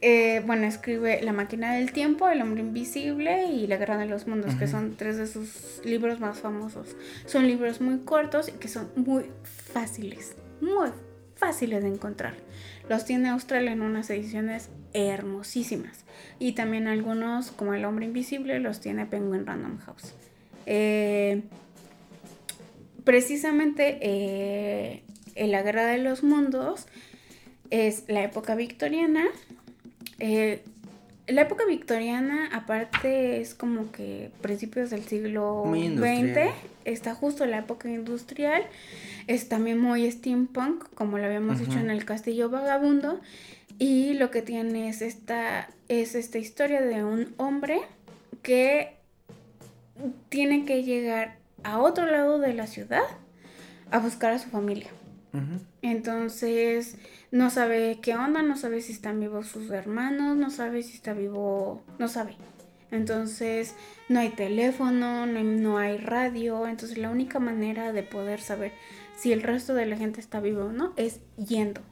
Eh, 0.00 0.42
bueno, 0.46 0.66
escribe 0.66 1.20
La 1.22 1.32
máquina 1.32 1.74
del 1.74 1.92
tiempo, 1.92 2.28
El 2.28 2.42
hombre 2.42 2.60
invisible 2.60 3.46
y 3.46 3.66
La 3.66 3.76
guerra 3.76 3.98
de 3.98 4.06
los 4.06 4.26
mundos, 4.26 4.54
que 4.54 4.68
son 4.68 4.96
tres 4.96 5.16
de 5.16 5.26
sus 5.26 5.80
libros 5.84 6.20
más 6.20 6.38
famosos. 6.38 6.96
Son 7.26 7.46
libros 7.46 7.80
muy 7.80 7.98
cortos 8.00 8.48
y 8.48 8.52
que 8.52 8.68
son 8.68 8.88
muy 8.94 9.26
fáciles, 9.42 10.36
muy 10.60 10.90
fáciles 11.34 11.82
de 11.82 11.88
encontrar. 11.88 12.34
Los 12.88 13.04
tiene 13.04 13.28
Australia 13.28 13.72
en 13.72 13.82
unas 13.82 14.08
ediciones 14.10 14.70
hermosísimas. 14.92 16.04
Y 16.38 16.52
también 16.52 16.86
algunos, 16.86 17.50
como 17.50 17.74
El 17.74 17.84
hombre 17.84 18.06
invisible, 18.06 18.58
los 18.60 18.80
tiene 18.80 19.06
Penguin 19.06 19.46
Random 19.46 19.78
House. 19.78 20.14
Eh, 20.66 21.42
precisamente 23.04 23.98
eh, 24.02 25.02
en 25.34 25.50
la 25.50 25.62
guerra 25.62 25.86
de 25.86 25.98
los 25.98 26.22
mundos 26.22 26.86
es 27.70 28.04
la 28.08 28.22
época 28.22 28.54
victoriana 28.54 29.24
eh, 30.18 30.62
la 31.28 31.42
época 31.42 31.64
victoriana, 31.66 32.48
aparte, 32.52 33.40
es 33.40 33.54
como 33.54 33.92
que 33.92 34.30
principios 34.40 34.90
del 34.90 35.04
siglo 35.04 35.64
XX, 35.66 36.54
está 36.84 37.14
justo 37.14 37.44
la 37.44 37.58
época 37.58 37.90
industrial, 37.90 38.62
es 39.26 39.48
también 39.48 39.78
muy 39.78 40.10
steampunk, 40.10 40.84
como 40.94 41.18
lo 41.18 41.26
habíamos 41.26 41.58
dicho 41.58 41.78
en 41.78 41.90
el 41.90 42.04
Castillo 42.06 42.48
Vagabundo, 42.48 43.20
y 43.78 44.14
lo 44.14 44.30
que 44.30 44.40
tiene 44.40 44.88
es 44.88 45.02
esta, 45.02 45.68
es 45.88 46.14
esta 46.14 46.38
historia 46.38 46.80
de 46.80 47.04
un 47.04 47.34
hombre 47.36 47.80
que 48.42 48.94
tiene 50.30 50.64
que 50.64 50.82
llegar 50.82 51.36
a 51.62 51.78
otro 51.78 52.06
lado 52.06 52.38
de 52.38 52.54
la 52.54 52.66
ciudad 52.66 53.02
a 53.90 53.98
buscar 53.98 54.32
a 54.32 54.38
su 54.38 54.48
familia. 54.48 54.88
Entonces, 55.82 56.96
no 57.30 57.50
sabe 57.50 57.98
qué 58.02 58.16
onda, 58.16 58.42
no 58.42 58.56
sabe 58.56 58.80
si 58.80 58.92
están 58.92 59.20
vivos 59.20 59.46
sus 59.46 59.70
hermanos, 59.70 60.36
no 60.36 60.50
sabe 60.50 60.82
si 60.82 60.94
está 60.94 61.12
vivo, 61.12 61.82
no 61.98 62.08
sabe. 62.08 62.36
Entonces, 62.90 63.74
no 64.08 64.20
hay 64.20 64.30
teléfono, 64.30 65.26
no 65.26 65.78
hay, 65.78 65.98
radio. 65.98 66.66
Entonces, 66.66 66.98
la 66.98 67.10
única 67.10 67.38
manera 67.38 67.92
de 67.92 68.02
poder 68.02 68.40
saber 68.40 68.72
si 69.16 69.32
el 69.32 69.42
resto 69.42 69.74
de 69.74 69.86
la 69.86 69.96
gente 69.96 70.20
está 70.20 70.40
vivo 70.40 70.64
o 70.64 70.72
no 70.72 70.94
es 70.96 71.20
yendo. 71.36 71.82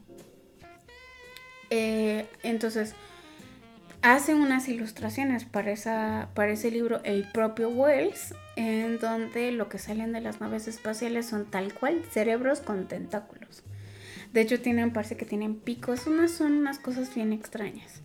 Eh, 1.71 2.27
entonces, 2.43 2.95
hace 4.03 4.35
unas 4.35 4.69
ilustraciones 4.69 5.45
para, 5.45 5.73
esa, 5.73 6.31
para 6.35 6.53
ese 6.53 6.71
libro 6.71 7.01
el 7.05 7.31
propio 7.31 7.69
Wells, 7.69 8.35
en 8.57 8.99
donde 8.99 9.53
lo 9.53 9.69
que 9.69 9.79
salen 9.79 10.13
de 10.13 10.21
las 10.21 10.41
naves 10.41 10.67
espaciales 10.67 11.27
son 11.27 11.51
tal 11.51 11.75
cual 11.75 12.03
cerebros 12.11 12.61
con 12.61 12.89
tentáculos. 12.89 13.65
De 14.33 14.41
hecho, 14.41 14.61
tienen, 14.61 14.93
parece 14.93 15.17
que 15.17 15.25
tienen 15.25 15.57
picos, 15.57 16.07
unas 16.07 16.31
son 16.31 16.53
unas 16.53 16.79
cosas 16.79 17.15
bien 17.15 17.33
extrañas. 17.33 18.03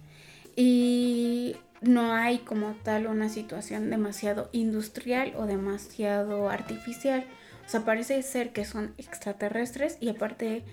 Y 0.55 1.55
no 1.81 2.13
hay 2.13 2.39
como 2.39 2.73
tal 2.83 3.07
una 3.07 3.29
situación 3.29 3.89
demasiado 3.89 4.49
industrial 4.51 5.33
o 5.35 5.45
demasiado 5.45 6.49
artificial. 6.49 7.25
O 7.65 7.69
sea, 7.69 7.85
parece 7.85 8.21
ser 8.21 8.51
que 8.51 8.65
son 8.65 8.93
extraterrestres 8.97 9.97
y 9.99 10.09
aparte 10.09 10.63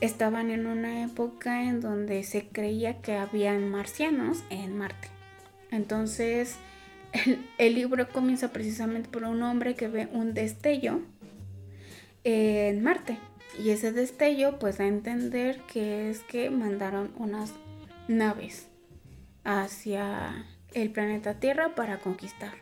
estaban 0.00 0.50
en 0.50 0.66
una 0.66 1.04
época 1.04 1.64
en 1.64 1.80
donde 1.80 2.22
se 2.24 2.48
creía 2.48 3.00
que 3.00 3.14
habían 3.14 3.68
marcianos 3.70 4.44
en 4.50 4.76
Marte. 4.76 5.08
Entonces, 5.70 6.56
el, 7.58 7.74
libro 7.74 8.08
comienza 8.08 8.52
precisamente 8.52 9.08
por 9.08 9.24
un 9.24 9.42
hombre 9.42 9.74
que 9.74 9.88
ve 9.88 10.08
un 10.12 10.34
destello 10.34 11.00
en 12.24 12.82
Marte. 12.82 13.18
Y 13.58 13.70
ese 13.70 13.92
destello 13.92 14.58
pues 14.58 14.78
da 14.78 14.84
a 14.84 14.88
entender 14.88 15.60
que 15.72 16.10
es 16.10 16.20
que 16.20 16.50
mandaron 16.50 17.12
unas 17.16 17.52
naves 18.08 18.66
hacia 19.44 20.46
el 20.72 20.90
planeta 20.90 21.34
Tierra 21.34 21.74
para 21.74 21.98
conquistar. 21.98 22.52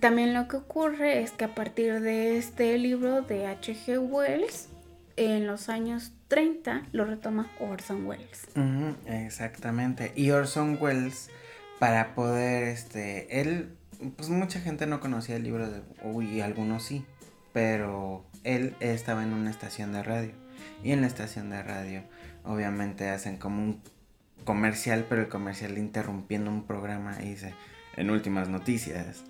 También 0.00 0.34
lo 0.34 0.48
que 0.48 0.56
ocurre 0.56 1.22
es 1.22 1.32
que 1.32 1.44
a 1.44 1.54
partir 1.54 2.00
de 2.00 2.38
este 2.38 2.76
libro 2.78 3.22
de 3.22 3.46
H.G. 3.46 3.98
Wells, 3.98 4.68
en 5.16 5.46
los 5.46 5.68
años 5.68 6.12
30 6.28 6.84
lo 6.92 7.04
retoma 7.04 7.50
Orson 7.58 8.06
Welles. 8.06 8.46
exactamente. 9.06 10.12
Y 10.14 10.30
Orson 10.30 10.78
Welles, 10.80 11.30
para 11.80 12.14
poder, 12.14 12.64
este, 12.64 13.40
él, 13.40 13.76
pues 14.16 14.28
mucha 14.28 14.60
gente 14.60 14.86
no 14.86 15.00
conocía 15.00 15.36
el 15.36 15.42
libro 15.42 15.68
de, 15.68 15.82
uy, 16.04 16.40
algunos 16.40 16.84
sí, 16.84 17.04
pero 17.52 18.24
él 18.48 18.74
estaba 18.80 19.22
en 19.22 19.34
una 19.34 19.50
estación 19.50 19.92
de 19.92 20.02
radio. 20.02 20.32
Y 20.82 20.92
en 20.92 21.02
la 21.02 21.06
estación 21.06 21.50
de 21.50 21.62
radio, 21.62 22.02
obviamente 22.44 23.10
hacen 23.10 23.36
como 23.36 23.62
un 23.62 23.82
comercial, 24.44 25.04
pero 25.08 25.22
el 25.22 25.28
comercial 25.28 25.76
interrumpiendo 25.76 26.50
un 26.50 26.66
programa 26.66 27.18
y 27.20 27.30
dice, 27.30 27.54
en 27.96 28.10
últimas 28.10 28.48
noticias, 28.48 29.24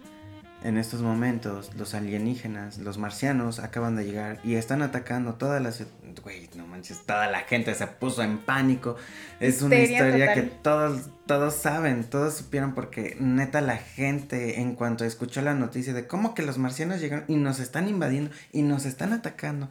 en 0.63 0.77
estos 0.77 1.03
momentos 1.03 1.75
los 1.77 1.95
alienígenas, 1.95 2.79
los 2.79 2.99
marcianos 2.99 3.61
acaban 3.61 3.95
de 3.95 4.05
llegar 4.05 4.41
y 4.43 4.55
están 4.55 4.83
atacando 4.83 5.35
toda 5.35 5.61
la 5.61 5.71
ciudad. 5.71 5.91
Güey, 6.23 6.49
no 6.57 6.67
manches, 6.67 7.07
toda 7.07 7.31
la 7.31 7.41
gente 7.41 7.75
se 7.75 7.87
puso 7.87 8.23
en 8.23 8.39
pánico. 8.39 8.97
Es 9.39 9.63
una 9.63 9.77
historia 9.77 10.35
que 10.35 10.43
todos, 10.43 11.11
todos 11.27 11.55
saben, 11.55 12.05
todos 12.05 12.35
supieron 12.35 12.75
porque 12.75 13.17
neta 13.21 13.61
la 13.61 13.77
gente 13.77 14.61
en 14.61 14.75
cuanto 14.75 15.05
escuchó 15.05 15.43
la 15.43 15.55
noticia 15.55 15.93
de 15.93 16.07
cómo 16.09 16.35
que 16.35 16.43
los 16.43 16.59
marcianos 16.59 17.01
llegaron 17.01 17.25
y 17.29 17.37
nos 17.37 17.61
están 17.61 17.89
invadiendo 17.89 18.31
y 18.53 18.63
nos 18.63 18.85
están 18.85 19.13
atacando. 19.13 19.69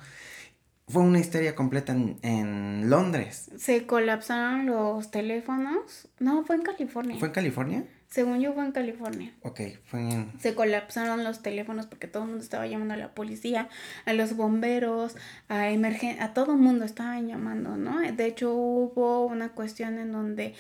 Fue 0.88 1.04
una 1.04 1.20
histeria 1.20 1.54
completa 1.54 1.92
en, 1.92 2.18
en 2.22 2.90
Londres. 2.90 3.52
Se 3.58 3.86
colapsaron 3.86 4.68
los 4.68 5.12
teléfonos. 5.12 6.08
No, 6.20 6.46
fue 6.46 6.56
en 6.56 6.62
California. 6.62 7.18
¿Fue 7.20 7.28
en 7.28 7.34
California? 7.34 7.84
Según 8.10 8.40
yo 8.40 8.54
fue 8.54 8.64
en 8.64 8.72
California. 8.72 9.34
Ok, 9.42 9.62
fue 9.86 10.00
en... 10.00 10.32
Se 10.40 10.56
colapsaron 10.56 11.24
los 11.24 11.42
teléfonos 11.42 11.88
porque 11.88 12.08
todo 12.08 12.24
el 12.24 12.30
mundo 12.30 12.44
estaba 12.44 12.66
llamando 12.66 12.94
a 12.94 12.98
la 12.98 13.14
policía, 13.14 13.68
a 14.06 14.14
los 14.14 14.36
bomberos, 14.36 15.16
a 15.50 15.70
emergen 15.70 16.22
a 16.22 16.34
todo 16.34 16.54
el 16.54 16.60
mundo 16.60 16.86
estaban 16.86 17.28
llamando, 17.28 17.76
¿no? 17.76 18.00
De 18.00 18.26
hecho 18.26 18.54
hubo 18.54 19.26
una 19.26 19.50
cuestión 19.50 20.00
en 20.00 20.14
donde 20.14 20.56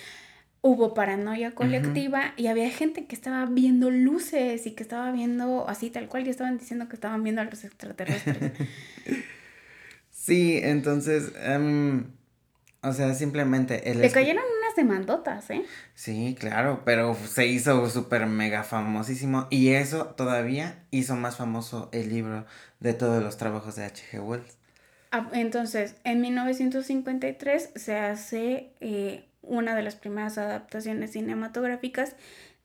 hubo 0.62 0.94
paranoia 0.94 1.52
colectiva 1.52 2.34
y 2.36 2.48
había 2.48 2.70
gente 2.70 3.06
que 3.06 3.16
estaba 3.16 3.46
viendo 3.46 3.90
luces 3.92 4.66
y 4.68 4.72
que 4.72 4.84
estaba 4.84 5.12
viendo 5.12 5.70
así 5.70 5.90
tal 5.90 6.08
cual 6.08 6.28
y 6.28 6.30
estaban 6.30 6.58
diciendo 6.58 6.90
que 6.90 6.96
estaban 6.96 7.24
viendo 7.24 7.42
a 7.42 7.46
los 7.46 7.64
extraterrestres. 7.64 8.52
sí, 10.12 10.60
entonces, 10.62 11.32
em, 11.42 12.08
o 12.82 12.92
sea, 12.92 13.14
simplemente... 13.14 13.90
El 13.90 14.02
Le 14.02 14.12
cayeron 14.12 14.44
demandotas, 14.78 15.50
¿eh? 15.50 15.66
Sí, 15.94 16.38
claro, 16.40 16.84
pero 16.86 17.14
se 17.16 17.48
hizo 17.48 17.90
súper 17.90 18.26
mega 18.28 18.64
famosísimo 18.64 19.48
y 19.50 19.70
eso 19.72 20.06
todavía 20.06 20.86
hizo 20.92 21.18
más 21.18 21.36
famoso 21.36 21.90
el 21.92 22.08
libro 22.08 22.46
de 22.80 22.94
todos 22.94 23.22
los 23.22 23.36
trabajos 23.36 23.76
de 23.76 23.84
H.G. 23.84 24.22
Wells. 24.22 24.58
Ah, 25.12 25.30
entonces, 25.34 25.96
en 26.06 26.22
1953 26.22 27.72
se 27.76 27.98
hace 27.98 28.72
eh, 28.80 29.26
una 29.42 29.76
de 29.76 29.84
las 29.84 29.96
primeras 29.96 30.38
adaptaciones 30.38 31.12
cinematográficas 31.12 32.16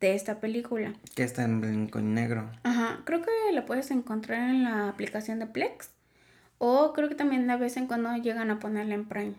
de 0.01 0.15
esta 0.15 0.41
película. 0.41 0.93
Que 1.15 1.23
está 1.23 1.45
en 1.45 1.61
blanco 1.61 2.01
y 2.01 2.03
negro. 2.03 2.51
Ajá, 2.65 3.01
creo 3.05 3.23
que 3.23 3.31
la 3.53 3.65
puedes 3.65 3.91
encontrar 3.91 4.51
en 4.51 4.65
la 4.65 4.89
aplicación 4.89 5.39
de 5.39 5.47
Plex. 5.47 5.91
O 6.59 6.93
creo 6.93 7.09
que 7.09 7.15
también 7.15 7.47
de 7.47 7.57
vez 7.57 7.77
en 7.77 7.87
cuando 7.87 8.15
llegan 8.17 8.51
a 8.51 8.59
ponerla 8.61 8.95
en 8.95 9.09
Prime. 9.09 9.35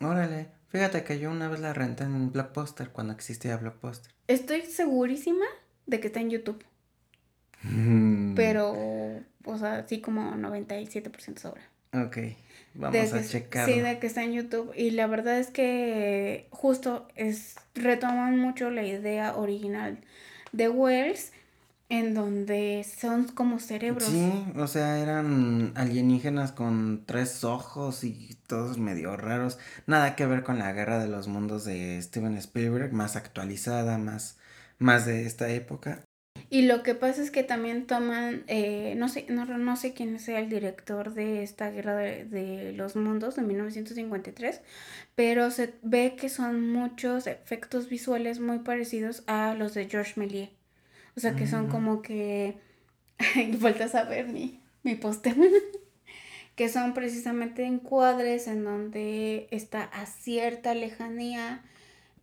Órale. 0.00 0.57
Fíjate 0.68 1.02
que 1.02 1.18
yo 1.18 1.30
una 1.30 1.48
vez 1.48 1.60
la 1.60 1.72
renté 1.72 2.04
en 2.04 2.30
Blockbuster 2.30 2.90
cuando 2.90 3.12
existía 3.12 3.56
Blockbuster. 3.56 4.12
Estoy 4.26 4.62
segurísima 4.62 5.46
de 5.86 6.00
que 6.00 6.08
está 6.08 6.20
en 6.20 6.30
YouTube. 6.30 6.62
Mm. 7.62 8.34
Pero, 8.34 8.74
o 9.44 9.58
sea, 9.58 9.86
sí 9.88 10.00
como 10.00 10.32
97% 10.34 11.38
sobra. 11.38 11.62
Ok, 11.94 12.18
vamos 12.74 13.12
a 13.14 13.24
checarlo. 13.24 13.74
Sí, 13.74 13.80
de 13.80 13.98
que 13.98 14.06
está 14.06 14.22
en 14.22 14.34
YouTube. 14.34 14.72
Y 14.76 14.90
la 14.90 15.06
verdad 15.06 15.38
es 15.38 15.48
que 15.48 16.48
justo 16.50 17.08
es 17.14 17.56
retoman 17.74 18.38
mucho 18.38 18.70
la 18.70 18.82
idea 18.82 19.36
original 19.36 19.98
de 20.52 20.68
Wells 20.68 21.32
en 21.88 22.12
donde 22.12 22.84
son 22.84 23.28
como 23.28 23.58
cerebros. 23.60 24.08
Sí, 24.08 24.44
o 24.56 24.66
sea, 24.66 24.98
eran 24.98 25.72
alienígenas 25.74 26.52
con 26.52 27.04
tres 27.06 27.44
ojos 27.44 28.04
y 28.04 28.36
todos 28.46 28.78
medio 28.78 29.16
raros. 29.16 29.58
Nada 29.86 30.14
que 30.14 30.26
ver 30.26 30.42
con 30.42 30.58
la 30.58 30.72
guerra 30.72 30.98
de 30.98 31.08
los 31.08 31.28
mundos 31.28 31.64
de 31.64 32.00
Steven 32.02 32.36
Spielberg, 32.36 32.92
más 32.92 33.16
actualizada, 33.16 33.96
más, 33.96 34.38
más 34.78 35.06
de 35.06 35.24
esta 35.24 35.48
época. 35.48 36.02
Y 36.50 36.62
lo 36.62 36.82
que 36.82 36.94
pasa 36.94 37.22
es 37.22 37.30
que 37.30 37.42
también 37.42 37.86
toman, 37.86 38.44
eh, 38.46 38.94
no, 38.96 39.08
sé, 39.08 39.26
no, 39.28 39.44
no, 39.44 39.76
sé 39.76 39.92
quién 39.92 40.18
sea 40.18 40.38
el 40.40 40.48
director 40.48 41.12
de 41.12 41.42
esta 41.42 41.70
guerra 41.70 41.96
de, 41.96 42.24
de, 42.24 42.72
los 42.72 42.96
mundos 42.96 43.36
de 43.36 43.42
1953, 43.42 44.60
pero 45.14 45.50
se 45.50 45.74
ve 45.82 46.16
que 46.16 46.28
son 46.28 46.70
muchos 46.70 47.26
efectos 47.26 47.88
visuales 47.88 48.40
muy 48.40 48.60
parecidos 48.60 49.24
a 49.26 49.54
los 49.54 49.74
de 49.74 49.88
George 49.88 50.14
Méliès. 50.16 50.57
O 51.18 51.20
sea, 51.20 51.34
que 51.34 51.48
son 51.48 51.66
como 51.66 52.00
que, 52.00 52.58
vueltas 53.58 53.96
a 53.96 54.04
ver 54.04 54.28
mi, 54.28 54.60
mi 54.84 54.94
póster, 54.94 55.34
que 56.54 56.68
son 56.68 56.94
precisamente 56.94 57.64
encuadres 57.64 58.46
en 58.46 58.62
donde 58.62 59.48
está 59.50 59.82
a 59.82 60.06
cierta 60.06 60.74
lejanía 60.74 61.64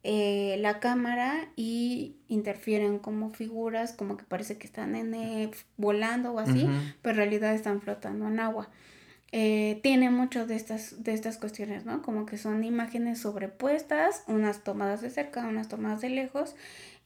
eh, 0.04 0.56
la 0.62 0.80
cámara 0.80 1.50
y 1.58 2.16
interfieren 2.30 2.98
como 2.98 3.32
figuras, 3.32 3.92
como 3.92 4.16
que 4.16 4.24
parece 4.24 4.58
que 4.58 4.66
están 4.66 4.96
en, 4.96 5.14
eh, 5.14 5.52
volando 5.76 6.32
o 6.32 6.40
así, 6.40 6.66
pero 7.02 7.16
en 7.16 7.18
realidad 7.18 7.54
están 7.54 7.82
flotando 7.82 8.30
en 8.30 8.40
agua. 8.40 8.70
Eh, 9.34 9.82
tiene 9.84 10.10
mucho 10.10 10.48
de 10.48 10.56
estas, 10.56 11.04
de 11.04 11.14
estas 11.14 11.38
cuestiones, 11.38 11.84
¿no? 11.84 12.02
Como 12.02 12.26
que 12.26 12.38
son 12.38 12.64
imágenes 12.64 13.20
sobrepuestas, 13.20 14.24
unas 14.28 14.64
tomadas 14.64 15.02
de 15.02 15.10
cerca, 15.10 15.46
unas 15.46 15.68
tomadas 15.68 16.00
de 16.00 16.12
lejos, 16.12 16.56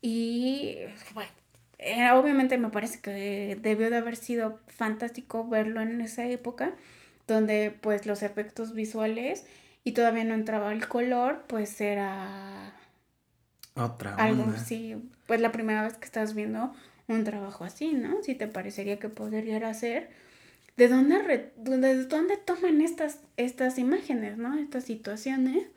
y 0.04 0.78
bueno, 1.16 1.32
eh, 1.80 2.12
obviamente 2.12 2.58
me 2.58 2.70
parece 2.70 3.00
que 3.00 3.58
debió 3.62 3.90
de 3.90 3.98
haber 3.98 4.16
sido 4.16 4.60
fantástico 4.68 5.48
verlo 5.48 5.82
en 5.82 6.02
esa 6.02 6.26
época, 6.26 6.74
donde 7.28 7.76
pues 7.82 8.06
los 8.06 8.22
efectos 8.22 8.74
visuales 8.74 9.46
y 9.84 9.94
todavía 9.94 10.24
no 10.26 10.36
entraba 10.36 10.72
el 10.72 10.88
color, 10.88 11.46
pues 11.48 11.80
era 11.82 12.74
otra 13.76 14.16
algo 14.16 14.54
sí, 14.58 14.96
pues 15.26 15.42
la 15.42 15.52
primera 15.52 15.84
vez 15.84 15.96
que 15.96 16.06
estás 16.06 16.36
viendo 16.36 16.74
un 17.08 17.24
trabajo 17.24 17.64
así, 17.64 17.94
¿no? 17.94 18.22
Si 18.22 18.36
te 18.36 18.48
parecería 18.48 19.00
que 19.00 19.10
podría 19.10 19.74
ser 19.74 20.10
¿De 20.80 20.88
dónde, 20.88 21.52
de 21.58 22.06
dónde 22.06 22.38
toman 22.38 22.80
estas, 22.80 23.20
estas 23.36 23.78
imágenes, 23.78 24.38
¿no? 24.38 24.58
Estas 24.58 24.86
situaciones. 24.86 25.68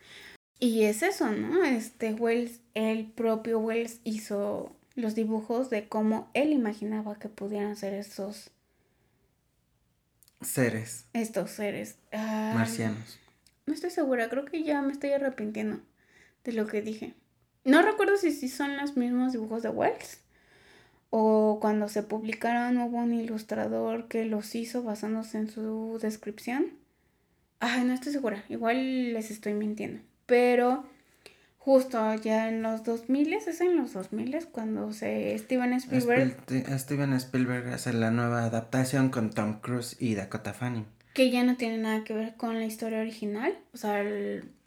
Y 0.60 0.84
es 0.84 1.02
eso, 1.02 1.28
¿no? 1.32 1.64
Este 1.64 2.14
Wells, 2.14 2.60
el 2.74 3.06
propio 3.06 3.58
Wells 3.58 3.98
hizo 4.04 4.76
los 4.94 5.14
dibujos 5.14 5.70
de 5.70 5.88
cómo 5.88 6.30
él 6.34 6.52
imaginaba 6.52 7.18
que 7.18 7.28
pudieran 7.28 7.76
ser 7.76 7.94
estos 7.94 8.50
seres. 10.40 11.06
Estos 11.12 11.50
seres. 11.50 11.96
marcianos. 12.12 13.18
No 13.66 13.74
estoy 13.74 13.90
segura, 13.90 14.28
creo 14.28 14.44
que 14.44 14.62
ya 14.64 14.82
me 14.82 14.92
estoy 14.92 15.10
arrepintiendo 15.12 15.80
de 16.44 16.52
lo 16.52 16.66
que 16.66 16.82
dije. 16.82 17.14
No 17.64 17.80
recuerdo 17.82 18.16
si 18.16 18.32
sí 18.32 18.48
son 18.48 18.76
los 18.76 18.96
mismos 18.96 19.32
dibujos 19.32 19.62
de 19.62 19.68
Wells. 19.68 20.18
O 21.10 21.58
cuando 21.60 21.88
se 21.88 22.02
publicaron 22.02 22.78
hubo 22.78 22.98
un 22.98 23.12
ilustrador 23.12 24.08
que 24.08 24.24
los 24.24 24.54
hizo 24.54 24.82
basándose 24.82 25.38
en 25.38 25.50
su 25.50 25.98
descripción. 26.00 26.72
Ay, 27.60 27.84
no 27.84 27.92
estoy 27.92 28.12
segura. 28.12 28.44
Igual 28.48 29.12
les 29.12 29.30
estoy 29.30 29.54
mintiendo. 29.54 30.02
Pero 30.26 30.84
justo 31.64 32.14
ya 32.16 32.48
en 32.48 32.60
los 32.60 32.82
2000, 32.82 33.34
es 33.34 33.60
en 33.60 33.76
los 33.76 33.92
2000 33.92 34.46
cuando 34.50 34.92
se 34.92 35.38
Steven 35.38 35.72
Spielberg... 35.74 36.36
Steven 36.76 37.12
Spielberg 37.12 37.68
hace 37.68 37.92
la 37.92 38.10
nueva 38.10 38.44
adaptación 38.44 39.10
con 39.10 39.30
Tom 39.30 39.60
Cruise 39.60 39.96
y 40.00 40.16
Dakota 40.16 40.54
Fanning. 40.54 40.86
Que 41.14 41.30
ya 41.30 41.44
no 41.44 41.56
tiene 41.56 41.78
nada 41.78 42.02
que 42.02 42.14
ver 42.14 42.34
con 42.36 42.58
la 42.58 42.64
historia 42.64 43.00
original. 43.00 43.56
O 43.72 43.76
sea, 43.76 44.02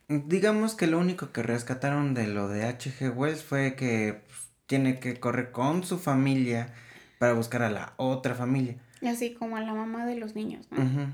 Digamos 0.08 0.76
que 0.76 0.88
lo 0.88 1.00
único 1.00 1.32
que 1.34 1.43
rescataron 1.43 2.14
de 2.14 2.28
lo 2.28 2.48
de 2.48 2.64
H.G. 2.64 3.10
Wells 3.10 3.43
fue 3.43 3.76
que 3.76 4.22
pues, 4.28 4.50
tiene 4.66 5.00
que 5.00 5.20
correr 5.20 5.52
con 5.52 5.84
su 5.84 5.98
familia 5.98 6.74
para 7.20 7.34
buscar 7.34 7.64
a 7.64 7.70
la 7.70 7.93
otra 7.98 8.36
familia. 8.36 8.78
Así 9.06 9.34
como 9.34 9.58
a 9.58 9.62
la 9.62 9.74
mamá 9.74 10.06
de 10.06 10.16
los 10.16 10.36
niños, 10.36 10.66
¿no? 10.72 11.14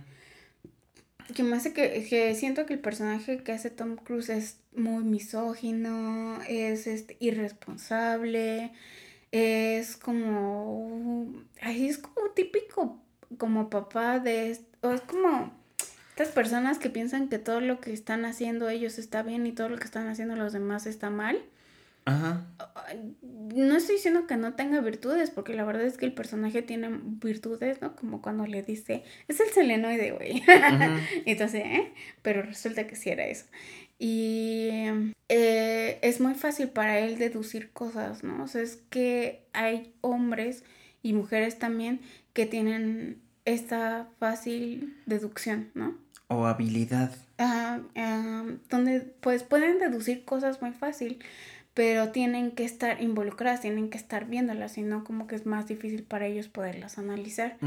Que 1.35 1.43
me 1.43 1.55
hace 1.55 1.73
que, 1.73 2.05
que, 2.09 2.35
siento 2.35 2.65
que 2.65 2.73
el 2.73 2.79
personaje 2.79 3.43
que 3.43 3.51
hace 3.51 3.69
Tom 3.69 3.95
Cruise 3.95 4.29
es 4.29 4.57
muy 4.75 5.03
misógino, 5.03 6.39
es 6.47 6.87
este, 6.87 7.17
irresponsable, 7.19 8.71
es 9.31 9.97
como... 9.97 11.33
Ay, 11.61 11.87
es 11.87 11.97
como 11.97 12.29
típico 12.31 13.01
como 13.37 13.69
papá 13.69 14.19
de... 14.19 14.59
O 14.81 14.91
es 14.91 15.01
como 15.01 15.51
estas 16.09 16.29
personas 16.29 16.77
que 16.77 16.89
piensan 16.89 17.29
que 17.29 17.39
todo 17.39 17.61
lo 17.61 17.79
que 17.79 17.93
están 17.93 18.25
haciendo 18.25 18.69
ellos 18.69 18.99
está 18.99 19.23
bien 19.23 19.47
y 19.47 19.53
todo 19.53 19.69
lo 19.69 19.77
que 19.77 19.85
están 19.85 20.07
haciendo 20.07 20.35
los 20.35 20.53
demás 20.53 20.85
está 20.85 21.09
mal. 21.09 21.41
Ajá. 22.05 22.47
No 23.53 23.75
estoy 23.75 23.95
diciendo 23.95 24.27
que 24.27 24.37
no 24.37 24.53
tenga 24.53 24.81
virtudes, 24.81 25.29
porque 25.29 25.53
la 25.53 25.63
verdad 25.63 25.83
es 25.83 25.97
que 25.97 26.05
el 26.05 26.13
personaje 26.13 26.61
tiene 26.61 26.89
virtudes, 27.03 27.81
¿no? 27.81 27.95
Como 27.95 28.21
cuando 28.21 28.45
le 28.45 28.63
dice, 28.63 29.03
es 29.27 29.39
el 29.39 29.49
selenoide, 29.49 30.11
güey. 30.11 30.43
Entonces, 31.25 31.63
¿eh? 31.65 31.93
Pero 32.21 32.41
resulta 32.41 32.87
que 32.87 32.95
sí 32.95 33.09
era 33.09 33.25
eso. 33.27 33.45
Y 33.99 34.69
eh, 35.29 35.99
es 36.01 36.19
muy 36.19 36.33
fácil 36.33 36.69
para 36.69 36.99
él 36.99 37.19
deducir 37.19 37.71
cosas, 37.71 38.23
¿no? 38.23 38.43
O 38.43 38.47
sea, 38.47 38.61
es 38.61 38.79
que 38.89 39.45
hay 39.53 39.93
hombres 40.01 40.63
y 41.03 41.13
mujeres 41.13 41.59
también 41.59 42.01
que 42.33 42.45
tienen 42.45 43.21
esta 43.45 44.07
fácil 44.19 44.97
deducción, 45.05 45.69
¿no? 45.73 45.95
O 46.27 46.45
habilidad. 46.45 47.11
Ajá, 47.37 47.81
donde 48.69 49.01
pues 49.19 49.43
pueden 49.43 49.79
deducir 49.79 50.25
cosas 50.25 50.61
muy 50.61 50.71
fácil, 50.71 51.19
pero 51.73 52.09
tienen 52.09 52.51
que 52.51 52.65
estar 52.65 53.01
involucradas, 53.01 53.61
tienen 53.61 53.89
que 53.89 53.97
estar 53.97 54.27
viéndolas, 54.27 54.73
sino 54.73 55.03
como 55.03 55.27
que 55.27 55.35
es 55.35 55.45
más 55.45 55.67
difícil 55.67 56.03
para 56.03 56.27
ellos 56.27 56.47
poderlas 56.49 56.97
analizar. 56.97 57.57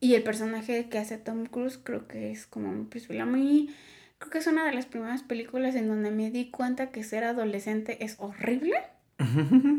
Y 0.00 0.14
el 0.14 0.22
personaje 0.22 0.88
que 0.88 0.98
hace 0.98 1.16
Tom 1.16 1.46
Cruise 1.46 1.78
creo 1.82 2.06
que 2.06 2.30
es 2.30 2.46
como 2.46 2.68
un 2.68 2.90
muy... 3.30 3.74
Creo 4.18 4.30
que 4.30 4.38
es 4.38 4.46
una 4.46 4.64
de 4.64 4.72
las 4.72 4.86
primeras 4.86 5.22
películas 5.22 5.74
en 5.74 5.88
donde 5.88 6.10
me 6.10 6.30
di 6.30 6.50
cuenta 6.50 6.90
que 6.90 7.04
ser 7.04 7.24
adolescente 7.24 8.04
es 8.04 8.16
horrible. 8.18 8.76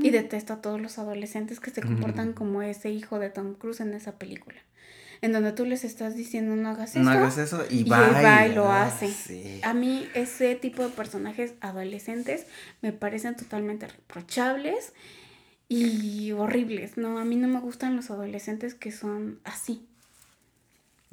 y 0.01 0.09
detesto 0.09 0.53
a 0.53 0.61
todos 0.61 0.81
los 0.81 0.97
adolescentes 0.97 1.59
que 1.59 1.69
se 1.69 1.81
comportan 1.81 2.33
como 2.33 2.63
ese 2.63 2.89
hijo 2.89 3.19
de 3.19 3.29
Tom 3.29 3.53
Cruise 3.53 3.81
en 3.81 3.93
esa 3.93 4.17
película 4.17 4.57
en 5.21 5.31
donde 5.31 5.51
tú 5.51 5.65
les 5.65 5.83
estás 5.83 6.15
diciendo 6.15 6.55
no 6.55 6.69
hagas 6.69 6.91
eso. 6.91 6.99
No 6.99 7.11
hagas 7.11 7.37
eso 7.37 7.65
y, 7.69 7.81
y 7.81 7.83
va, 7.83 8.47
y, 8.47 8.53
lo 8.53 8.71
hace. 8.71 9.61
A 9.63 9.73
mí 9.73 10.07
ese 10.13 10.55
tipo 10.55 10.83
de 10.83 10.89
personajes 10.89 11.53
adolescentes 11.61 12.45
me 12.81 12.93
parecen 12.93 13.35
totalmente 13.35 13.87
reprochables 13.87 14.93
y 15.69 16.31
horribles. 16.31 16.97
No, 16.97 17.19
a 17.19 17.25
mí 17.25 17.35
no 17.35 17.47
me 17.47 17.59
gustan 17.59 17.95
los 17.95 18.09
adolescentes 18.09 18.73
que 18.73 18.91
son 18.91 19.39
así. 19.43 19.85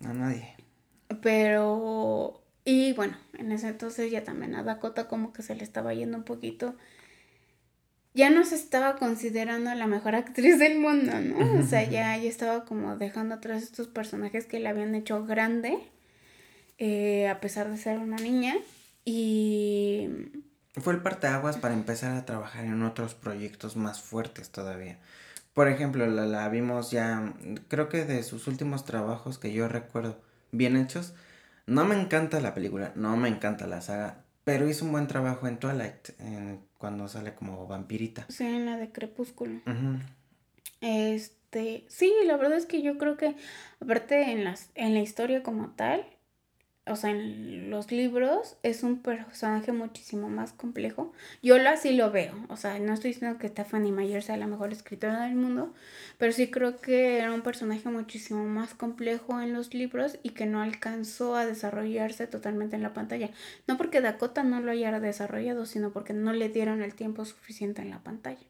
A 0.05 0.13
nadie. 0.13 0.55
Pero, 1.23 2.43
y 2.65 2.93
bueno, 2.93 3.17
en 3.39 3.53
ese 3.53 3.69
entonces 3.69 4.11
ya 4.11 4.25
también 4.25 4.55
a 4.55 4.63
Dakota 4.63 5.09
como 5.09 5.33
que 5.33 5.43
se 5.43 5.55
le 5.55 5.65
estaba 5.65 5.95
yendo 5.95 6.17
un 6.17 6.25
poquito 6.25 6.75
ya 8.15 8.31
no 8.31 8.45
se 8.45 8.55
estaba 8.55 8.95
considerando 8.97 9.75
la 9.75 9.89
mejor 9.89 10.15
actriz 10.15 10.59
del 10.61 10.79
mundo, 10.79 11.13
¿no? 11.21 11.61
O 11.61 11.63
sea, 11.65 11.83
ya, 11.83 12.17
ya 12.17 12.29
estaba 12.29 12.65
como 12.65 12.97
dejando 12.97 13.35
atrás 13.35 13.65
estos 13.65 13.89
personajes 13.89 14.47
que 14.47 14.61
le 14.61 14.69
habían 14.69 14.95
hecho 14.95 15.27
grande, 15.27 15.77
eh, 16.79 17.29
a 17.29 17.41
pesar 17.41 17.71
de 17.71 17.77
ser 17.77 17.99
una 17.99 18.17
niña. 18.17 18.55
Y... 19.05 20.09
Fue 20.77 20.93
el 20.93 21.03
parteaguas 21.03 21.57
para 21.57 21.75
empezar 21.75 22.17
a 22.17 22.25
trabajar 22.25 22.65
en 22.65 22.83
otros 22.83 23.15
proyectos 23.15 23.77
más 23.77 24.01
fuertes 24.01 24.51
todavía. 24.51 24.99
Por 25.53 25.69
ejemplo, 25.69 26.07
la, 26.07 26.25
la 26.25 26.49
vimos 26.49 26.93
ya, 26.93 27.35
creo 27.69 27.89
que 27.89 28.05
de 28.05 28.23
sus 28.23 28.47
últimos 28.47 28.85
trabajos 28.85 29.39
que 29.39 29.53
yo 29.53 29.67
recuerdo 29.69 30.21
bien 30.53 30.77
hechos. 30.77 31.15
No 31.67 31.85
me 31.85 32.01
encanta 32.01 32.41
la 32.41 32.55
película, 32.55 32.93
no 32.95 33.17
me 33.17 33.29
encanta 33.29 33.67
la 33.67 33.81
saga, 33.81 34.24
pero 34.45 34.69
hizo 34.69 34.85
un 34.85 34.93
buen 34.93 35.07
trabajo 35.07 35.47
en 35.49 35.59
Twilight, 35.59 36.11
cuando 36.79 37.09
sale 37.09 37.35
como 37.35 37.67
vampirita. 37.67 38.27
Sí, 38.29 38.45
en 38.45 38.67
la 38.67 38.77
de 38.77 38.93
Crepúsculo. 38.93 39.61
Este, 40.81 41.85
sí, 41.89 42.13
la 42.27 42.37
verdad 42.37 42.59
es 42.59 42.67
que 42.67 42.83
yo 42.83 42.99
creo 42.99 43.17
que, 43.17 43.37
aparte 43.81 44.33
en, 44.33 44.45
las, 44.45 44.71
en 44.75 44.93
la 44.95 45.01
historia 45.01 45.43
como 45.43 45.71
tal, 45.71 46.07
o 46.87 46.97
sea, 46.97 47.11
en 47.11 47.71
los 47.71 47.91
libros 47.91 48.57
es 48.63 48.83
un 48.83 48.99
personaje 48.99 49.73
muchísimo 49.73 50.29
más 50.29 50.53
complejo. 50.53 51.13
Yo 51.43 51.57
lo 51.57 51.71
así 51.71 51.97
lo 51.97 52.11
veo. 52.11 52.35
O 52.51 52.59
sea, 52.59 52.79
no 52.79 52.93
estoy 52.93 53.13
diciendo 53.13 53.39
que 53.39 53.49
Stephanie 53.49 53.91
Meyer 53.91 54.23
sea 54.23 54.37
la 54.37 54.47
mejor 54.47 54.71
escritora 54.71 55.25
del 55.25 55.35
mundo, 55.35 55.73
pero 56.19 56.33
sí 56.33 56.51
creo 56.51 56.77
que 56.77 57.17
era 57.19 57.33
un 57.33 57.41
personaje 57.41 57.89
muchísimo 57.89 58.45
más 58.45 58.75
complejo 58.75 59.41
en 59.41 59.55
los 59.55 59.73
libros 59.73 60.19
y 60.23 60.31
que 60.31 60.45
no 60.45 60.61
alcanzó 60.61 61.37
a 61.37 61.47
desarrollarse 61.47 62.27
totalmente 62.27 62.77
en 62.77 62.83
la 62.83 62.93
pantalla. 62.93 63.31
No 63.67 63.79
porque 63.79 64.03
Dakota 64.03 64.43
no 64.43 64.61
lo 64.61 64.71
haya 64.71 65.01
desarrollado, 65.01 65.65
sino 65.65 65.91
porque 65.91 66.13
no 66.13 66.35
le 66.35 66.51
dieron 66.51 66.83
el 66.83 66.95
tiempo 66.95 67.25
suficiente 67.25 67.81
en 67.81 67.91
la 67.91 68.01
pantalla. 68.01 68.47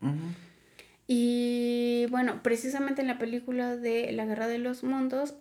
Y 1.07 2.07
bueno, 2.11 2.43
precisamente 2.43 3.03
en 3.03 3.07
la 3.07 3.19
película 3.19 3.77
de 3.77 4.11
La 4.11 4.25
Guerra 4.25 4.49
de 4.49 4.59
los 4.59 4.83
Mundos, 4.83 5.35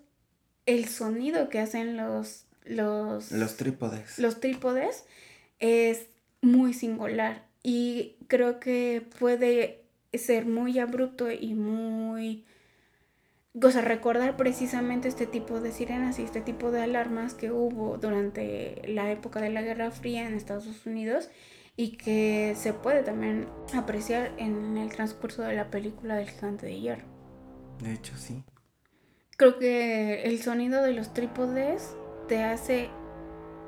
el 0.67 0.87
sonido 0.87 1.49
que 1.49 1.59
hacen 1.59 1.97
los 1.97 2.45
los, 2.65 3.31
los 3.31 3.57
trípodes. 3.57 4.19
Los 4.19 4.39
trípodes 4.39 5.05
es 5.59 6.07
muy 6.41 6.73
singular 6.73 7.47
y 7.63 8.17
creo 8.27 8.59
que 8.59 9.07
puede 9.19 9.85
ser 10.13 10.45
muy 10.45 10.79
abrupto 10.79 11.31
y 11.31 11.53
muy... 11.53 12.45
O 13.61 13.69
sea, 13.69 13.81
recordar 13.81 14.35
precisamente 14.35 15.07
este 15.07 15.27
tipo 15.27 15.61
de 15.61 15.71
sirenas 15.71 16.17
y 16.17 16.23
este 16.23 16.41
tipo 16.41 16.71
de 16.71 16.81
alarmas 16.81 17.35
que 17.35 17.51
hubo 17.51 17.97
durante 17.97 18.81
la 18.87 19.11
época 19.11 19.39
de 19.41 19.51
la 19.51 19.61
Guerra 19.61 19.91
Fría 19.91 20.27
en 20.27 20.33
Estados 20.33 20.85
Unidos 20.87 21.29
y 21.75 21.97
que 21.97 22.55
se 22.57 22.73
puede 22.73 23.03
también 23.03 23.47
apreciar 23.73 24.31
en 24.37 24.77
el 24.77 24.89
transcurso 24.89 25.43
de 25.43 25.53
la 25.53 25.69
película 25.69 26.15
del 26.15 26.29
gigante 26.29 26.65
de 26.65 26.79
hierro. 26.79 27.05
De 27.79 27.93
hecho, 27.93 28.17
sí. 28.17 28.43
Creo 29.37 29.59
que 29.59 30.23
el 30.23 30.41
sonido 30.41 30.81
de 30.81 30.93
los 30.93 31.13
trípodes 31.13 31.95
te 32.27 32.43
hace, 32.43 32.89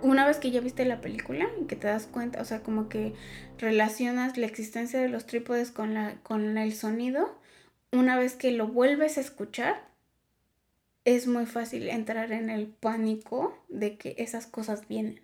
una 0.01 0.25
vez 0.25 0.37
que 0.37 0.51
ya 0.51 0.61
viste 0.61 0.85
la 0.85 1.01
película 1.01 1.47
y 1.61 1.65
que 1.65 1.75
te 1.75 1.87
das 1.87 2.07
cuenta, 2.07 2.41
o 2.41 2.45
sea, 2.45 2.63
como 2.63 2.89
que 2.89 3.13
relacionas 3.57 4.37
la 4.37 4.45
existencia 4.45 5.01
de 5.01 5.09
los 5.09 5.25
trípodes 5.25 5.71
con, 5.71 5.93
la, 5.93 6.15
con 6.23 6.57
el 6.57 6.73
sonido, 6.73 7.37
una 7.91 8.17
vez 8.17 8.35
que 8.35 8.51
lo 8.51 8.67
vuelves 8.67 9.17
a 9.17 9.21
escuchar, 9.21 9.85
es 11.05 11.27
muy 11.27 11.45
fácil 11.45 11.87
entrar 11.89 12.31
en 12.31 12.49
el 12.49 12.67
pánico 12.67 13.57
de 13.69 13.97
que 13.97 14.15
esas 14.17 14.47
cosas 14.47 14.87
vienen. 14.87 15.21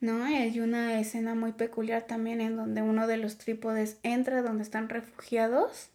¿No? 0.00 0.22
Hay 0.24 0.60
una 0.60 1.00
escena 1.00 1.34
muy 1.34 1.52
peculiar 1.52 2.02
también 2.06 2.42
en 2.42 2.56
donde 2.56 2.82
uno 2.82 3.06
de 3.06 3.16
los 3.16 3.38
trípodes 3.38 3.98
entra 4.02 4.42
donde 4.42 4.62
están 4.62 4.90
refugiados 4.90 5.90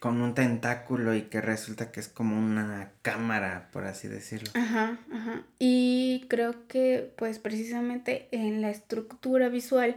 con 0.00 0.20
un 0.20 0.34
tentáculo 0.34 1.14
y 1.14 1.22
que 1.22 1.40
resulta 1.40 1.90
que 1.90 2.00
es 2.00 2.08
como 2.08 2.38
una 2.38 2.92
cámara, 3.02 3.68
por 3.72 3.84
así 3.84 4.06
decirlo. 4.08 4.50
Ajá, 4.54 4.98
ajá. 5.12 5.42
Y 5.58 6.26
creo 6.28 6.66
que 6.68 7.12
pues 7.16 7.38
precisamente 7.38 8.28
en 8.30 8.62
la 8.62 8.70
estructura 8.70 9.48
visual 9.48 9.96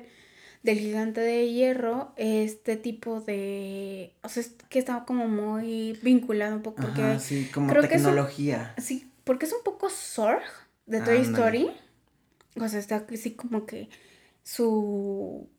del 0.63 0.79
gigante 0.79 1.21
de 1.21 1.51
hierro, 1.51 2.13
este 2.17 2.77
tipo 2.77 3.19
de... 3.21 4.13
O 4.23 4.29
sea, 4.29 4.41
es 4.41 4.53
que 4.69 4.79
está 4.79 5.05
como 5.05 5.27
muy 5.27 5.97
vinculado 6.01 6.55
un 6.55 6.61
poco 6.61 6.81
porque... 6.81 7.19
sí, 7.19 7.49
como 7.53 7.73
tecnología. 7.73 8.73
sí, 8.77 9.11
porque 9.23 9.45
es 9.45 9.53
un 9.53 9.63
poco 9.63 9.89
Zorg 9.89 10.43
de 10.85 11.01
Toy 11.01 11.17
Story. 11.17 11.71
O 12.59 12.67
sea, 12.67 12.79
está 12.79 13.05
así 13.11 13.31
como 13.31 13.65
que 13.65 13.89
su 14.43 15.49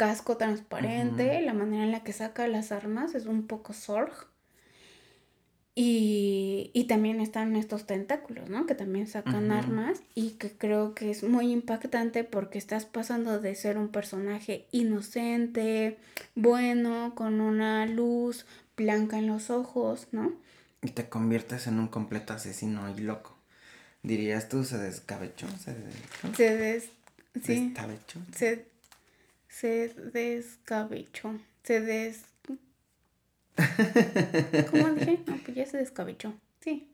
casco 0.00 0.36
transparente, 0.36 1.40
la 1.42 1.52
manera 1.54 1.84
en 1.84 1.92
la 1.92 2.02
que 2.02 2.12
saca 2.12 2.46
las 2.48 2.72
armas 2.72 3.14
es 3.14 3.26
un 3.26 3.46
poco 3.46 3.72
Zorg. 3.72 4.12
Y, 5.76 6.70
y 6.74 6.84
también 6.84 7.20
están 7.20 7.54
estos 7.56 7.86
tentáculos, 7.86 8.50
¿no? 8.50 8.66
Que 8.66 8.74
también 8.74 9.06
sacan 9.06 9.52
armas 9.52 10.02
y 10.14 10.30
que 10.32 10.50
creo 10.52 10.94
que 10.94 11.10
es 11.10 11.22
muy 11.22 11.52
impactante 11.52 12.24
porque 12.24 12.58
estás 12.58 12.84
pasando 12.84 13.38
de 13.40 13.54
ser 13.54 13.78
un 13.78 13.88
personaje 13.88 14.66
inocente, 14.72 15.96
bueno, 16.34 17.14
con 17.14 17.40
una 17.40 17.86
luz 17.86 18.46
blanca 18.76 19.18
en 19.18 19.28
los 19.28 19.48
ojos, 19.48 20.08
¿no? 20.12 20.32
Y 20.82 20.90
te 20.90 21.08
conviertes 21.08 21.66
en 21.66 21.78
un 21.78 21.88
completo 21.88 22.32
asesino 22.32 22.90
y 22.94 23.00
loco. 23.00 23.36
Dirías 24.02 24.48
tú, 24.48 24.64
se 24.64 24.76
descabechó, 24.76 25.46
se, 25.58 25.74
des- 25.74 26.36
Se 26.36 26.56
des... 26.56 26.90
Sí, 27.44 27.66
destabechó. 27.68 28.18
se... 28.34 28.66
Se 29.50 29.88
descabechó. 29.88 31.38
Se 31.64 31.80
des... 31.80 32.24
¿Cómo 34.70 34.88
dije? 34.94 35.18
No, 35.26 35.36
pues 35.44 35.54
ya 35.54 35.66
se 35.66 35.76
descabechó. 35.76 36.32
Sí. 36.60 36.88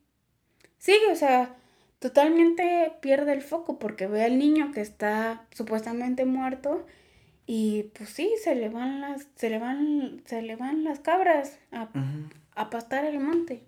Sí, 0.79 0.99
o 1.13 1.15
sea, 1.15 1.55
totalmente 2.01 2.93
pierde 3.01 3.35
el 3.35 3.43
foco 3.43 3.79
porque 3.79 4.09
ve 4.09 4.25
al 4.25 4.39
niño 4.39 4.73
que 4.73 4.81
está 4.81 5.47
supuestamente 5.53 6.25
muerto 6.25 6.85
y 7.47 7.85
pues 7.97 8.11
sí, 8.11 8.33
se 8.43 8.57
le 8.57 8.69
van 8.69 9.01
las, 9.01 9.29
se 9.37 9.51
le 9.51 9.59
van, 9.59 10.23
se 10.25 10.43
le 10.43 10.57
van 10.57 10.83
las 10.83 10.99
cabras 10.99 11.59
a, 11.71 12.71
pastar 12.71 13.05
el 13.05 13.21
monte. 13.21 13.63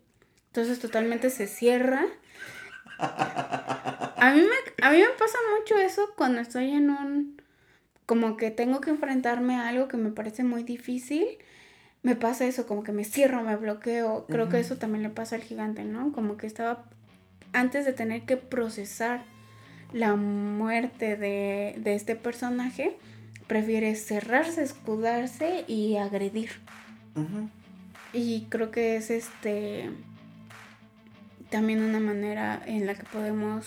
Entonces 0.47 0.81
totalmente 0.81 1.31
se 1.31 1.47
cierra. 1.47 2.07
A 4.21 4.33
mí, 4.35 4.41
me, 4.41 4.85
a 4.85 4.91
mí 4.91 4.99
me 4.99 5.11
pasa 5.11 5.39
mucho 5.57 5.79
eso 5.79 6.13
cuando 6.17 6.41
estoy 6.41 6.71
en 6.71 6.91
un... 6.91 7.38
Como 8.09 8.39
que 8.39 8.51
tengo 8.51 8.81
que 8.81 8.89
enfrentarme 8.89 9.57
a 9.57 9.69
algo 9.69 9.87
que 9.87 9.99
me 9.99 10.11
parece 10.11 10.43
muy 10.43 10.63
difícil. 10.63 11.27
Me 12.03 12.17
pasa 12.17 12.47
eso, 12.47 12.67
como 12.67 12.83
que 12.83 12.93
me 12.93 13.05
cierro, 13.05 13.43
me 13.43 13.55
bloqueo. 13.57 14.25
Creo 14.27 14.49
que 14.49 14.59
eso 14.59 14.79
también 14.79 15.03
le 15.03 15.11
pasa 15.11 15.37
al 15.37 15.43
gigante, 15.43 15.85
¿no? 15.85 16.11
Como 16.13 16.39
que 16.39 16.47
estaba... 16.47 16.87
Antes 17.53 17.85
de 17.85 17.93
tener 17.93 18.23
que 18.23 18.39
procesar 18.39 19.21
la 19.93 20.17
muerte 20.17 21.17
de, 21.17 21.75
de 21.79 21.95
este 21.95 22.17
personaje, 22.17 22.97
prefiere 23.47 23.95
cerrarse, 23.95 24.63
escudarse 24.63 25.65
y 25.67 25.97
agredir. 25.97 26.51
Y 28.15 28.47
creo 28.49 28.71
que 28.71 28.97
es 28.97 29.11
este 29.11 29.91
también 31.51 31.83
una 31.83 32.01
manera 32.01 32.63
en 32.67 32.87
la 32.87 32.95
que 32.95 33.05
podemos 33.05 33.67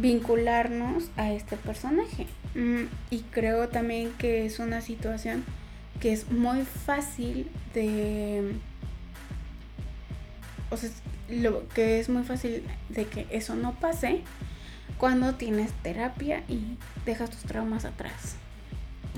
vincularnos 0.00 1.10
a 1.16 1.32
este 1.32 1.56
personaje. 1.56 2.26
Mm, 2.54 2.84
Y 3.10 3.20
creo 3.30 3.68
también 3.68 4.12
que 4.18 4.46
es 4.46 4.58
una 4.58 4.80
situación 4.80 5.44
que 6.00 6.12
es 6.12 6.30
muy 6.30 6.62
fácil 6.62 7.50
de... 7.74 8.54
O 10.70 10.76
sea, 10.76 10.90
lo 11.28 11.68
que 11.68 12.00
es 12.00 12.08
muy 12.08 12.24
fácil 12.24 12.62
de 12.88 13.06
que 13.06 13.26
eso 13.30 13.54
no 13.54 13.74
pase 13.74 14.22
cuando 14.98 15.34
tienes 15.34 15.72
terapia 15.82 16.42
y 16.48 16.76
dejas 17.06 17.30
tus 17.30 17.42
traumas 17.42 17.84
atrás. 17.84 18.36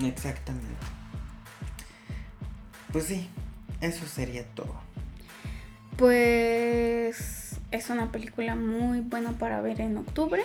Exactamente. 0.02 0.68
Pues 2.92 3.04
sí, 3.06 3.28
eso 3.80 4.06
sería 4.06 4.44
todo. 4.54 4.74
Pues 5.96 7.56
es 7.70 7.90
una 7.90 8.10
película 8.10 8.56
muy 8.56 9.00
buena 9.00 9.32
para 9.32 9.60
ver 9.60 9.80
en 9.80 9.96
octubre. 9.98 10.42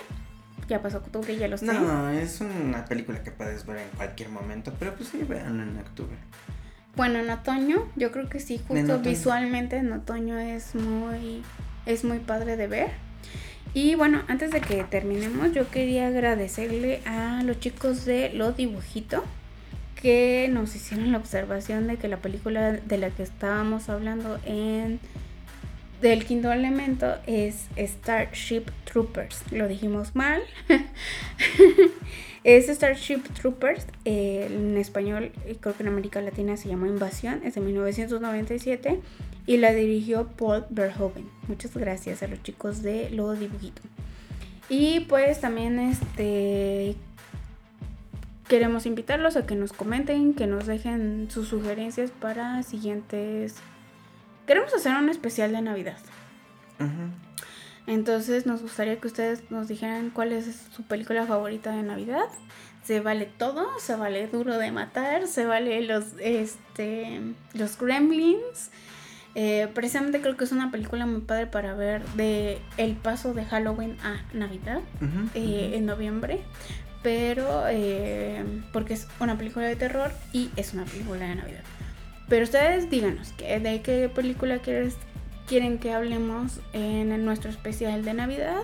Ya 0.67 0.81
pasó 0.81 0.97
octubre, 0.97 1.37
ya 1.37 1.47
lo 1.47 1.57
sé. 1.57 1.65
No, 1.65 2.09
es 2.09 2.41
una 2.41 2.85
película 2.85 3.21
que 3.23 3.31
puedes 3.31 3.65
ver 3.65 3.77
en 3.77 3.89
cualquier 3.95 4.29
momento, 4.29 4.73
pero 4.79 4.95
pues 4.95 5.09
sí, 5.09 5.23
vean 5.27 5.59
en 5.59 5.77
octubre. 5.77 6.17
Bueno, 6.95 7.19
en 7.19 7.29
otoño, 7.29 7.87
yo 7.95 8.11
creo 8.11 8.29
que 8.29 8.39
sí, 8.39 8.61
justo 8.67 8.99
visualmente 8.99 9.77
en 9.77 9.91
otoño 9.91 10.39
es 10.39 10.75
muy, 10.75 11.43
es 11.85 12.03
muy 12.03 12.19
padre 12.19 12.55
de 12.55 12.67
ver. 12.67 12.91
Y 13.73 13.95
bueno, 13.95 14.23
antes 14.29 14.51
de 14.51 14.61
que 14.61 14.85
terminemos, 14.85 15.51
yo 15.51 15.69
quería 15.69 16.07
agradecerle 16.07 17.01
a 17.05 17.43
los 17.43 17.59
chicos 17.59 18.05
de 18.05 18.29
Lo 18.29 18.53
Dibujito 18.53 19.23
que 20.01 20.47
nos 20.51 20.75
hicieron 20.75 21.11
la 21.11 21.17
observación 21.17 21.87
de 21.87 21.97
que 21.97 22.07
la 22.07 22.17
película 22.17 22.71
de 22.71 22.97
la 22.97 23.09
que 23.09 23.23
estábamos 23.23 23.89
hablando 23.89 24.39
en 24.45 24.99
del 26.01 26.25
quinto 26.25 26.51
elemento 26.51 27.15
es 27.25 27.67
Starship 27.77 28.65
Troopers. 28.85 29.51
Lo 29.51 29.67
dijimos 29.67 30.15
mal. 30.15 30.41
es 32.43 32.67
Starship 32.67 33.21
Troopers. 33.39 33.87
eh, 34.05 34.47
en 34.49 34.77
español, 34.77 35.31
eh, 35.45 35.57
creo 35.59 35.75
que 35.75 35.83
en 35.83 35.89
América 35.89 36.21
Latina 36.21 36.57
se 36.57 36.69
llamó 36.69 36.85
Invasión. 36.85 37.41
Es 37.43 37.55
de 37.55 37.61
1997. 37.61 38.99
Y 39.47 39.57
la 39.57 39.73
dirigió 39.73 40.27
Paul 40.27 40.65
Verhoeven. 40.69 41.29
Muchas 41.47 41.75
gracias 41.75 42.23
a 42.23 42.27
los 42.27 42.41
chicos 42.43 42.81
de 42.81 43.09
Lo 43.11 43.33
Dibujito. 43.33 43.81
Y 44.69 45.01
pues 45.01 45.41
también 45.41 45.79
este 45.79 46.95
queremos 48.47 48.85
invitarlos 48.85 49.37
a 49.37 49.45
que 49.45 49.55
nos 49.55 49.73
comenten, 49.73 50.33
que 50.33 50.47
nos 50.47 50.65
dejen 50.65 51.27
sus 51.29 51.47
sugerencias 51.47 52.11
para 52.11 52.63
siguientes. 52.63 53.55
Queremos 54.45 54.73
hacer 54.73 54.95
un 54.95 55.09
especial 55.09 55.51
de 55.51 55.61
Navidad. 55.61 55.97
Entonces 57.87 58.45
nos 58.45 58.61
gustaría 58.61 58.99
que 58.99 59.07
ustedes 59.07 59.49
nos 59.51 59.67
dijeran 59.67 60.09
cuál 60.09 60.33
es 60.33 60.67
su 60.75 60.83
película 60.83 61.25
favorita 61.25 61.71
de 61.75 61.83
Navidad. 61.83 62.27
Se 62.83 62.99
vale 62.99 63.25
todo, 63.25 63.67
se 63.79 63.95
vale 63.95 64.27
duro 64.27 64.57
de 64.57 64.71
matar, 64.71 65.27
se 65.27 65.45
vale 65.45 65.81
los 65.83 66.05
este 66.19 67.21
los 67.53 67.77
Gremlins. 67.77 68.71
Eh, 69.37 69.67
precisamente 69.73 70.21
creo 70.21 70.37
que 70.37 70.45
es 70.45 70.51
una 70.51 70.71
película 70.71 71.05
muy 71.05 71.21
padre 71.21 71.45
para 71.47 71.73
ver 71.73 72.05
de 72.11 72.59
el 72.77 72.93
paso 72.95 73.33
de 73.33 73.43
Halloween 73.43 73.97
a 74.01 74.23
Navidad 74.33 74.81
eh, 75.33 75.71
en 75.73 75.85
noviembre. 75.85 76.41
Pero 77.03 77.65
eh, 77.67 78.43
porque 78.73 78.95
es 78.95 79.07
una 79.19 79.37
película 79.37 79.67
de 79.67 79.75
terror 79.75 80.11
y 80.33 80.49
es 80.55 80.73
una 80.73 80.85
película 80.85 81.27
de 81.27 81.35
Navidad. 81.35 81.63
Pero 82.27 82.43
ustedes 82.43 82.89
díganos 82.89 83.33
que, 83.33 83.59
de 83.59 83.81
qué 83.81 84.09
película 84.09 84.59
quieren 84.59 85.77
que 85.77 85.93
hablemos 85.93 86.59
en 86.73 87.23
nuestro 87.23 87.49
especial 87.49 88.03
de 88.03 88.13
Navidad. 88.13 88.63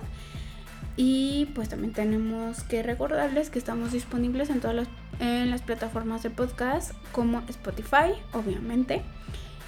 Y 0.97 1.49
pues 1.55 1.70
también 1.70 1.93
tenemos 1.93 2.64
que 2.64 2.84
recordarles 2.84 3.49
que 3.49 3.59
estamos 3.59 3.91
disponibles 3.91 4.49
en 4.49 4.59
todas 4.59 4.76
las, 4.76 4.88
las 5.20 5.62
plataformas 5.62 6.24
de 6.24 6.30
podcast 6.30 6.91
como 7.12 7.43
Spotify, 7.47 8.14
obviamente, 8.34 9.01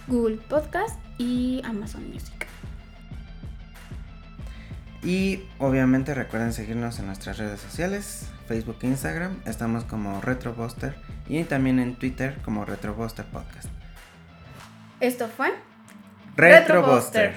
Google 0.08 0.38
Podcast 0.38 1.00
y 1.18 1.62
Amazon 1.64 2.10
Music. 2.10 2.48
Y 5.02 5.42
obviamente 5.60 6.14
recuerden 6.14 6.54
seguirnos 6.54 7.00
en 7.00 7.08
nuestras 7.08 7.38
redes 7.38 7.60
sociales, 7.60 8.28
Facebook 8.48 8.78
e 8.82 8.88
Instagram. 8.88 9.38
Estamos 9.46 9.84
como 9.84 10.22
Retrobuster 10.22 10.96
y 11.28 11.44
también 11.44 11.80
en 11.80 11.96
Twitter 11.96 12.38
como 12.44 12.64
Retrobuster 12.64 13.26
Podcast. 13.26 13.70
Esto 15.04 15.28
fue 15.28 15.54
Retrobuster. 16.38 17.36